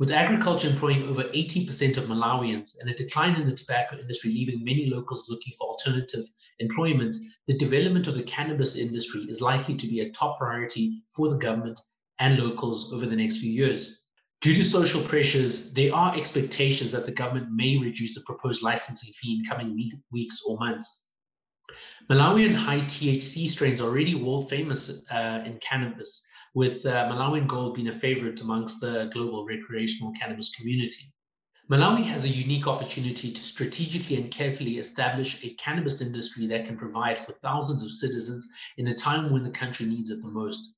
With 0.00 0.12
agriculture 0.12 0.70
employing 0.70 1.06
over 1.06 1.24
80% 1.24 1.98
of 1.98 2.04
Malawians 2.04 2.80
and 2.80 2.88
a 2.88 2.94
decline 2.94 3.38
in 3.38 3.46
the 3.46 3.54
tobacco 3.54 3.98
industry 3.98 4.30
leaving 4.30 4.64
many 4.64 4.88
locals 4.88 5.28
looking 5.28 5.52
for 5.58 5.68
alternative 5.68 6.24
employment, 6.58 7.14
the 7.46 7.58
development 7.58 8.06
of 8.06 8.14
the 8.14 8.22
cannabis 8.22 8.76
industry 8.76 9.26
is 9.28 9.42
likely 9.42 9.74
to 9.74 9.86
be 9.86 10.00
a 10.00 10.10
top 10.10 10.38
priority 10.38 11.02
for 11.14 11.28
the 11.28 11.36
government 11.36 11.78
and 12.18 12.38
locals 12.38 12.94
over 12.94 13.04
the 13.04 13.14
next 13.14 13.40
few 13.40 13.52
years. 13.52 14.06
Due 14.40 14.54
to 14.54 14.64
social 14.64 15.02
pressures, 15.02 15.74
there 15.74 15.94
are 15.94 16.16
expectations 16.16 16.92
that 16.92 17.04
the 17.04 17.12
government 17.12 17.48
may 17.50 17.76
reduce 17.76 18.14
the 18.14 18.22
proposed 18.22 18.62
licensing 18.62 19.12
fee 19.12 19.34
in 19.34 19.44
coming 19.44 19.76
weeks 20.10 20.42
or 20.48 20.56
months. 20.56 21.10
Malawian 22.08 22.54
high 22.54 22.80
THC 22.80 23.46
strains 23.48 23.82
are 23.82 23.90
already 23.90 24.14
world 24.14 24.48
famous 24.48 25.04
uh, 25.10 25.42
in 25.44 25.58
cannabis, 25.58 26.26
with 26.54 26.84
uh, 26.84 27.08
Malawian 27.08 27.46
gold 27.46 27.74
being 27.74 27.88
a 27.88 27.92
favorite 27.92 28.40
amongst 28.40 28.80
the 28.80 29.08
global 29.12 29.46
recreational 29.46 30.12
cannabis 30.12 30.54
community. 30.54 31.04
Malawi 31.70 32.02
has 32.02 32.24
a 32.24 32.28
unique 32.28 32.66
opportunity 32.66 33.30
to 33.30 33.40
strategically 33.40 34.16
and 34.16 34.30
carefully 34.32 34.78
establish 34.78 35.44
a 35.44 35.54
cannabis 35.54 36.00
industry 36.00 36.48
that 36.48 36.66
can 36.66 36.76
provide 36.76 37.16
for 37.16 37.32
thousands 37.34 37.84
of 37.84 37.92
citizens 37.92 38.48
in 38.76 38.88
a 38.88 38.94
time 38.94 39.30
when 39.30 39.44
the 39.44 39.50
country 39.50 39.86
needs 39.86 40.10
it 40.10 40.20
the 40.20 40.28
most. 40.28 40.74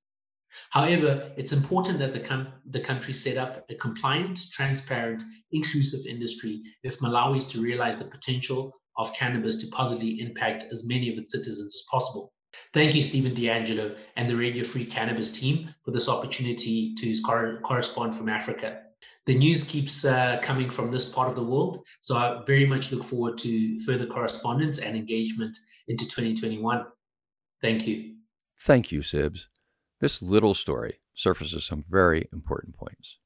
However, 0.69 1.33
it's 1.39 1.53
important 1.53 1.99
that 2.01 2.13
the, 2.13 2.21
com- 2.21 2.53
the 2.67 2.81
country 2.81 3.15
set 3.15 3.39
up 3.39 3.65
a 3.71 3.75
compliant, 3.75 4.39
transparent, 4.53 5.23
inclusive 5.51 6.05
industry 6.07 6.63
if 6.83 6.99
Malawi 6.99 7.39
is 7.39 7.47
to 7.47 7.63
realize 7.63 7.97
the 7.97 8.05
potential 8.05 8.71
of 8.99 9.15
cannabis 9.15 9.57
to 9.57 9.69
positively 9.69 10.21
impact 10.21 10.65
as 10.71 10.87
many 10.87 11.11
of 11.11 11.17
its 11.17 11.33
citizens 11.33 11.75
as 11.75 11.87
possible. 11.91 12.35
Thank 12.73 12.95
you, 12.95 13.03
Stephen 13.03 13.35
DeAngelo 13.35 13.97
and 14.17 14.29
the 14.29 14.37
Radio 14.37 14.65
Free 14.65 14.85
Cannabis 14.85 15.39
team 15.39 15.75
for 15.85 15.91
this 15.91 16.09
opportunity 16.09 16.95
to 16.95 17.15
cor- 17.23 17.61
correspond 17.63 18.15
from 18.15 18.29
Africa. 18.29 18.83
The 19.27 19.37
news 19.37 19.65
keeps 19.65 20.05
uh, 20.05 20.41
coming 20.43 20.71
from 20.71 20.91
this 20.91 21.13
part 21.13 21.29
of 21.29 21.37
the 21.37 21.45
world, 21.45 21.85
so 22.01 22.17
I 22.17 22.43
very 22.47 22.67
much 22.67 22.91
look 22.91 23.05
forward 23.05 23.39
to 23.39 23.79
further 23.81 24.07
correspondence 24.07 24.79
and 24.79 24.97
engagement 24.97 25.57
into 25.87 26.05
2021. 26.05 26.85
Thank 27.61 27.87
you. 27.87 28.17
Thank 28.59 28.91
you, 28.91 29.01
Sibs. 29.01 29.47
This 30.01 30.21
little 30.21 30.55
story 30.55 31.01
surfaces 31.15 31.65
some 31.65 31.85
very 31.89 32.29
important 32.33 32.77
points. 32.77 33.19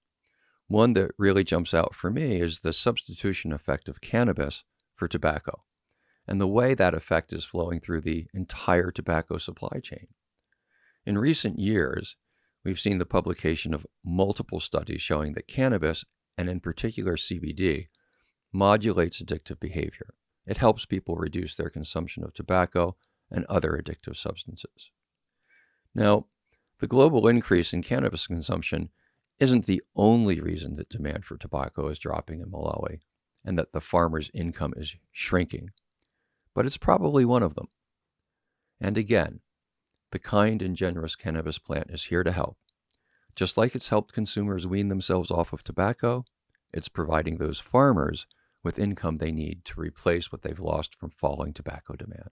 One 0.69 0.93
that 0.95 1.13
really 1.17 1.45
jumps 1.45 1.73
out 1.73 1.95
for 1.95 2.11
me 2.11 2.41
is 2.41 2.61
the 2.61 2.73
substitution 2.73 3.53
effect 3.53 3.89
of 3.89 4.01
cannabis 4.01 4.65
for 4.97 5.09
tobacco 5.09 5.63
and 6.29 6.41
the 6.41 6.47
way 6.47 6.75
that 6.75 6.95
effect 6.95 7.33
is 7.33 7.45
flowing 7.45 7.81
through 7.81 8.01
the 8.01 8.27
entire 8.35 8.91
tobacco 8.91 9.39
supply 9.39 9.81
chain. 9.83 10.09
In 11.05 11.19
recent 11.19 11.59
years, 11.59 12.17
we've 12.65 12.81
seen 12.81 12.99
the 12.99 13.07
publication 13.07 13.73
of 13.73 13.87
multiple 14.05 14.61
studies 14.61 15.01
showing 15.01 15.35
that 15.35 15.47
cannabis, 15.47 16.05
and 16.37 16.49
in 16.49 16.61
particular 16.61 17.17
CBD, 17.17 17.87
modulates 18.53 19.23
addictive 19.23 19.61
behavior. 19.61 20.15
It 20.47 20.59
helps 20.59 20.87
people 20.87 21.17
reduce 21.17 21.55
their 21.55 21.71
consumption 21.71 22.25
of 22.25 22.35
tobacco 22.35 22.97
and 23.31 23.45
other 23.47 23.81
addictive 23.81 24.17
substances. 24.17 24.91
Now, 25.95 26.27
the 26.79 26.87
global 26.87 27.27
increase 27.27 27.73
in 27.73 27.83
cannabis 27.83 28.27
consumption 28.27 28.91
isn't 29.39 29.67
the 29.67 29.83
only 29.95 30.41
reason 30.41 30.75
that 30.75 30.89
demand 30.89 31.25
for 31.25 31.37
tobacco 31.37 31.89
is 31.89 31.99
dropping 31.99 32.41
in 32.41 32.51
Malawi 32.51 33.01
and 33.45 33.59
that 33.59 33.73
the 33.73 33.81
farmer's 33.81 34.31
income 34.35 34.75
is 34.77 34.97
shrinking 35.13 35.71
but 36.57 36.65
it's 36.65 36.79
probably 36.79 37.27
one 37.27 37.43
of 37.43 37.55
them. 37.55 37.69
And 38.81 38.97
again, 38.97 39.41
the 40.11 40.19
kind 40.19 40.63
and 40.63 40.75
generous 40.75 41.15
cannabis 41.15 41.59
plant 41.59 41.91
is 41.91 42.05
here 42.05 42.25
to 42.25 42.33
help. 42.33 42.57
Just 43.35 43.59
like 43.59 43.75
it's 43.75 43.91
helped 43.91 44.15
consumers 44.15 44.67
wean 44.67 44.89
themselves 44.89 45.31
off 45.31 45.53
of 45.53 45.63
tobacco, 45.63 46.25
it's 46.73 46.89
providing 46.89 47.37
those 47.37 47.61
farmers 47.61 48.27
with 48.65 48.79
income 48.79 49.17
they 49.17 49.33
need 49.33 49.67
to 49.67 49.81
replace 49.81 50.33
what 50.33 50.41
they've 50.41 50.59
lost 50.59 50.95
from 50.95 51.11
falling 51.11 51.53
tobacco 51.53 51.95
demand. 51.95 52.31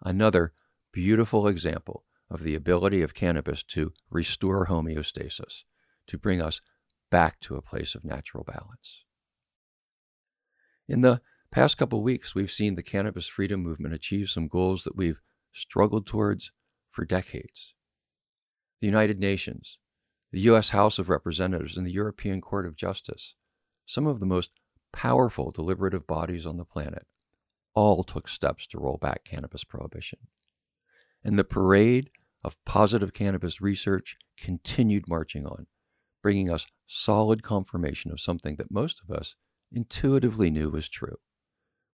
Another 0.00 0.52
beautiful 0.92 1.48
example 1.48 2.04
of 2.30 2.44
the 2.44 2.54
ability 2.54 3.02
of 3.02 3.12
cannabis 3.12 3.64
to 3.64 3.92
restore 4.08 4.66
homeostasis, 4.66 5.64
to 6.06 6.16
bring 6.16 6.40
us 6.40 6.60
back 7.10 7.40
to 7.40 7.56
a 7.56 7.62
place 7.62 7.96
of 7.96 8.04
natural 8.04 8.44
balance. 8.44 9.02
In 10.88 11.00
the 11.00 11.20
past 11.50 11.78
couple 11.78 12.02
weeks, 12.02 12.34
we've 12.34 12.50
seen 12.50 12.74
the 12.74 12.82
cannabis 12.82 13.26
freedom 13.26 13.62
movement 13.62 13.94
achieve 13.94 14.28
some 14.28 14.48
goals 14.48 14.84
that 14.84 14.96
we've 14.96 15.20
struggled 15.52 16.06
towards 16.06 16.52
for 16.90 17.04
decades. 17.04 17.74
The 18.80 18.86
United 18.86 19.18
Nations, 19.18 19.78
the 20.32 20.40
U.S. 20.40 20.70
House 20.70 20.98
of 20.98 21.08
Representatives, 21.08 21.76
and 21.76 21.86
the 21.86 21.92
European 21.92 22.40
Court 22.40 22.66
of 22.66 22.76
Justice, 22.76 23.34
some 23.86 24.06
of 24.06 24.20
the 24.20 24.26
most 24.26 24.50
powerful 24.92 25.50
deliberative 25.50 26.06
bodies 26.06 26.46
on 26.46 26.56
the 26.56 26.64
planet, 26.64 27.06
all 27.74 28.02
took 28.02 28.28
steps 28.28 28.66
to 28.68 28.78
roll 28.78 28.96
back 28.96 29.24
cannabis 29.24 29.64
prohibition. 29.64 30.18
And 31.22 31.38
the 31.38 31.44
parade 31.44 32.10
of 32.44 32.62
positive 32.64 33.12
cannabis 33.12 33.60
research 33.60 34.16
continued 34.38 35.08
marching 35.08 35.46
on, 35.46 35.66
bringing 36.22 36.50
us 36.50 36.66
solid 36.86 37.42
confirmation 37.42 38.10
of 38.10 38.20
something 38.20 38.56
that 38.56 38.70
most 38.70 39.00
of 39.02 39.14
us 39.14 39.36
intuitively 39.72 40.50
knew 40.50 40.70
was 40.70 40.88
true 40.88 41.16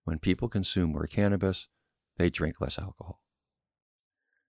when 0.04 0.18
people 0.18 0.48
consume 0.48 0.92
more 0.92 1.06
cannabis, 1.06 1.68
they 2.16 2.30
drink 2.30 2.60
less 2.60 2.78
alcohol. 2.78 3.20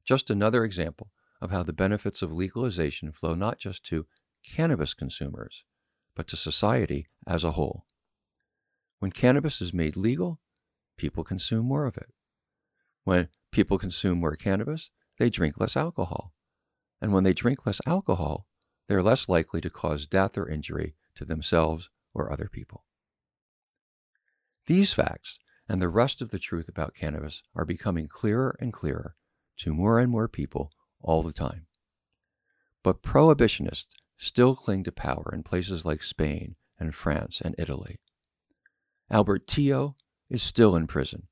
Just 0.04 0.30
another 0.30 0.64
example 0.64 1.12
of 1.41 1.51
how 1.51 1.64
the 1.64 1.74
benefits 1.74 2.22
of 2.22 2.32
legalization 2.32 3.12
flow 3.12 3.36
not 3.36 3.58
just 3.60 3.86
to 3.86 4.06
cannabis 4.43 4.93
consumers, 4.93 5.64
but 6.16 6.28
to 6.28 6.38
society 6.38 7.08
as 7.28 7.43
a 7.43 7.51
whole. 7.51 7.86
When 8.99 9.12
cannabis 9.12 9.62
is 9.62 9.74
made 9.74 9.97
legal, 9.97 10.39
people 10.97 11.24
consume 11.24 11.66
more 11.66 11.86
of 11.86 11.97
it. 11.97 12.14
When 13.04 13.30
people 13.51 13.78
consume 13.78 14.20
more 14.20 14.36
cannabis, 14.36 14.89
they 15.20 15.30
drink 15.30 15.60
less 15.60 15.76
alcohol. 15.76 16.34
And 17.01 17.12
when 17.14 17.24
they 17.24 17.34
drink 17.34 17.66
less 17.66 17.82
alcohol, 17.86 18.47
they're 18.88 19.04
less 19.04 19.28
likely 19.28 19.62
to 19.62 19.70
cause 19.70 20.06
death 20.06 20.38
or 20.38 20.49
injury 20.49 20.95
to 21.16 21.26
themselves 21.26 21.89
or 22.14 22.32
other 22.32 22.49
people. 22.49 22.86
These 24.66 24.93
facts 24.93 25.39
and 25.74 25.82
the 25.82 25.89
rest 25.89 26.21
of 26.21 26.30
the 26.30 26.38
truth 26.38 26.69
about 26.69 26.93
cannabis 26.93 27.41
are 27.55 27.65
becoming 27.65 28.07
clearer 28.07 28.55
and 28.59 28.71
clearer 28.71 29.15
to 29.57 29.74
more 29.74 29.97
and 29.97 30.11
more 30.11 30.28
people 30.28 30.71
all 31.01 31.24
the 31.24 31.34
time. 31.34 31.65
But 32.84 33.01
prohibitionists 33.01 33.88
still 34.15 34.55
cling 34.55 34.84
to 34.84 34.91
power 34.91 35.32
in 35.34 35.41
places 35.41 35.84
like 35.84 36.03
Spain 36.03 36.57
and 36.80 36.93
France 36.93 37.41
and 37.41 37.55
Italy. 37.57 37.99
Albert 39.09 39.47
Tillot 39.47 39.95
is 40.30 40.43
still 40.43 40.76
in 40.76 40.86
prison, 40.86 41.24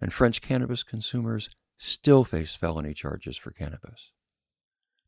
and 0.00 0.10
French 0.10 0.40
cannabis 0.40 0.82
consumers 0.82 1.50
still 1.76 2.24
face 2.24 2.54
felony 2.54 2.94
charges 2.94 3.36
for 3.36 3.50
cannabis. 3.50 4.10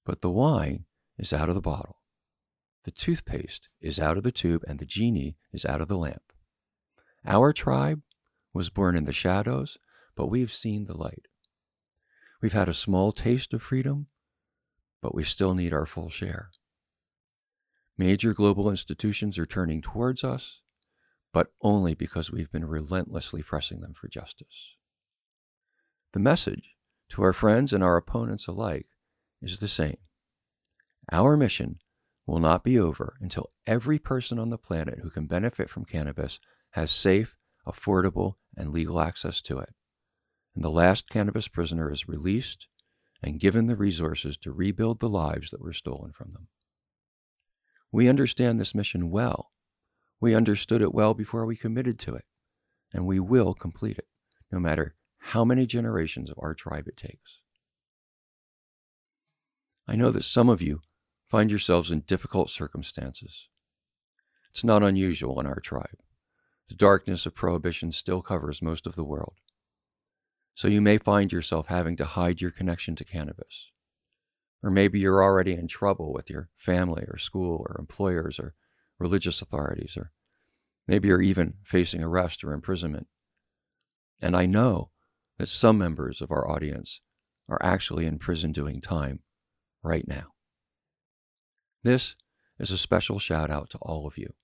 But 0.04 0.20
the 0.20 0.30
wine 0.30 0.84
is 1.16 1.32
out 1.32 1.48
of 1.48 1.54
the 1.54 1.62
bottle. 1.62 2.02
The 2.84 2.90
toothpaste 2.90 3.70
is 3.80 3.98
out 3.98 4.18
of 4.18 4.24
the 4.24 4.30
tube, 4.30 4.62
and 4.68 4.78
the 4.78 4.84
genie 4.84 5.38
is 5.54 5.64
out 5.64 5.80
of 5.80 5.88
the 5.88 5.96
lamp. 5.96 6.34
Our 7.24 7.54
tribe 7.54 8.02
was 8.52 8.70
born 8.70 8.96
in 8.96 9.04
the 9.04 9.12
shadows, 9.12 9.78
but 10.16 10.26
we've 10.26 10.52
seen 10.52 10.86
the 10.86 10.96
light. 10.96 11.26
We've 12.40 12.52
had 12.52 12.68
a 12.68 12.74
small 12.74 13.12
taste 13.12 13.52
of 13.52 13.62
freedom, 13.62 14.06
but 15.02 15.14
we 15.14 15.24
still 15.24 15.54
need 15.54 15.72
our 15.72 15.86
full 15.86 16.10
share. 16.10 16.50
Major 17.96 18.32
global 18.32 18.70
institutions 18.70 19.38
are 19.38 19.46
turning 19.46 19.82
towards 19.82 20.22
us, 20.22 20.60
but 21.32 21.48
only 21.60 21.94
because 21.94 22.30
we've 22.30 22.50
been 22.50 22.64
relentlessly 22.64 23.42
pressing 23.42 23.80
them 23.80 23.94
for 23.94 24.08
justice. 24.08 24.76
The 26.12 26.20
message 26.20 26.76
to 27.10 27.22
our 27.22 27.32
friends 27.32 27.72
and 27.72 27.82
our 27.82 27.96
opponents 27.96 28.46
alike 28.46 28.86
is 29.42 29.58
the 29.58 29.68
same. 29.68 29.98
Our 31.10 31.36
mission 31.36 31.78
will 32.26 32.40
not 32.40 32.62
be 32.62 32.78
over 32.78 33.16
until 33.20 33.50
every 33.66 33.98
person 33.98 34.38
on 34.38 34.50
the 34.50 34.58
planet 34.58 35.00
who 35.02 35.10
can 35.10 35.26
benefit 35.26 35.70
from 35.70 35.84
cannabis 35.84 36.38
has 36.72 36.90
safe 36.90 37.36
affordable, 37.68 38.34
and 38.56 38.72
legal 38.72 39.00
access 39.00 39.40
to 39.42 39.58
it. 39.58 39.74
And 40.54 40.64
the 40.64 40.70
last 40.70 41.08
cannabis 41.08 41.46
prisoner 41.46 41.92
is 41.92 42.08
released 42.08 42.66
and 43.22 43.40
given 43.40 43.66
the 43.66 43.76
resources 43.76 44.36
to 44.38 44.52
rebuild 44.52 45.00
the 45.00 45.08
lives 45.08 45.50
that 45.50 45.60
were 45.60 45.72
stolen 45.72 46.12
from 46.12 46.32
them. 46.32 46.48
We 47.92 48.08
understand 48.08 48.58
this 48.58 48.74
mission 48.74 49.10
well. 49.10 49.52
We 50.20 50.34
understood 50.34 50.82
it 50.82 50.94
well 50.94 51.14
before 51.14 51.46
we 51.46 51.56
committed 51.56 51.98
to 52.00 52.14
it, 52.14 52.24
and 52.92 53.06
we 53.06 53.20
will 53.20 53.54
complete 53.54 53.98
it, 53.98 54.08
no 54.50 54.58
matter 54.58 54.94
how 55.18 55.44
many 55.44 55.66
generations 55.66 56.30
of 56.30 56.38
our 56.40 56.54
tribe 56.54 56.88
it 56.88 56.96
takes. 56.96 57.38
I 59.86 59.96
know 59.96 60.10
that 60.10 60.24
some 60.24 60.48
of 60.48 60.60
you 60.60 60.82
find 61.28 61.50
yourselves 61.50 61.90
in 61.90 62.00
difficult 62.00 62.50
circumstances. 62.50 63.48
It's 64.50 64.64
not 64.64 64.82
unusual 64.82 65.38
in 65.40 65.46
our 65.46 65.60
tribe. 65.60 65.98
The 66.68 66.74
darkness 66.74 67.24
of 67.26 67.34
prohibition 67.34 67.92
still 67.92 68.22
covers 68.22 68.60
most 68.62 68.86
of 68.86 68.94
the 68.94 69.04
world. 69.04 69.34
So 70.54 70.68
you 70.68 70.80
may 70.80 70.98
find 70.98 71.32
yourself 71.32 71.68
having 71.68 71.96
to 71.96 72.04
hide 72.04 72.40
your 72.40 72.50
connection 72.50 72.96
to 72.96 73.04
cannabis. 73.04 73.70
Or 74.62 74.70
maybe 74.70 74.98
you're 74.98 75.22
already 75.22 75.52
in 75.52 75.68
trouble 75.68 76.12
with 76.12 76.28
your 76.28 76.50
family 76.56 77.04
or 77.08 77.16
school 77.16 77.64
or 77.68 77.76
employers 77.78 78.38
or 78.40 78.54
religious 78.98 79.40
authorities, 79.40 79.96
or 79.96 80.10
maybe 80.86 81.08
you're 81.08 81.22
even 81.22 81.54
facing 81.62 82.02
arrest 82.02 82.42
or 82.42 82.52
imprisonment. 82.52 83.06
And 84.20 84.36
I 84.36 84.46
know 84.46 84.90
that 85.38 85.48
some 85.48 85.78
members 85.78 86.20
of 86.20 86.32
our 86.32 86.50
audience 86.50 87.00
are 87.48 87.62
actually 87.62 88.04
in 88.04 88.18
prison 88.18 88.52
doing 88.52 88.80
time 88.80 89.20
right 89.82 90.06
now. 90.06 90.32
This 91.84 92.16
is 92.58 92.72
a 92.72 92.78
special 92.78 93.20
shout 93.20 93.50
out 93.50 93.70
to 93.70 93.78
all 93.78 94.06
of 94.06 94.18
you. 94.18 94.34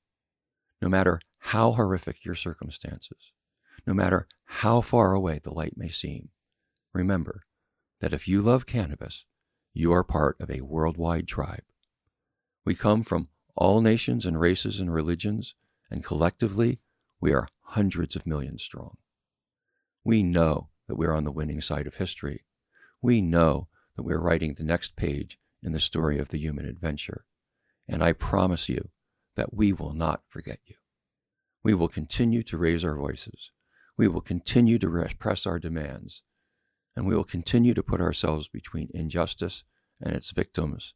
No 0.80 0.88
matter 0.88 1.20
how 1.48 1.72
horrific 1.72 2.24
your 2.24 2.34
circumstances, 2.34 3.32
no 3.86 3.92
matter 3.92 4.26
how 4.46 4.80
far 4.80 5.12
away 5.12 5.38
the 5.38 5.52
light 5.52 5.76
may 5.76 5.90
seem, 5.90 6.30
remember 6.94 7.44
that 8.00 8.14
if 8.14 8.26
you 8.26 8.40
love 8.40 8.64
cannabis, 8.64 9.26
you 9.74 9.92
are 9.92 10.02
part 10.02 10.36
of 10.40 10.50
a 10.50 10.62
worldwide 10.62 11.28
tribe. 11.28 11.64
We 12.64 12.74
come 12.74 13.04
from 13.04 13.28
all 13.54 13.82
nations 13.82 14.24
and 14.24 14.40
races 14.40 14.80
and 14.80 14.90
religions, 14.90 15.54
and 15.90 16.02
collectively, 16.02 16.80
we 17.20 17.34
are 17.34 17.48
hundreds 17.60 18.16
of 18.16 18.26
millions 18.26 18.62
strong. 18.62 18.96
We 20.02 20.22
know 20.22 20.70
that 20.88 20.96
we're 20.96 21.12
on 21.12 21.24
the 21.24 21.30
winning 21.30 21.60
side 21.60 21.86
of 21.86 21.96
history. 21.96 22.46
We 23.02 23.20
know 23.20 23.68
that 23.96 24.02
we're 24.02 24.18
writing 24.18 24.54
the 24.54 24.64
next 24.64 24.96
page 24.96 25.38
in 25.62 25.72
the 25.72 25.78
story 25.78 26.18
of 26.18 26.30
the 26.30 26.38
human 26.38 26.64
adventure. 26.64 27.26
And 27.86 28.02
I 28.02 28.12
promise 28.14 28.70
you 28.70 28.88
that 29.36 29.52
we 29.52 29.74
will 29.74 29.92
not 29.92 30.22
forget 30.26 30.60
you. 30.64 30.76
We 31.64 31.74
will 31.74 31.88
continue 31.88 32.42
to 32.44 32.58
raise 32.58 32.84
our 32.84 32.94
voices. 32.94 33.50
We 33.96 34.06
will 34.06 34.20
continue 34.20 34.78
to 34.78 35.08
press 35.18 35.46
our 35.46 35.58
demands. 35.58 36.22
And 36.94 37.06
we 37.06 37.16
will 37.16 37.24
continue 37.24 37.74
to 37.74 37.82
put 37.82 38.00
ourselves 38.00 38.46
between 38.46 38.90
injustice 38.94 39.64
and 40.00 40.14
its 40.14 40.30
victims 40.30 40.94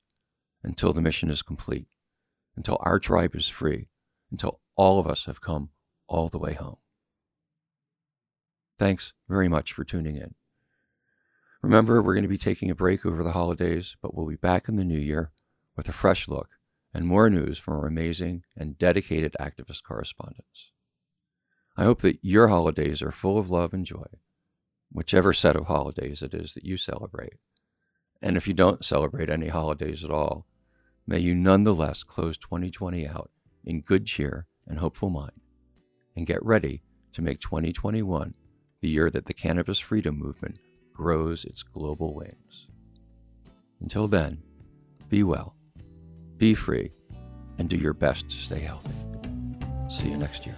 until 0.62 0.92
the 0.92 1.00
mission 1.00 1.30
is 1.30 1.42
complete, 1.42 1.86
until 2.56 2.78
our 2.82 3.00
tribe 3.00 3.34
is 3.34 3.48
free, 3.48 3.88
until 4.30 4.60
all 4.76 5.00
of 5.00 5.06
us 5.06 5.24
have 5.24 5.40
come 5.40 5.70
all 6.06 6.28
the 6.28 6.38
way 6.38 6.52
home. 6.52 6.76
Thanks 8.78 9.12
very 9.28 9.48
much 9.48 9.72
for 9.72 9.84
tuning 9.84 10.16
in. 10.16 10.34
Remember, 11.62 12.00
we're 12.00 12.14
going 12.14 12.22
to 12.22 12.28
be 12.28 12.38
taking 12.38 12.70
a 12.70 12.76
break 12.76 13.04
over 13.04 13.24
the 13.24 13.32
holidays, 13.32 13.96
but 14.00 14.14
we'll 14.14 14.28
be 14.28 14.36
back 14.36 14.68
in 14.68 14.76
the 14.76 14.84
new 14.84 14.98
year 14.98 15.32
with 15.76 15.88
a 15.88 15.92
fresh 15.92 16.28
look 16.28 16.50
and 16.92 17.04
more 17.04 17.28
news 17.28 17.58
from 17.58 17.74
our 17.74 17.86
amazing 17.86 18.42
and 18.56 18.78
dedicated 18.78 19.36
activist 19.40 19.82
correspondents. 19.82 20.70
I 21.76 21.84
hope 21.84 22.00
that 22.00 22.18
your 22.22 22.48
holidays 22.48 23.02
are 23.02 23.12
full 23.12 23.38
of 23.38 23.50
love 23.50 23.72
and 23.72 23.84
joy, 23.84 24.06
whichever 24.90 25.32
set 25.32 25.54
of 25.56 25.66
holidays 25.66 26.22
it 26.22 26.34
is 26.34 26.54
that 26.54 26.64
you 26.64 26.76
celebrate. 26.76 27.34
And 28.20 28.36
if 28.36 28.48
you 28.48 28.54
don't 28.54 28.84
celebrate 28.84 29.30
any 29.30 29.48
holidays 29.48 30.04
at 30.04 30.10
all, 30.10 30.46
may 31.06 31.18
you 31.18 31.34
nonetheless 31.34 32.02
close 32.02 32.36
2020 32.36 33.06
out 33.06 33.30
in 33.64 33.80
good 33.80 34.06
cheer 34.06 34.46
and 34.66 34.78
hopeful 34.78 35.10
mind, 35.10 35.40
and 36.16 36.26
get 36.26 36.44
ready 36.44 36.82
to 37.12 37.22
make 37.22 37.40
2021 37.40 38.34
the 38.80 38.88
year 38.88 39.10
that 39.10 39.26
the 39.26 39.34
cannabis 39.34 39.78
freedom 39.78 40.16
movement 40.18 40.58
grows 40.92 41.44
its 41.44 41.62
global 41.62 42.14
wings. 42.14 42.66
Until 43.80 44.08
then, 44.08 44.42
be 45.08 45.22
well, 45.22 45.54
be 46.38 46.54
free, 46.54 46.90
and 47.58 47.68
do 47.68 47.76
your 47.76 47.92
best 47.92 48.30
to 48.30 48.36
stay 48.36 48.60
healthy. 48.60 48.94
See 49.90 50.08
you 50.08 50.16
next 50.16 50.46
year. 50.46 50.56